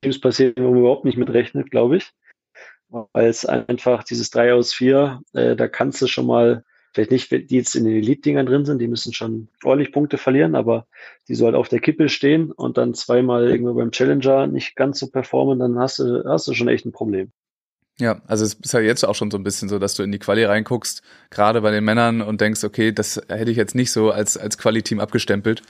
Teams 0.03 0.21
passieren, 0.21 0.55
wo 0.57 0.71
man 0.71 0.81
überhaupt 0.81 1.05
nicht 1.05 1.19
mit 1.19 1.31
rechnet, 1.31 1.71
glaube 1.71 1.99
ich. 1.99 2.11
Weil 2.89 3.29
es 3.29 3.47
einfach 3.47 4.03
dieses 4.03 4.31
3 4.31 4.55
aus 4.55 4.75
4, 4.75 5.21
äh, 5.33 5.55
da 5.57 5.69
kannst 5.69 6.03
du 6.03 6.09
schon 6.09 6.27
mal, 6.27 6.65
vielleicht 6.93 7.13
nicht, 7.13 7.31
die 7.31 7.57
jetzt 7.57 7.77
in 7.77 7.85
den 7.85 7.95
Elite-Dingern 7.95 8.47
drin 8.47 8.65
sind, 8.65 8.81
die 8.81 8.89
müssen 8.89 9.13
schon 9.13 9.49
ordentlich 9.63 9.93
Punkte 9.93 10.19
verlieren, 10.19 10.57
aber 10.57 10.87
die 11.29 11.37
so 11.37 11.45
halt 11.47 11.55
auf 11.55 11.69
der 11.69 11.79
Kippe 11.79 12.09
stehen 12.09 12.51
und 12.51 12.79
dann 12.79 12.95
zweimal 12.95 13.49
irgendwo 13.49 13.75
beim 13.75 13.93
Challenger 13.93 14.49
nicht 14.49 14.75
ganz 14.75 14.99
so 14.99 15.09
performen, 15.09 15.61
dann 15.61 15.79
hast 15.79 16.01
du, 16.01 16.25
hast 16.25 16.49
du 16.49 16.55
schon 16.55 16.69
echt 16.69 16.85
ein 16.85 16.93
Problem. 16.93 17.31
Ja, 18.01 18.23
also 18.27 18.45
es 18.45 18.55
ist 18.55 18.73
ja 18.73 18.81
jetzt 18.81 19.05
auch 19.05 19.15
schon 19.15 19.31
so 19.31 19.37
ein 19.37 19.45
bisschen 19.45 19.69
so, 19.69 19.79
dass 19.79 19.95
du 19.95 20.03
in 20.03 20.11
die 20.11 20.19
Quali 20.19 20.43
reinguckst, 20.43 21.03
gerade 21.29 21.61
bei 21.61 21.71
den 21.71 21.85
Männern 21.85 22.23
und 22.23 22.41
denkst, 22.41 22.65
okay, 22.65 22.93
das 22.93 23.21
hätte 23.29 23.51
ich 23.51 23.59
jetzt 23.59 23.75
nicht 23.75 23.93
so 23.93 24.11
als, 24.11 24.39
als 24.39 24.57
Quali-Team 24.57 25.01
abgestempelt. 25.01 25.63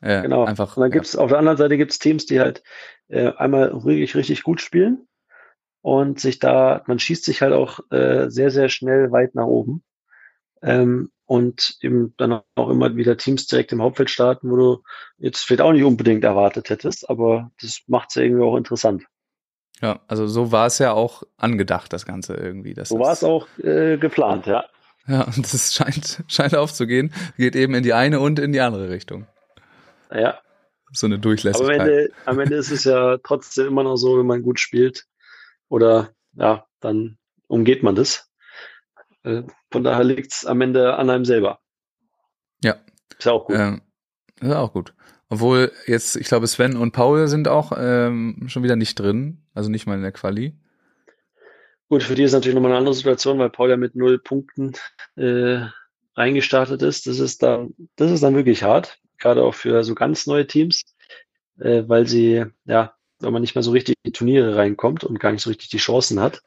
Äh, 0.00 0.22
genau. 0.22 0.44
Einfach, 0.44 0.76
und 0.76 0.82
dann 0.82 0.90
gibt's 0.90 1.16
auf 1.16 1.30
der 1.30 1.38
anderen 1.38 1.58
Seite 1.58 1.76
gibt's 1.76 1.98
Teams, 1.98 2.26
die 2.26 2.40
halt 2.40 2.62
äh, 3.08 3.32
einmal 3.36 3.68
richtig, 3.68 4.16
richtig 4.16 4.42
gut 4.42 4.60
spielen 4.60 5.06
und 5.82 6.20
sich 6.20 6.38
da, 6.38 6.82
man 6.86 6.98
schießt 6.98 7.24
sich 7.24 7.42
halt 7.42 7.52
auch 7.52 7.80
äh, 7.90 8.28
sehr, 8.28 8.50
sehr 8.50 8.68
schnell 8.68 9.10
weit 9.10 9.34
nach 9.34 9.46
oben. 9.46 9.82
Ähm, 10.62 11.10
und 11.24 11.76
eben 11.82 12.14
dann 12.16 12.40
auch 12.54 12.70
immer 12.70 12.96
wieder 12.96 13.16
Teams 13.18 13.46
direkt 13.46 13.70
im 13.72 13.82
Hauptfeld 13.82 14.08
starten, 14.08 14.50
wo 14.50 14.56
du 14.56 14.82
jetzt 15.18 15.44
vielleicht 15.44 15.60
auch 15.60 15.72
nicht 15.72 15.84
unbedingt 15.84 16.24
erwartet 16.24 16.70
hättest, 16.70 17.08
aber 17.10 17.50
das 17.60 17.82
macht's 17.86 18.14
ja 18.14 18.22
irgendwie 18.22 18.42
auch 18.42 18.56
interessant. 18.56 19.04
Ja, 19.82 20.00
also 20.08 20.26
so 20.26 20.50
war 20.52 20.66
es 20.66 20.78
ja 20.78 20.92
auch 20.92 21.22
angedacht, 21.36 21.92
das 21.92 22.06
Ganze 22.06 22.34
irgendwie. 22.34 22.74
So 22.82 22.98
war 22.98 23.12
es 23.12 23.22
auch 23.22 23.46
äh, 23.58 23.98
geplant, 23.98 24.46
ja. 24.46 24.64
Ja, 25.06 25.24
und 25.24 25.38
das 25.52 25.74
scheint, 25.74 26.24
scheint 26.28 26.54
aufzugehen. 26.54 27.12
Geht 27.36 27.54
eben 27.54 27.74
in 27.74 27.82
die 27.82 27.92
eine 27.92 28.20
und 28.20 28.38
in 28.38 28.52
die 28.52 28.60
andere 28.60 28.88
Richtung. 28.88 29.26
Ja. 30.10 30.40
so 30.92 31.06
eine 31.06 31.14
Aber 31.14 31.18
am 31.18 31.22
Durchlässigkeit. 31.22 31.80
Ende, 31.80 32.12
am 32.24 32.38
Ende 32.40 32.56
ist 32.56 32.70
es 32.70 32.84
ja 32.84 33.18
trotzdem 33.18 33.66
immer 33.66 33.82
noch 33.82 33.96
so, 33.96 34.18
wenn 34.18 34.26
man 34.26 34.42
gut 34.42 34.60
spielt 34.60 35.06
oder 35.68 36.10
ja, 36.34 36.66
dann 36.80 37.18
umgeht 37.46 37.82
man 37.82 37.94
das. 37.94 38.30
Äh, 39.24 39.42
Von 39.70 39.84
daher 39.84 40.04
liegt 40.04 40.32
es 40.32 40.46
am 40.46 40.60
Ende 40.60 40.94
an 40.96 41.10
einem 41.10 41.24
selber. 41.24 41.60
Ja. 42.62 42.76
Ist 43.18 43.24
ja 43.24 43.32
auch 43.32 43.46
gut. 43.46 43.56
Ähm, 43.56 43.82
ist 44.40 44.52
auch 44.52 44.72
gut. 44.72 44.94
Obwohl 45.28 45.72
jetzt, 45.86 46.16
ich 46.16 46.26
glaube, 46.26 46.46
Sven 46.46 46.76
und 46.76 46.92
Paul 46.92 47.28
sind 47.28 47.48
auch 47.48 47.72
ähm, 47.76 48.44
schon 48.46 48.62
wieder 48.62 48.76
nicht 48.76 48.98
drin, 48.98 49.42
also 49.54 49.68
nicht 49.68 49.86
mal 49.86 49.96
in 49.96 50.02
der 50.02 50.12
Quali. 50.12 50.54
Gut, 51.88 52.02
für 52.02 52.14
die 52.14 52.22
ist 52.22 52.32
natürlich 52.32 52.54
nochmal 52.54 52.72
eine 52.72 52.78
andere 52.78 52.94
Situation, 52.94 53.38
weil 53.38 53.50
Paul 53.50 53.70
ja 53.70 53.76
mit 53.76 53.94
null 53.94 54.18
Punkten 54.18 54.72
äh, 55.16 55.60
reingestartet 56.14 56.82
ist. 56.82 57.06
Das 57.06 57.18
ist 57.18 57.42
dann, 57.42 57.74
das 57.96 58.10
ist 58.10 58.22
dann 58.22 58.36
wirklich 58.36 58.62
hart, 58.62 58.98
gerade 59.18 59.42
auch 59.44 59.54
für 59.54 59.84
so 59.84 59.94
ganz 59.94 60.26
neue 60.26 60.46
Teams, 60.46 60.84
äh, 61.58 61.84
weil 61.86 62.06
sie, 62.06 62.44
ja, 62.64 62.94
wenn 63.20 63.32
man 63.32 63.42
nicht 63.42 63.54
mehr 63.54 63.62
so 63.62 63.72
richtig 63.72 63.96
in 64.02 64.10
die 64.10 64.12
Turniere 64.12 64.56
reinkommt 64.56 65.04
und 65.04 65.18
gar 65.20 65.32
nicht 65.32 65.42
so 65.42 65.50
richtig 65.50 65.70
die 65.70 65.78
Chancen 65.78 66.20
hat, 66.20 66.42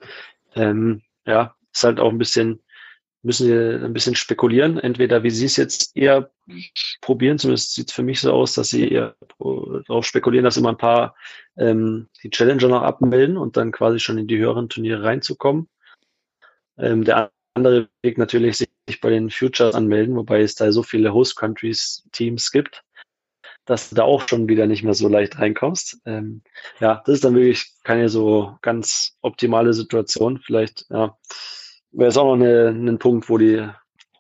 ähm, 0.55 1.01
ja, 1.25 1.55
ist 1.73 1.83
halt 1.83 1.99
auch 1.99 2.09
ein 2.09 2.17
bisschen, 2.17 2.61
müssen 3.23 3.47
sie 3.47 3.85
ein 3.85 3.93
bisschen 3.93 4.15
spekulieren. 4.15 4.77
Entweder 4.77 5.23
wie 5.23 5.29
sie 5.29 5.45
es 5.45 5.57
jetzt 5.57 5.95
eher 5.95 6.31
probieren, 7.01 7.37
zumindest 7.37 7.73
sieht 7.73 7.89
es 7.89 7.93
für 7.93 8.03
mich 8.03 8.19
so 8.21 8.31
aus, 8.31 8.53
dass 8.53 8.69
sie 8.69 8.89
eher 8.89 9.15
darauf 9.39 10.05
spekulieren, 10.05 10.45
dass 10.45 10.57
immer 10.57 10.69
ein 10.69 10.77
paar 10.77 11.15
ähm, 11.57 12.07
die 12.23 12.29
Challenger 12.29 12.67
noch 12.67 12.81
abmelden 12.81 13.37
und 13.37 13.57
dann 13.57 13.71
quasi 13.71 13.99
schon 13.99 14.17
in 14.17 14.27
die 14.27 14.37
höheren 14.37 14.69
Turniere 14.69 15.03
reinzukommen. 15.03 15.69
Ähm, 16.77 17.03
der 17.03 17.31
andere 17.53 17.89
Weg 18.01 18.17
natürlich 18.17 18.57
sich 18.57 18.69
bei 19.01 19.09
den 19.09 19.29
Futures 19.29 19.75
anmelden, 19.75 20.15
wobei 20.15 20.41
es 20.41 20.55
da 20.55 20.71
so 20.71 20.83
viele 20.83 21.13
Host 21.13 21.35
Countries 21.35 22.03
Teams 22.11 22.51
gibt, 22.51 22.83
dass 23.65 23.89
du 23.89 23.95
da 23.95 24.03
auch 24.03 24.27
schon 24.27 24.49
wieder 24.49 24.67
nicht 24.67 24.83
mehr 24.83 24.93
so 24.93 25.07
leicht 25.07 25.39
reinkommst. 25.39 25.99
Ähm, 26.05 26.41
ja, 26.79 27.01
das 27.05 27.15
ist 27.15 27.23
dann 27.23 27.35
wirklich 27.35 27.73
keine 27.83 28.09
so 28.09 28.57
ganz 28.61 29.17
optimale 29.21 29.73
Situation. 29.73 30.39
Vielleicht 30.39 30.85
ja, 30.89 31.17
wäre 31.91 32.09
es 32.09 32.17
auch 32.17 32.35
noch 32.35 32.45
ein 32.45 32.99
Punkt, 32.99 33.29
wo 33.29 33.37
die, 33.37 33.67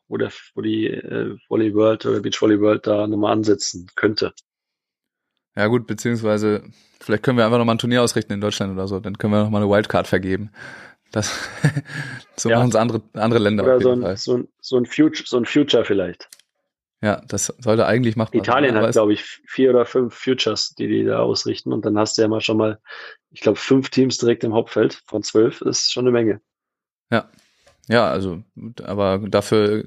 wo 0.07 0.17
der, 0.17 0.31
wo 0.55 0.61
die 0.61 0.87
äh, 0.87 1.37
Volley 1.49 1.73
World 1.73 2.05
oder 2.05 2.19
Beach 2.19 2.41
Volley 2.41 2.59
World 2.59 2.87
da 2.87 3.07
nochmal 3.07 3.33
ansetzen 3.33 3.87
könnte. 3.95 4.33
Ja 5.55 5.67
gut, 5.67 5.85
beziehungsweise 5.85 6.63
vielleicht 7.01 7.23
können 7.23 7.37
wir 7.37 7.45
einfach 7.45 7.57
nochmal 7.57 7.75
ein 7.75 7.79
Turnier 7.79 8.03
ausrichten 8.03 8.31
in 8.31 8.41
Deutschland 8.41 8.71
oder 8.73 8.87
so, 8.87 8.99
dann 8.99 9.17
können 9.17 9.33
wir 9.33 9.43
nochmal 9.43 9.61
eine 9.61 9.71
Wildcard 9.71 10.07
vergeben. 10.07 10.51
Das, 11.11 11.49
so 12.37 12.49
Ja. 12.49 12.57
machen 12.57 12.69
es 12.69 12.75
andere, 12.75 13.01
andere 13.13 13.39
Länder 13.39 13.63
Oder 13.63 13.81
so 13.81 13.91
ein, 13.91 14.15
so 14.17 14.37
ein, 14.37 14.47
so 14.61 14.77
ein 14.77 14.85
Future, 14.85 15.23
so 15.27 15.37
ein 15.37 15.45
Future 15.45 15.85
vielleicht. 15.85 16.29
Ja, 17.03 17.21
das 17.27 17.47
sollte 17.57 17.87
eigentlich 17.87 18.15
machbar 18.15 18.41
Italien 18.41 18.77
aber 18.77 18.87
hat, 18.87 18.93
glaube 18.93 19.13
ich, 19.13 19.23
vier 19.47 19.71
oder 19.71 19.85
fünf 19.85 20.13
Futures, 20.13 20.75
die 20.75 20.87
die 20.87 21.03
da 21.03 21.19
ausrichten. 21.19 21.73
Und 21.73 21.83
dann 21.85 21.97
hast 21.97 22.17
du 22.17 22.21
ja 22.21 22.27
mal 22.27 22.41
schon 22.41 22.57
mal, 22.57 22.79
ich 23.31 23.41
glaube, 23.41 23.57
fünf 23.57 23.89
Teams 23.89 24.19
direkt 24.19 24.43
im 24.43 24.53
Hauptfeld 24.53 25.01
von 25.07 25.23
zwölf. 25.23 25.61
Ist 25.61 25.91
schon 25.91 26.03
eine 26.03 26.11
Menge. 26.11 26.41
Ja, 27.91 28.09
also, 28.09 28.41
aber 28.83 29.19
dafür 29.19 29.83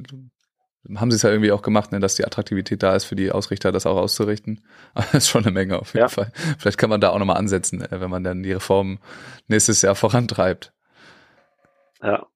haben 0.96 1.10
sie 1.10 1.16
es 1.16 1.22
ja 1.22 1.30
irgendwie 1.30 1.52
auch 1.52 1.62
gemacht, 1.62 1.90
ne, 1.92 2.00
dass 2.00 2.16
die 2.16 2.24
Attraktivität 2.26 2.82
da 2.82 2.94
ist 2.94 3.04
für 3.04 3.16
die 3.16 3.32
Ausrichter, 3.32 3.72
das 3.72 3.86
auch 3.86 3.96
auszurichten. 3.96 4.62
Aber 4.94 5.06
das 5.12 5.24
ist 5.24 5.28
schon 5.30 5.42
eine 5.44 5.52
Menge 5.52 5.78
auf 5.78 5.94
jeden 5.94 6.02
Ja. 6.04 6.08
Fall. 6.08 6.30
Vielleicht 6.58 6.76
kann 6.76 6.90
man 6.90 7.00
da 7.00 7.08
auch 7.10 7.18
nochmal 7.18 7.38
ansetzen, 7.38 7.80
äh, 7.80 8.00
wenn 8.00 8.10
man 8.10 8.22
dann 8.22 8.42
die 8.42 8.52
Reform 8.52 8.98
nächstes 9.48 9.80
Jahr 9.80 9.94
vorantreibt. 9.94 10.73
Ja. 12.04 12.26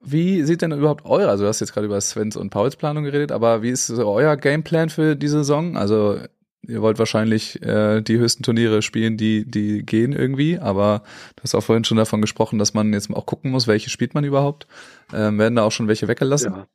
Wie 0.00 0.42
sieht 0.44 0.62
denn 0.62 0.72
überhaupt 0.72 1.04
euer, 1.04 1.28
also 1.28 1.44
du 1.44 1.48
hast 1.48 1.60
jetzt 1.60 1.72
gerade 1.72 1.86
über 1.86 2.00
Svens 2.00 2.36
und 2.36 2.50
Pauls 2.50 2.76
Planung 2.76 3.04
geredet, 3.04 3.32
aber 3.32 3.62
wie 3.62 3.70
ist 3.70 3.86
so 3.88 4.08
euer 4.08 4.36
Gameplan 4.36 4.90
für 4.90 5.16
die 5.16 5.28
Saison? 5.28 5.76
Also 5.76 6.20
ihr 6.62 6.82
wollt 6.82 6.98
wahrscheinlich 6.98 7.60
äh, 7.62 8.00
die 8.00 8.18
höchsten 8.18 8.42
Turniere 8.42 8.80
spielen, 8.82 9.16
die, 9.16 9.44
die 9.44 9.84
gehen 9.84 10.12
irgendwie, 10.12 10.58
aber 10.58 11.02
du 11.36 11.42
hast 11.42 11.54
auch 11.54 11.62
vorhin 11.62 11.84
schon 11.84 11.96
davon 11.96 12.20
gesprochen, 12.20 12.58
dass 12.58 12.74
man 12.74 12.92
jetzt 12.92 13.10
auch 13.10 13.26
gucken 13.26 13.50
muss, 13.50 13.66
welche 13.66 13.90
spielt 13.90 14.14
man 14.14 14.24
überhaupt. 14.24 14.66
Ähm, 15.12 15.38
werden 15.38 15.56
da 15.56 15.64
auch 15.64 15.72
schon 15.72 15.88
welche 15.88 16.08
weggelassen? 16.08 16.54
ja. 16.54 16.66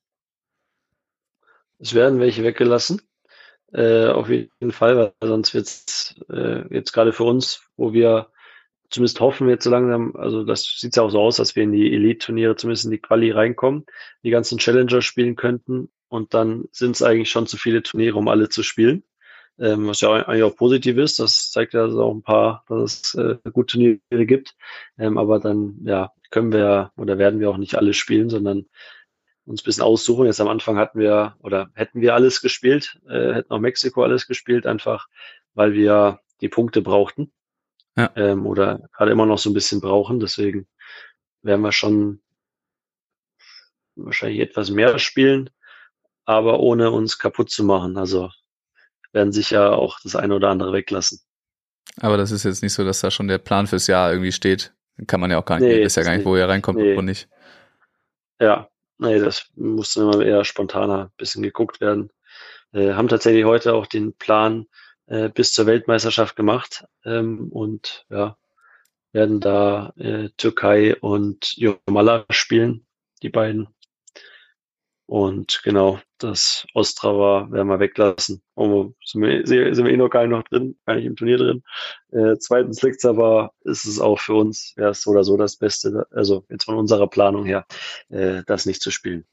Es 1.80 1.94
werden 1.94 2.20
welche 2.20 2.44
weggelassen. 2.44 3.02
Äh, 3.74 4.08
auf 4.08 4.30
jeden 4.30 4.72
Fall, 4.72 4.96
weil 4.98 5.30
sonst 5.30 5.54
wird's 5.54 6.16
äh, 6.30 6.74
jetzt 6.74 6.94
gerade 6.94 7.12
für 7.12 7.24
uns, 7.24 7.62
wo 7.76 7.92
wir 7.92 8.28
zumindest 8.90 9.20
hoffen 9.20 9.48
wir 9.48 9.54
jetzt 9.54 9.64
so 9.64 9.70
langsam, 9.70 10.16
also 10.16 10.44
das 10.44 10.64
sieht 10.64 10.96
ja 10.96 11.04
auch 11.04 11.10
so 11.10 11.20
aus, 11.20 11.38
dass 11.38 11.56
wir 11.56 11.64
in 11.64 11.72
die 11.72 11.94
Elite-Turniere 11.94 12.56
zumindest 12.56 12.86
in 12.86 12.92
die 12.92 13.00
Quali 13.00 13.32
reinkommen, 13.32 13.86
die 14.24 14.30
ganzen 14.30 14.58
Challenger 14.58 15.02
spielen 15.02 15.36
könnten 15.36 15.90
und 16.10 16.34
dann 16.34 16.66
sind 16.72 16.96
es 16.96 17.02
eigentlich 17.02 17.32
schon 17.32 17.48
zu 17.48 17.58
viele 17.58 17.84
Turniere, 17.84 18.18
um 18.18 18.28
alle 18.28 18.50
zu 18.50 18.64
spielen. 18.64 19.04
Ähm, 19.60 19.88
was 19.88 20.02
ja 20.02 20.12
eigentlich 20.12 20.44
auch 20.44 20.56
positiv 20.56 20.98
ist, 20.98 21.20
das 21.20 21.52
zeigt 21.52 21.74
ja 21.74 21.86
dass 21.86 21.96
auch 21.96 22.14
ein 22.14 22.24
paar, 22.24 22.64
dass 22.68 23.02
es 23.02 23.16
äh, 23.16 23.38
gute 23.52 23.74
Turniere 23.74 24.26
gibt. 24.26 24.56
Ähm, 24.98 25.18
aber 25.18 25.40
dann 25.40 25.80
ja 25.84 26.12
können 26.32 26.52
wir 26.52 26.92
oder 26.98 27.20
werden 27.20 27.40
wir 27.40 27.50
auch 27.52 27.58
nicht 27.58 27.76
alle 27.76 27.94
spielen, 27.94 28.30
sondern 28.30 28.66
uns 29.46 29.62
ein 29.62 29.66
bisschen 29.66 29.84
aussuchen. 29.84 30.26
Jetzt 30.26 30.42
am 30.42 30.48
Anfang 30.48 30.78
hatten 30.78 31.00
wir 31.00 31.36
oder 31.40 31.70
hätten 31.76 32.02
wir 32.02 32.16
alles 32.16 32.42
gespielt, 32.42 33.00
äh, 33.08 33.34
hätten 33.34 33.52
auch 33.52 33.60
Mexiko 33.60 34.04
alles 34.04 34.28
gespielt, 34.28 34.66
einfach 34.66 35.08
weil 35.54 35.74
wir 35.74 36.20
die 36.42 36.50
Punkte 36.50 36.82
brauchten. 36.82 37.32
Ja. 37.96 38.12
Ähm, 38.16 38.46
oder 38.46 38.80
gerade 38.94 39.12
immer 39.12 39.26
noch 39.26 39.38
so 39.38 39.50
ein 39.50 39.54
bisschen 39.54 39.82
brauchen. 39.82 40.20
Deswegen 40.20 40.68
werden 41.42 41.62
wir 41.62 41.72
schon 41.72 42.22
wahrscheinlich 43.96 44.40
etwas 44.40 44.72
mehr 44.72 44.98
spielen, 45.00 45.50
aber 46.26 46.60
ohne 46.60 46.92
uns 46.92 47.20
kaputt 47.20 47.52
zu 47.52 47.64
machen. 47.64 47.98
Also 47.98 48.30
werden 49.12 49.32
sicher 49.32 49.78
auch 49.78 50.00
das 50.02 50.16
eine 50.16 50.36
oder 50.36 50.50
andere 50.50 50.74
weglassen. 50.74 51.20
Aber 52.02 52.18
das 52.18 52.32
ist 52.32 52.44
jetzt 52.44 52.64
nicht 52.64 52.74
so, 52.74 52.84
dass 52.84 53.02
da 53.02 53.12
schon 53.12 53.28
der 53.28 53.38
Plan 53.38 53.68
fürs 53.68 53.88
Jahr 53.88 54.12
irgendwie 54.12 54.32
steht. 54.32 54.74
Kann 55.08 55.20
man 55.20 55.30
ja 55.32 55.40
auch 55.40 55.46
gar 55.46 55.60
nicht, 55.60 55.68
Nee, 55.70 55.84
wisst 55.84 55.98
ja 55.98 56.04
gar 56.04 56.16
nicht, 56.16 56.26
wo 56.26 56.36
ihr 56.36 56.48
reinkommt 56.48 56.80
Nee. 56.80 56.92
und 56.92 56.98
wo 56.98 57.02
nicht. 57.02 57.30
Ja, 58.40 58.70
nee, 58.98 59.20
das 59.20 59.50
musste 59.56 60.02
immer 60.02 60.24
eher 60.26 60.44
spontaner 60.46 61.06
ein 61.06 61.12
bisschen 61.18 61.44
geguckt 61.44 61.82
werden. 61.82 62.12
Äh, 62.74 62.94
haben 62.94 63.08
tatsächlich 63.08 63.46
heute 63.46 63.74
auch 63.74 63.86
den 63.86 64.14
Plan 64.16 64.66
äh, 65.08 65.30
bis 65.30 65.54
zur 65.54 65.66
Weltmeisterschaft 65.66 66.36
gemacht 66.36 66.86
ähm, 67.06 67.50
und 67.52 68.06
ja, 68.10 68.38
werden 69.12 69.40
da 69.40 69.94
äh, 69.98 70.30
Türkei 70.38 70.96
und 70.96 71.54
Jomala 71.56 72.26
spielen, 72.32 72.86
die 73.22 73.30
beiden. 73.30 73.68
Und 75.06 75.62
genau, 75.64 76.00
das 76.18 76.66
Ostrava 76.74 77.52
werden 77.52 77.68
wir 77.68 77.80
weglassen. 77.80 78.42
Und 78.56 78.96
sind 79.04 79.22
wir, 79.22 79.46
sind 79.46 79.86
wir 79.86 79.92
eh 79.92 79.98
noch 79.98 80.10
gar 80.10 80.22
nicht 80.22 80.32
noch 80.32 80.44
drin, 80.44 80.78
gar 80.86 80.96
nicht 80.96 81.06
im 81.06 81.16
Turnier 81.16 81.38
drin. 81.38 81.64
Äh, 82.12 82.38
zweitens 82.40 82.82
liegt's 82.82 83.06
aber, 83.06 83.52
ist 83.62 83.86
es 83.86 84.00
auch 84.00 84.20
für 84.20 84.34
uns, 84.34 84.74
wäre 84.78 84.92
es 84.92 85.02
so 85.02 85.12
oder 85.12 85.24
so 85.24 85.38
das 85.38 85.58
Beste, 85.58 86.08
also 86.12 86.46
jetzt 86.50 86.64
von 86.66 86.78
unserer 86.78 87.08
Planung 87.08 87.46
her, 87.46 87.66
äh, 88.10 88.44
das 88.48 88.66
nicht 88.66 88.82
zu 88.82 88.92
spielen. 88.92 89.26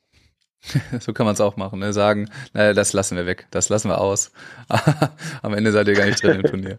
So 1.01 1.13
kann 1.13 1.27
man 1.27 1.35
es 1.35 1.41
auch 1.41 1.57
machen, 1.57 1.79
ne? 1.81 1.93
Sagen, 1.93 2.29
naja, 2.53 2.73
das 2.75 2.93
lassen 2.93 3.17
wir 3.17 3.27
weg, 3.27 3.47
das 3.51 3.69
lassen 3.69 3.89
wir 3.89 4.01
aus. 4.01 4.33
Am 5.43 5.55
Ende 5.55 5.73
seid 5.73 5.89
ihr 5.89 5.95
gar 5.95 6.07
nicht 6.07 6.23
drin 6.23 6.35
im 6.35 6.45
Turnier. 6.45 6.79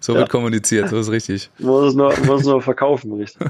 So 0.00 0.14
Ja. 0.14 0.20
wird 0.20 0.30
kommuniziert, 0.30 0.88
so 0.88 0.98
ist 0.98 1.10
richtig. 1.10 1.50
Muss 1.58 1.88
es 1.88 1.94
nur, 1.94 2.16
muss 2.20 2.40
es 2.40 2.46
nur 2.46 2.62
verkaufen, 2.62 3.12
richtig. 3.12 3.46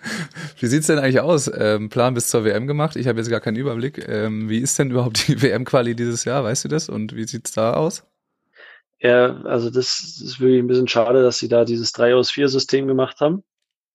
Wie 0.58 0.66
sieht's 0.66 0.86
denn 0.88 0.98
eigentlich 0.98 1.20
aus? 1.20 1.50
Ähm, 1.54 1.88
Plan 1.90 2.14
bis 2.14 2.28
zur 2.28 2.44
WM 2.44 2.66
gemacht? 2.66 2.96
Ich 2.96 3.06
habe 3.06 3.18
jetzt 3.18 3.30
gar 3.30 3.40
keinen 3.40 3.56
Überblick. 3.56 4.06
Ähm, 4.08 4.48
wie 4.48 4.58
ist 4.58 4.78
denn 4.78 4.90
überhaupt 4.90 5.28
die 5.28 5.40
WM-Quali 5.40 5.94
dieses 5.94 6.24
Jahr? 6.24 6.42
Weißt 6.42 6.64
du 6.64 6.68
das? 6.68 6.88
Und 6.88 7.14
wie 7.14 7.24
sieht's 7.26 7.52
da 7.52 7.74
aus? 7.74 8.04
Ja, 9.00 9.36
also 9.44 9.70
das 9.70 10.00
ist 10.24 10.40
wirklich 10.40 10.60
ein 10.60 10.66
bisschen 10.66 10.88
schade, 10.88 11.22
dass 11.22 11.38
sie 11.38 11.48
da 11.48 11.64
dieses 11.64 11.92
3 11.92 12.14
aus 12.14 12.30
4 12.32 12.48
System 12.48 12.88
gemacht 12.88 13.20
haben. 13.20 13.44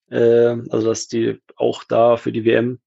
Äh, 0.09 0.55
also 0.69 0.87
dass 0.87 1.07
die 1.07 1.41
auch 1.57 1.83
da 1.83 2.15
für 2.17 2.31
die 2.31 2.45
WM 2.45 2.79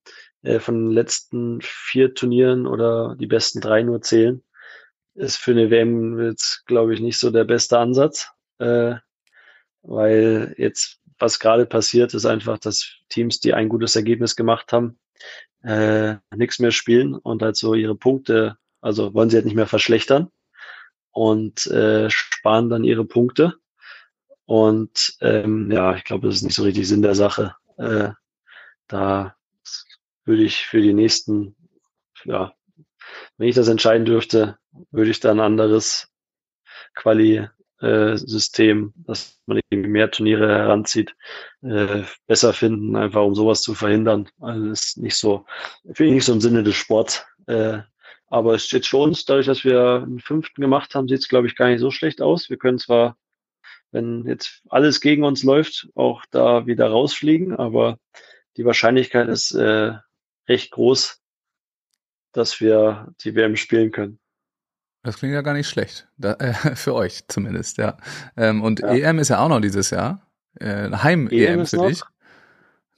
äh, 0.47 0.61
von 0.61 0.87
den 0.87 0.93
letzten 0.93 1.61
vier 1.61 2.15
Turnieren 2.15 2.67
oder 2.67 3.17
die 3.17 3.27
besten 3.27 3.61
drei 3.61 3.83
nur 3.83 4.01
zählen. 4.01 4.43
Ist 5.15 5.39
für 5.39 5.51
eine 5.51 5.71
WM 5.71 6.21
jetzt, 6.21 6.65
glaube 6.67 6.95
ich, 6.95 7.01
nicht 7.01 7.19
so 7.19 7.31
der 7.31 7.45
beste 7.45 7.79
Ansatz. 7.79 8.31
Äh, 8.59 8.95
weil 9.83 10.55
jetzt, 10.59 11.01
was 11.19 11.41
gerade 11.41 11.67
passiert, 11.67 12.15
ist 12.15 12.27
einfach, 12.27 12.59
dass 12.59 12.95
Teams, 13.09 13.41
die 13.41 13.55
ein 13.55 13.69
gutes 13.69 13.97
Ergebnis 13.97 14.37
gemacht 14.37 14.73
haben, 14.73 14.99
äh, 15.63 16.17
nichts 16.35 16.59
mehr 16.59 16.73
spielen 16.73 17.15
und 17.15 17.43
halt 17.43 17.57
so 17.57 17.75
ihre 17.75 17.97
Punkte, 17.97 18.57
also 18.81 19.15
wollen 19.15 19.31
sie 19.31 19.37
halt 19.37 19.47
nicht 19.47 19.55
mehr 19.55 19.67
verschlechtern 19.67 20.31
und 21.11 21.67
äh, 21.67 22.11
sparen 22.11 22.69
dann 22.69 22.85
ihre 22.85 23.05
Punkte. 23.05 23.55
Und 24.45 25.17
ähm, 25.21 25.71
ja, 25.73 25.97
ich 25.97 26.05
glaube, 26.05 26.29
das 26.29 26.37
ist 26.37 26.43
nicht 26.43 26.55
so 26.55 26.63
richtig 26.63 26.87
Sinn 26.87 27.03
der 27.03 27.15
Sache. 27.17 27.57
Äh, 27.79 28.11
da 28.87 29.37
würde 30.27 30.43
ich 30.43 30.67
für 30.67 30.81
die 30.83 30.93
nächsten, 30.95 31.57
ja, 32.25 32.53
wenn 33.39 33.49
ich 33.49 33.55
das 33.55 33.69
entscheiden 33.69 34.05
dürfte, 34.05 34.59
würde 34.91 35.11
ich 35.11 35.21
da 35.21 35.31
ein 35.31 35.41
anderes 35.41 36.09
Quali-System, 36.95 38.93
dass 38.97 39.41
man 39.47 39.61
irgendwie 39.71 39.91
mehr 39.91 40.11
Turniere 40.11 40.49
heranzieht, 40.49 41.15
äh, 41.63 42.03
besser 42.27 42.53
finden, 42.53 42.97
einfach 42.97 43.23
um 43.23 43.35
sowas 43.35 43.63
zu 43.63 43.75
verhindern. 43.75 44.29
Also 44.41 44.71
ist 44.71 44.99
nicht 44.99 45.17
so, 45.17 45.47
finde 45.85 46.07
ich 46.07 46.15
nicht 46.15 46.25
so 46.25 46.33
im 46.33 46.41
Sinne 46.41 46.63
des 46.63 46.75
Sports, 46.75 47.25
äh, 47.47 47.81
Aber 48.29 48.55
es 48.55 48.67
steht 48.67 48.87
schon, 48.87 49.17
dadurch, 49.27 49.47
dass 49.47 49.65
wir 49.65 50.03
einen 50.03 50.21
fünften 50.21 50.61
gemacht 50.61 50.95
haben, 50.95 51.09
sieht 51.09 51.21
es, 51.21 51.29
glaube 51.29 51.47
ich, 51.47 51.57
gar 51.57 51.69
nicht 51.69 51.81
so 51.81 51.91
schlecht 51.91 52.21
aus. 52.21 52.51
Wir 52.51 52.57
können 52.59 52.79
zwar, 52.79 53.17
wenn 53.93 54.25
jetzt 54.27 54.63
alles 54.69 55.01
gegen 55.01 55.25
uns 55.25 55.45
läuft, 55.45 55.89
auch 55.95 56.25
da 56.31 56.67
wieder 56.67 56.89
rausfliegen, 56.89 57.55
aber 57.57 57.99
die 58.57 58.65
Wahrscheinlichkeit 58.65 59.29
ist 59.29 59.53
äh, 59.53 59.95
recht 60.49 60.71
groß, 60.73 61.21
dass 62.33 62.61
wir 62.61 63.13
die 63.23 63.35
WM 63.35 63.57
spielen 63.57 63.91
können. 63.91 64.19
Das 65.03 65.19
klingt 65.19 65.35
ja 65.35 65.43
gar 65.43 65.55
nicht 65.55 65.69
schlecht. 65.69 66.09
Da, 66.17 66.33
äh, 66.35 66.53
für 66.77 66.95
euch 66.95 67.27
zumindest, 67.29 67.79
ja. 67.79 67.97
Ähm, 68.37 68.63
und 68.63 68.81
Ja. 68.81 68.95
EM 68.95 69.19
ist 69.19 69.29
ja 69.29 69.39
auch 69.39 69.49
noch 69.49 69.61
dieses 69.61 69.91
Jahr. 69.91 70.27
Äh, 70.59 70.91
Heim-EM 70.91 71.61
ist 71.61 71.71
für 71.71 71.77
noch 71.77 71.89
dich. 71.89 72.03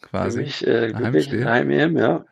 Quasi. 0.00 0.38
Für 0.38 0.44
mich 0.44 0.66
äh, 0.66 0.94
Heimspiel. 0.94 1.44
Heim-EM, 1.44 1.98
ja. 1.98 2.24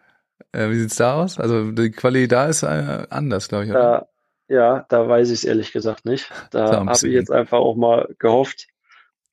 Äh, 0.52 0.70
wie 0.70 0.78
sieht's 0.78 0.96
da 0.96 1.14
aus? 1.22 1.38
Also 1.38 1.72
die 1.72 1.90
Quali 1.90 2.28
da 2.28 2.46
ist 2.46 2.62
äh, 2.62 3.06
anders, 3.10 3.48
glaube 3.48 3.64
ich. 3.64 3.72
Da, 3.72 4.08
ja, 4.48 4.86
da 4.88 5.08
weiß 5.08 5.28
ich 5.28 5.40
es 5.40 5.44
ehrlich 5.44 5.72
gesagt 5.72 6.04
nicht. 6.04 6.30
Da 6.50 6.86
habe 6.86 6.92
ich 6.92 7.02
jetzt 7.02 7.32
einfach 7.32 7.58
auch 7.58 7.76
mal 7.76 8.14
gehofft, 8.18 8.68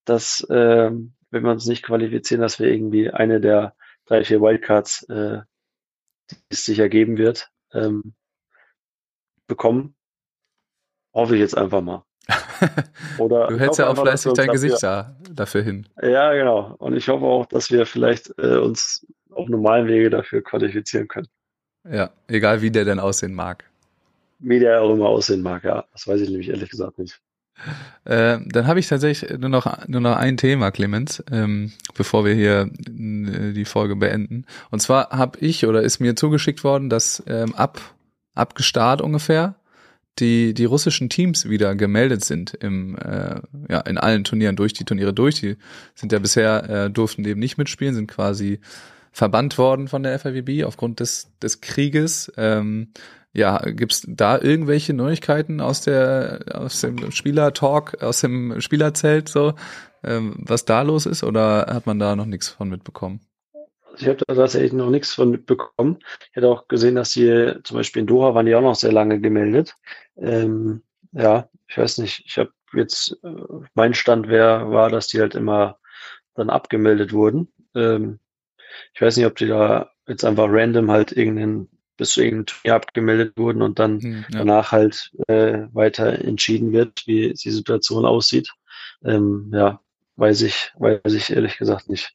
dass, 0.05 0.45
ähm, 0.49 1.13
wenn 1.29 1.43
wir 1.43 1.51
uns 1.51 1.65
nicht 1.67 1.83
qualifizieren, 1.83 2.41
dass 2.41 2.59
wir 2.59 2.67
irgendwie 2.67 3.11
eine 3.11 3.39
der 3.39 3.75
drei, 4.05 4.23
vier 4.23 4.41
Wildcards, 4.41 5.03
äh, 5.09 5.41
es 6.49 6.65
sicher 6.65 6.89
geben 6.89 7.17
wird, 7.17 7.49
ähm, 7.73 8.13
bekommen. 9.47 9.95
Hoffe 11.13 11.35
ich 11.35 11.41
jetzt 11.41 11.57
einfach 11.57 11.81
mal. 11.81 12.03
Oder 13.17 13.47
Du 13.47 13.59
hältst 13.59 13.79
ja 13.79 13.89
auch 13.89 14.01
fleißig 14.01 14.33
dein 14.33 14.49
Gesicht 14.49 14.81
da, 14.81 15.15
dafür 15.29 15.61
hin. 15.61 15.87
Ja, 16.01 16.33
genau. 16.33 16.75
Und 16.77 16.95
ich 16.95 17.07
hoffe 17.09 17.25
auch, 17.25 17.45
dass 17.45 17.69
wir 17.71 17.85
vielleicht 17.85 18.33
äh, 18.37 18.57
uns 18.57 19.05
auf 19.31 19.49
normalen 19.49 19.87
Wege 19.87 20.09
dafür 20.09 20.41
qualifizieren 20.41 21.07
können. 21.07 21.27
Ja, 21.89 22.11
egal 22.27 22.61
wie 22.61 22.71
der 22.71 22.85
denn 22.85 22.99
aussehen 22.99 23.33
mag. 23.33 23.69
Wie 24.39 24.59
der 24.59 24.81
auch 24.81 24.93
immer 24.93 25.07
aussehen 25.07 25.41
mag, 25.41 25.63
ja. 25.63 25.85
Das 25.91 26.07
weiß 26.07 26.21
ich 26.21 26.29
nämlich 26.29 26.49
ehrlich 26.49 26.69
gesagt 26.69 26.97
nicht. 26.97 27.21
Äh, 28.05 28.39
dann 28.45 28.67
habe 28.67 28.79
ich 28.79 28.87
tatsächlich 28.87 29.37
nur 29.39 29.49
noch, 29.49 29.87
nur 29.87 30.01
noch 30.01 30.17
ein 30.17 30.37
Thema, 30.37 30.71
Clemens, 30.71 31.23
ähm, 31.31 31.71
bevor 31.95 32.25
wir 32.25 32.33
hier 32.33 32.69
äh, 32.87 33.53
die 33.53 33.65
Folge 33.65 33.95
beenden. 33.95 34.45
Und 34.71 34.81
zwar 34.81 35.09
habe 35.09 35.39
ich 35.39 35.65
oder 35.65 35.81
ist 35.81 35.99
mir 35.99 36.15
zugeschickt 36.15 36.63
worden, 36.63 36.89
dass 36.89 37.23
ähm, 37.27 37.53
ab, 37.55 37.79
ab 38.35 38.55
Gestart 38.55 39.01
ungefähr 39.01 39.55
die, 40.19 40.53
die 40.53 40.65
russischen 40.65 41.09
Teams 41.09 41.49
wieder 41.49 41.75
gemeldet 41.75 42.23
sind 42.23 42.53
im, 42.53 42.95
äh, 42.97 43.41
ja, 43.69 43.79
in 43.81 43.97
allen 43.97 44.23
Turnieren 44.23 44.55
durch 44.55 44.73
die 44.73 44.85
Turniere 44.85 45.13
durch. 45.13 45.35
Die 45.35 45.57
sind 45.95 46.11
ja 46.11 46.19
bisher, 46.19 46.69
äh, 46.69 46.89
durften 46.91 47.25
eben 47.25 47.39
nicht 47.39 47.57
mitspielen, 47.57 47.95
sind 47.95 48.07
quasi 48.07 48.59
verbannt 49.11 49.57
worden 49.57 49.87
von 49.87 50.03
der 50.03 50.17
FIVB 50.19 50.65
aufgrund 50.65 50.99
des, 50.99 51.31
des 51.41 51.61
Krieges. 51.61 52.31
Ähm, 52.37 52.89
ja, 53.33 53.57
gibt's 53.65 54.05
da 54.07 54.39
irgendwelche 54.39 54.93
Neuigkeiten 54.93 55.59
aus 55.59 55.81
der 55.81 56.45
aus 56.53 56.81
dem 56.81 57.11
Spielertalk, 57.11 58.01
aus 58.01 58.21
dem 58.21 58.61
Spielerzelt 58.61 59.27
so, 59.27 59.53
ähm, 60.03 60.35
was 60.39 60.65
da 60.65 60.83
los 60.83 61.05
ist, 61.05 61.23
oder 61.23 61.65
hat 61.67 61.87
man 61.87 61.99
da 61.99 62.15
noch 62.15 62.25
nichts 62.25 62.49
von 62.49 62.69
mitbekommen? 62.69 63.21
Ich 63.97 64.07
habe 64.07 64.17
da 64.27 64.33
tatsächlich 64.33 64.73
noch 64.73 64.89
nichts 64.89 65.13
von 65.13 65.29
mitbekommen. 65.29 65.99
Ich 66.29 66.35
hätte 66.35 66.49
auch 66.49 66.67
gesehen, 66.67 66.95
dass 66.95 67.11
die 67.11 67.53
zum 67.63 67.77
Beispiel 67.77 68.01
in 68.01 68.07
Doha 68.07 68.33
waren 68.33 68.45
die 68.45 68.55
auch 68.55 68.61
noch 68.61 68.75
sehr 68.75 68.91
lange 68.91 69.19
gemeldet. 69.19 69.75
Ähm, 70.17 70.81
ja, 71.11 71.49
ich 71.67 71.77
weiß 71.77 71.99
nicht. 71.99 72.23
Ich 72.25 72.37
habe 72.37 72.51
jetzt 72.73 73.17
äh, 73.23 73.29
mein 73.75 73.93
Stand 73.93 74.29
wär, 74.29 74.71
war, 74.71 74.89
dass 74.89 75.07
die 75.07 75.19
halt 75.19 75.35
immer 75.35 75.77
dann 76.35 76.49
abgemeldet 76.49 77.13
wurden. 77.13 77.51
Ähm, 77.75 78.19
ich 78.95 79.01
weiß 79.01 79.17
nicht, 79.17 79.27
ob 79.27 79.35
die 79.35 79.47
da 79.47 79.91
jetzt 80.07 80.25
einfach 80.25 80.47
random 80.49 80.89
halt 80.89 81.11
irgendeinen 81.11 81.69
bis 81.97 82.11
zu 82.11 82.21
irgendeinem 82.21 82.45
Turnier 82.47 82.75
abgemeldet 82.75 83.37
wurden 83.37 83.61
und 83.61 83.79
dann 83.79 84.01
Hm, 84.01 84.25
ja. 84.29 84.43
danach 84.43 84.71
halt 84.71 85.11
äh, 85.27 85.67
weiter 85.73 86.19
entschieden 86.19 86.71
wird, 86.73 87.03
wie 87.07 87.33
die 87.33 87.51
Situation 87.51 88.05
aussieht. 88.05 88.51
Ähm, 89.03 89.51
ja, 89.53 89.81
weiß 90.17 90.41
ich, 90.43 90.73
weiß 90.77 91.13
ich 91.13 91.31
ehrlich 91.31 91.57
gesagt 91.57 91.89
nicht. 91.89 92.13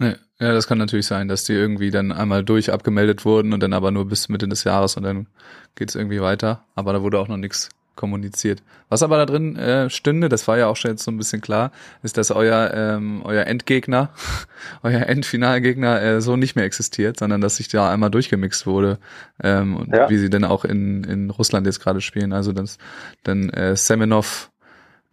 Nee, 0.00 0.14
ja, 0.38 0.52
das 0.52 0.66
kann 0.68 0.78
natürlich 0.78 1.06
sein, 1.06 1.26
dass 1.28 1.44
die 1.44 1.52
irgendwie 1.54 1.90
dann 1.90 2.12
einmal 2.12 2.44
durch 2.44 2.70
abgemeldet 2.72 3.24
wurden 3.24 3.52
und 3.52 3.60
dann 3.62 3.72
aber 3.72 3.90
nur 3.90 4.06
bis 4.06 4.28
Mitte 4.28 4.46
des 4.48 4.62
Jahres 4.64 4.96
und 4.96 5.02
dann 5.02 5.26
geht's 5.74 5.96
irgendwie 5.96 6.20
weiter. 6.20 6.64
Aber 6.76 6.92
da 6.92 7.02
wurde 7.02 7.18
auch 7.18 7.26
noch 7.28 7.36
nichts 7.36 7.68
kommuniziert. 7.98 8.62
Was 8.88 9.02
aber 9.02 9.18
da 9.18 9.26
drin 9.26 9.56
äh, 9.56 9.90
stünde, 9.90 10.30
das 10.30 10.48
war 10.48 10.56
ja 10.56 10.68
auch 10.68 10.76
schon 10.76 10.92
jetzt 10.92 11.04
so 11.04 11.10
ein 11.10 11.18
bisschen 11.18 11.42
klar, 11.42 11.72
ist, 12.02 12.16
dass 12.16 12.30
euer 12.30 12.70
ähm, 12.72 13.20
euer 13.24 13.44
Endgegner, 13.46 14.08
euer 14.82 15.02
Endfinalgegner 15.02 16.00
äh, 16.00 16.20
so 16.22 16.36
nicht 16.36 16.56
mehr 16.56 16.64
existiert, 16.64 17.18
sondern 17.18 17.42
dass 17.42 17.56
sich 17.56 17.68
da 17.68 17.90
einmal 17.92 18.10
durchgemixt 18.10 18.66
wurde 18.66 18.98
ähm, 19.42 19.76
und 19.76 19.92
Ja. 19.94 20.08
wie 20.08 20.16
sie 20.16 20.30
dann 20.30 20.44
auch 20.44 20.64
in 20.64 21.04
in 21.04 21.28
Russland 21.28 21.66
jetzt 21.66 21.80
gerade 21.80 22.00
spielen. 22.00 22.32
Also 22.32 22.52
das 22.52 22.78
dann 23.24 23.50
äh, 23.50 23.76
Semenov, 23.76 24.50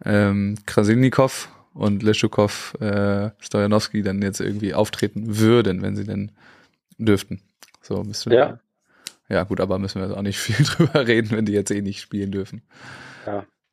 ähm, 0.04 0.56
Krasilnikov 0.64 1.50
und 1.74 2.02
Leschukov, 2.02 2.74
äh, 2.80 3.30
Stojanowski 3.40 4.02
dann 4.02 4.22
jetzt 4.22 4.40
irgendwie 4.40 4.72
auftreten 4.72 5.38
würden, 5.38 5.82
wenn 5.82 5.96
sie 5.96 6.04
denn 6.04 6.32
dürften. 6.98 7.42
So 7.82 8.02
müssen 8.02 8.30
wir. 8.32 8.38
Ja. 8.38 8.58
Ja, 9.28 9.42
gut, 9.42 9.60
aber 9.60 9.78
müssen 9.78 10.00
wir 10.00 10.08
jetzt 10.08 10.16
auch 10.16 10.22
nicht 10.22 10.38
viel 10.38 10.64
drüber 10.64 11.06
reden, 11.06 11.30
wenn 11.32 11.46
die 11.46 11.52
jetzt 11.52 11.70
eh 11.70 11.82
nicht 11.82 12.00
spielen 12.00 12.30
dürfen. 12.30 12.62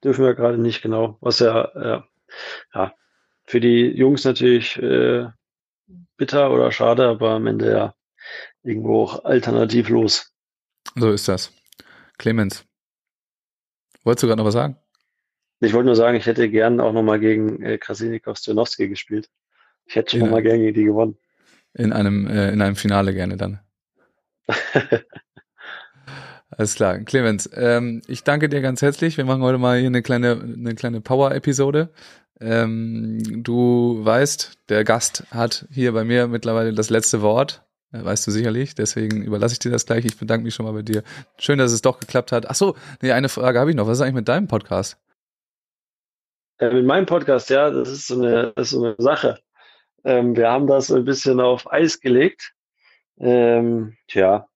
Dürfen 0.03 0.25
wir 0.25 0.33
gerade 0.33 0.57
nicht 0.57 0.81
genau. 0.81 1.17
Was 1.21 1.39
ja, 1.39 1.63
äh, 1.63 2.01
ja, 2.73 2.93
für 3.45 3.59
die 3.61 3.87
Jungs 3.87 4.25
natürlich 4.25 4.77
äh, 4.81 5.27
bitter 6.17 6.51
oder 6.51 6.71
schade, 6.71 7.07
aber 7.07 7.31
am 7.31 7.47
Ende 7.47 7.71
ja 7.71 7.95
irgendwo 8.63 9.03
auch 9.03 9.23
alternativlos. 9.23 10.33
So 10.95 11.11
ist 11.11 11.27
das. 11.27 11.53
Clemens, 12.17 12.65
wolltest 14.03 14.23
du 14.23 14.27
gerade 14.27 14.39
noch 14.39 14.45
was 14.45 14.53
sagen? 14.53 14.77
Ich 15.61 15.73
wollte 15.73 15.85
nur 15.85 15.95
sagen, 15.95 16.17
ich 16.17 16.25
hätte 16.25 16.49
gern 16.49 16.81
auch 16.81 16.91
nochmal 16.91 17.19
gegen 17.19 17.63
äh, 17.63 17.77
Krasilnikov 17.77 18.37
Stojanowski 18.37 18.89
gespielt. 18.89 19.29
Ich 19.85 19.95
hätte 19.95 20.11
schon 20.11 20.19
Ja. 20.21 20.25
noch 20.25 20.33
mal 20.33 20.43
gern 20.43 20.59
gegen 20.59 20.73
die 20.73 20.83
gewonnen. 20.83 21.17
In 21.73 21.93
einem, 21.93 22.27
äh, 22.27 22.51
in 22.51 22.61
einem 22.61 22.75
Finale 22.75 23.13
gerne 23.13 23.37
dann. 23.37 23.59
Alles 26.57 26.75
klar. 26.75 26.99
Clemens, 26.99 27.49
ähm, 27.53 28.01
ich 28.07 28.23
danke 28.23 28.47
dir 28.49 28.61
ganz 28.61 28.81
herzlich. 28.81 29.17
Wir 29.17 29.25
machen 29.25 29.41
heute 29.41 29.57
mal 29.57 29.79
hier 29.79 29.87
eine 29.87 30.01
kleine, 30.01 30.39
eine 30.41 30.75
kleine 30.75 31.01
Power-Episode. 31.01 31.89
Ähm, 32.39 33.43
du 33.43 33.99
weißt, 34.03 34.59
der 34.69 34.83
Gast 34.83 35.25
hat 35.31 35.67
hier 35.71 35.93
bei 35.93 36.03
mir 36.03 36.27
mittlerweile 36.27 36.73
das 36.73 36.89
letzte 36.89 37.21
Wort. 37.21 37.63
Äh, 37.91 38.03
Weißt 38.03 38.27
du 38.27 38.31
sicherlich, 38.31 38.75
deswegen 38.75 39.23
überlasse 39.23 39.53
ich 39.53 39.59
dir 39.59 39.71
das 39.71 39.85
gleich. 39.85 40.05
Ich 40.05 40.17
bedanke 40.17 40.43
mich 40.43 40.53
schon 40.53 40.65
mal 40.65 40.73
bei 40.73 40.81
dir. 40.81 41.03
Schön, 41.39 41.57
dass 41.57 41.71
es 41.71 41.81
doch 41.81 41.99
geklappt 41.99 42.31
hat. 42.31 42.49
Ach 42.49 42.55
so, 42.55 42.75
nee, 43.01 43.11
eine 43.11 43.29
Frage 43.29 43.59
habe 43.59 43.69
ich 43.71 43.75
noch. 43.75 43.87
Was 43.87 43.97
ist 43.97 44.01
eigentlich 44.01 44.15
mit 44.15 44.27
deinem 44.27 44.47
Podcast? 44.47 44.97
Äh, 46.59 46.71
mit 46.71 46.85
meinem 46.85 47.05
Podcast, 47.05 47.49
ja, 47.49 47.71
das 47.71 47.89
ist 47.89 48.07
so 48.07 48.15
eine, 48.15 48.53
ist 48.55 48.71
so 48.71 48.83
eine 48.83 48.95
Sache. 48.97 49.39
Ähm, 50.03 50.35
wir 50.35 50.49
haben 50.49 50.67
das 50.67 50.91
ein 50.91 51.05
bisschen 51.05 51.39
auf 51.39 51.71
Eis 51.71 51.99
gelegt. 51.99 52.53
Ähm, 53.19 53.95
tja, 54.07 54.47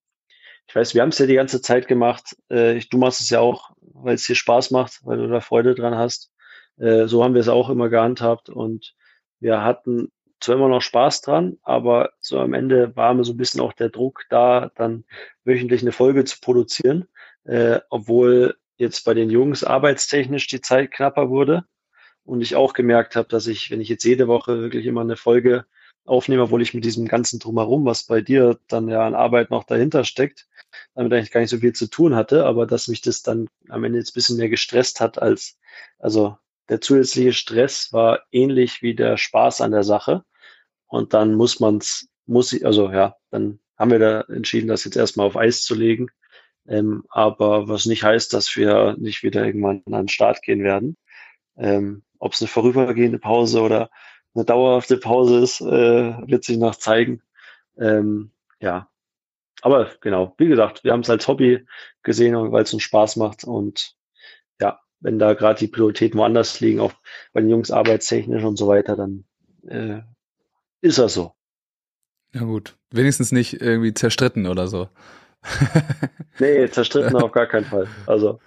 ich 0.67 0.75
weiß, 0.75 0.93
wir 0.93 1.01
haben 1.01 1.09
es 1.09 1.19
ja 1.19 1.25
die 1.25 1.35
ganze 1.35 1.61
Zeit 1.61 1.87
gemacht. 1.87 2.35
Äh, 2.49 2.81
du 2.89 2.97
machst 2.97 3.21
es 3.21 3.29
ja 3.29 3.39
auch, 3.39 3.71
weil 3.81 4.15
es 4.15 4.25
dir 4.25 4.35
Spaß 4.35 4.71
macht, 4.71 4.99
weil 5.03 5.17
du 5.17 5.27
da 5.27 5.39
Freude 5.39 5.75
dran 5.75 5.95
hast. 5.95 6.31
Äh, 6.77 7.07
so 7.07 7.23
haben 7.23 7.33
wir 7.33 7.41
es 7.41 7.47
auch 7.47 7.69
immer 7.69 7.89
gehandhabt 7.89 8.49
und 8.49 8.93
wir 9.39 9.63
hatten 9.63 10.11
zwar 10.39 10.55
immer 10.55 10.67
noch 10.67 10.81
Spaß 10.81 11.21
dran, 11.21 11.57
aber 11.63 12.11
so 12.19 12.39
am 12.39 12.53
Ende 12.53 12.95
war 12.95 13.13
mir 13.13 13.23
so 13.23 13.33
ein 13.33 13.37
bisschen 13.37 13.61
auch 13.61 13.73
der 13.73 13.89
Druck 13.89 14.25
da, 14.29 14.71
dann 14.75 15.05
wöchentlich 15.45 15.81
eine 15.81 15.91
Folge 15.91 16.25
zu 16.25 16.39
produzieren, 16.41 17.07
äh, 17.45 17.79
obwohl 17.89 18.55
jetzt 18.75 19.03
bei 19.05 19.13
den 19.13 19.29
Jungs 19.29 19.63
arbeitstechnisch 19.63 20.47
die 20.47 20.61
Zeit 20.61 20.91
knapper 20.91 21.29
wurde 21.29 21.65
und 22.23 22.41
ich 22.41 22.55
auch 22.55 22.73
gemerkt 22.73 23.15
habe, 23.15 23.27
dass 23.29 23.47
ich, 23.47 23.71
wenn 23.71 23.81
ich 23.81 23.89
jetzt 23.89 24.03
jede 24.03 24.27
Woche 24.27 24.61
wirklich 24.61 24.85
immer 24.85 25.01
eine 25.01 25.15
Folge 25.15 25.65
aufnehme, 26.07 26.43
obwohl 26.43 26.61
ich 26.61 26.73
mit 26.73 26.85
diesem 26.85 27.07
ganzen 27.07 27.39
Drumherum, 27.39 27.85
was 27.85 28.03
bei 28.03 28.21
dir 28.21 28.59
dann 28.67 28.87
ja 28.87 29.05
an 29.05 29.15
Arbeit 29.15 29.51
noch 29.51 29.63
dahinter 29.63 30.03
steckt, 30.03 30.47
damit 30.95 31.13
eigentlich 31.13 31.31
gar 31.31 31.41
nicht 31.41 31.49
so 31.49 31.59
viel 31.59 31.73
zu 31.73 31.87
tun 31.87 32.15
hatte, 32.15 32.45
aber 32.45 32.65
dass 32.65 32.87
mich 32.87 33.01
das 33.01 33.23
dann 33.23 33.47
am 33.69 33.83
Ende 33.83 33.99
jetzt 33.99 34.11
ein 34.11 34.13
bisschen 34.13 34.37
mehr 34.37 34.49
gestresst 34.49 35.01
hat 35.01 35.21
als, 35.21 35.57
also 35.99 36.37
der 36.69 36.81
zusätzliche 36.81 37.33
Stress 37.33 37.93
war 37.93 38.21
ähnlich 38.31 38.81
wie 38.81 38.95
der 38.95 39.17
Spaß 39.17 39.61
an 39.61 39.71
der 39.71 39.83
Sache. 39.83 40.23
Und 40.87 41.13
dann 41.13 41.35
muss 41.35 41.59
man's, 41.59 42.07
muss 42.25 42.53
ich, 42.53 42.65
also 42.65 42.91
ja, 42.91 43.15
dann 43.29 43.59
haben 43.77 43.91
wir 43.91 43.99
da 43.99 44.21
entschieden, 44.21 44.67
das 44.67 44.83
jetzt 44.83 44.97
erstmal 44.97 45.27
auf 45.27 45.37
Eis 45.37 45.63
zu 45.63 45.75
legen. 45.75 46.07
Ähm, 46.67 47.05
aber 47.09 47.69
was 47.69 47.85
nicht 47.85 48.03
heißt, 48.03 48.33
dass 48.33 48.55
wir 48.55 48.95
nicht 48.97 49.23
wieder 49.23 49.45
irgendwann 49.45 49.83
an 49.85 50.03
den 50.03 50.07
Start 50.09 50.41
gehen 50.41 50.63
werden. 50.63 50.97
Ähm, 51.57 52.03
Ob 52.19 52.33
es 52.33 52.41
eine 52.41 52.49
vorübergehende 52.49 53.19
Pause 53.19 53.61
oder 53.61 53.89
eine 54.37 54.45
dauerhafte 54.45 54.97
Pause 54.97 55.39
ist, 55.39 55.61
äh, 55.61 56.15
wird 56.27 56.43
sich 56.43 56.57
noch 56.57 56.75
zeigen. 56.75 57.21
Ähm, 57.77 58.31
ja, 58.59 58.87
aber 59.61 59.89
genau, 60.01 60.35
wie 60.37 60.47
gesagt, 60.47 60.83
wir 60.83 60.91
haben 60.91 61.01
es 61.01 61.09
als 61.09 61.27
Hobby 61.27 61.65
gesehen, 62.03 62.51
weil 62.51 62.63
es 62.63 62.73
uns 62.73 62.83
Spaß 62.83 63.15
macht 63.15 63.43
und 63.43 63.95
ja, 64.61 64.79
wenn 64.99 65.19
da 65.19 65.33
gerade 65.33 65.59
die 65.59 65.67
Prioritäten 65.67 66.19
woanders 66.19 66.59
liegen, 66.59 66.79
auch 66.79 66.93
bei 67.33 67.41
den 67.41 67.49
Jungs 67.49 67.71
arbeitstechnisch 67.71 68.43
und 68.43 68.57
so 68.57 68.67
weiter, 68.67 68.95
dann 68.95 69.25
äh, 69.67 70.01
ist 70.81 70.99
das 70.99 71.13
so. 71.13 71.33
Ja 72.33 72.41
gut, 72.41 72.77
wenigstens 72.91 73.31
nicht 73.31 73.61
irgendwie 73.61 73.93
zerstritten 73.93 74.47
oder 74.47 74.67
so. 74.67 74.89
nee, 76.39 76.69
zerstritten 76.69 77.15
auf 77.21 77.31
gar 77.31 77.47
keinen 77.47 77.65
Fall. 77.65 77.87
Also 78.05 78.39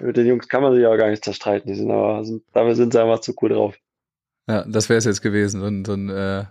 mit 0.00 0.16
den 0.16 0.26
Jungs 0.26 0.48
kann 0.48 0.62
man 0.62 0.74
sich 0.74 0.86
auch 0.86 0.96
gar 0.96 1.10
nicht 1.10 1.24
zerstreiten. 1.24 1.70
Die 1.70 1.78
sind 1.78 1.90
aber, 1.90 2.24
sind, 2.24 2.42
damit 2.52 2.76
sind 2.76 2.92
sie 2.92 3.00
einfach 3.00 3.20
zu 3.20 3.34
cool 3.40 3.50
drauf. 3.50 3.76
Ja, 4.48 4.64
das 4.66 4.88
wäre 4.88 4.98
es 4.98 5.04
jetzt 5.04 5.22
gewesen, 5.22 5.60
so 5.60 5.66
ein, 5.66 5.84
so 5.84 5.92
ein 5.92 6.08
äh, 6.08 6.44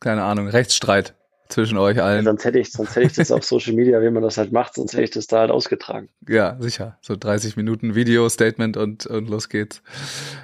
keine 0.00 0.22
Ahnung, 0.22 0.48
Rechtsstreit 0.48 1.14
zwischen 1.48 1.76
euch 1.78 2.02
allen. 2.02 2.24
Ja, 2.24 2.30
sonst 2.30 2.44
hätte 2.44 2.58
ich, 2.58 2.72
sonst 2.72 2.96
hätte 2.96 3.06
ich 3.06 3.12
das 3.12 3.30
auf 3.30 3.44
Social 3.44 3.74
Media, 3.74 4.00
wie 4.00 4.10
man 4.10 4.22
das 4.22 4.38
halt 4.38 4.50
macht, 4.50 4.74
sonst 4.74 4.92
hätte 4.92 5.04
ich 5.04 5.10
das 5.10 5.26
da 5.26 5.40
halt 5.40 5.50
ausgetragen. 5.50 6.08
Ja, 6.26 6.56
sicher. 6.58 6.98
So 7.00 7.16
30 7.16 7.56
Minuten 7.56 7.94
Video, 7.94 8.28
Statement 8.28 8.76
und, 8.76 9.06
und 9.06 9.28
los 9.28 9.48
geht's. 9.48 9.82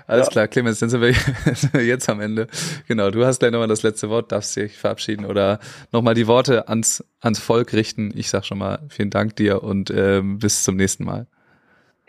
Alles 0.06 0.26
ja. 0.26 0.32
klar, 0.32 0.48
Clemens, 0.48 0.78
dann 0.78 0.90
sind 0.90 1.00
wir 1.00 1.82
jetzt 1.82 2.08
am 2.08 2.20
Ende. 2.20 2.48
Genau, 2.86 3.10
du 3.10 3.24
hast 3.24 3.40
gleich 3.40 3.50
nochmal 3.50 3.68
das 3.68 3.82
letzte 3.82 4.10
Wort, 4.10 4.30
darfst 4.30 4.54
dich 4.56 4.76
verabschieden 4.76 5.24
oder 5.24 5.58
nochmal 5.90 6.14
die 6.14 6.26
Worte 6.26 6.68
ans, 6.68 7.04
ans 7.20 7.38
Volk 7.38 7.72
richten. 7.72 8.12
Ich 8.14 8.28
sag 8.28 8.44
schon 8.44 8.58
mal 8.58 8.80
vielen 8.88 9.10
Dank 9.10 9.36
dir 9.36 9.62
und 9.62 9.90
ähm, 9.90 10.38
bis 10.38 10.62
zum 10.62 10.76
nächsten 10.76 11.04
Mal. 11.04 11.26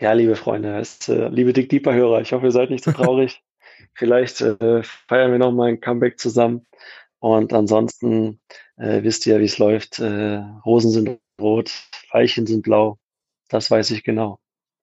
Ja, 0.00 0.12
liebe 0.12 0.36
Freunde, 0.36 0.78
ist, 0.80 1.08
äh, 1.08 1.28
liebe 1.28 1.52
Dick 1.52 1.68
Deeper 1.68 1.94
Hörer, 1.94 2.20
ich 2.20 2.32
hoffe, 2.32 2.46
ihr 2.46 2.52
seid 2.52 2.70
nicht 2.70 2.84
so 2.84 2.92
traurig. 2.92 3.42
Vielleicht 3.94 4.40
äh, 4.40 4.82
feiern 4.82 5.32
wir 5.32 5.38
nochmal 5.38 5.68
ein 5.70 5.80
Comeback 5.80 6.18
zusammen. 6.18 6.66
Und 7.18 7.52
ansonsten 7.52 8.40
äh, 8.76 9.02
wisst 9.02 9.26
ihr, 9.26 9.38
wie 9.40 9.44
es 9.44 9.58
läuft. 9.58 9.98
Äh, 10.00 10.42
Rosen 10.66 10.90
sind 10.90 11.20
rot, 11.40 11.70
Veilchen 12.10 12.46
sind 12.46 12.62
blau. 12.62 12.98
Das 13.48 13.70
weiß 13.70 13.90
ich 13.92 14.04
genau. 14.04 14.41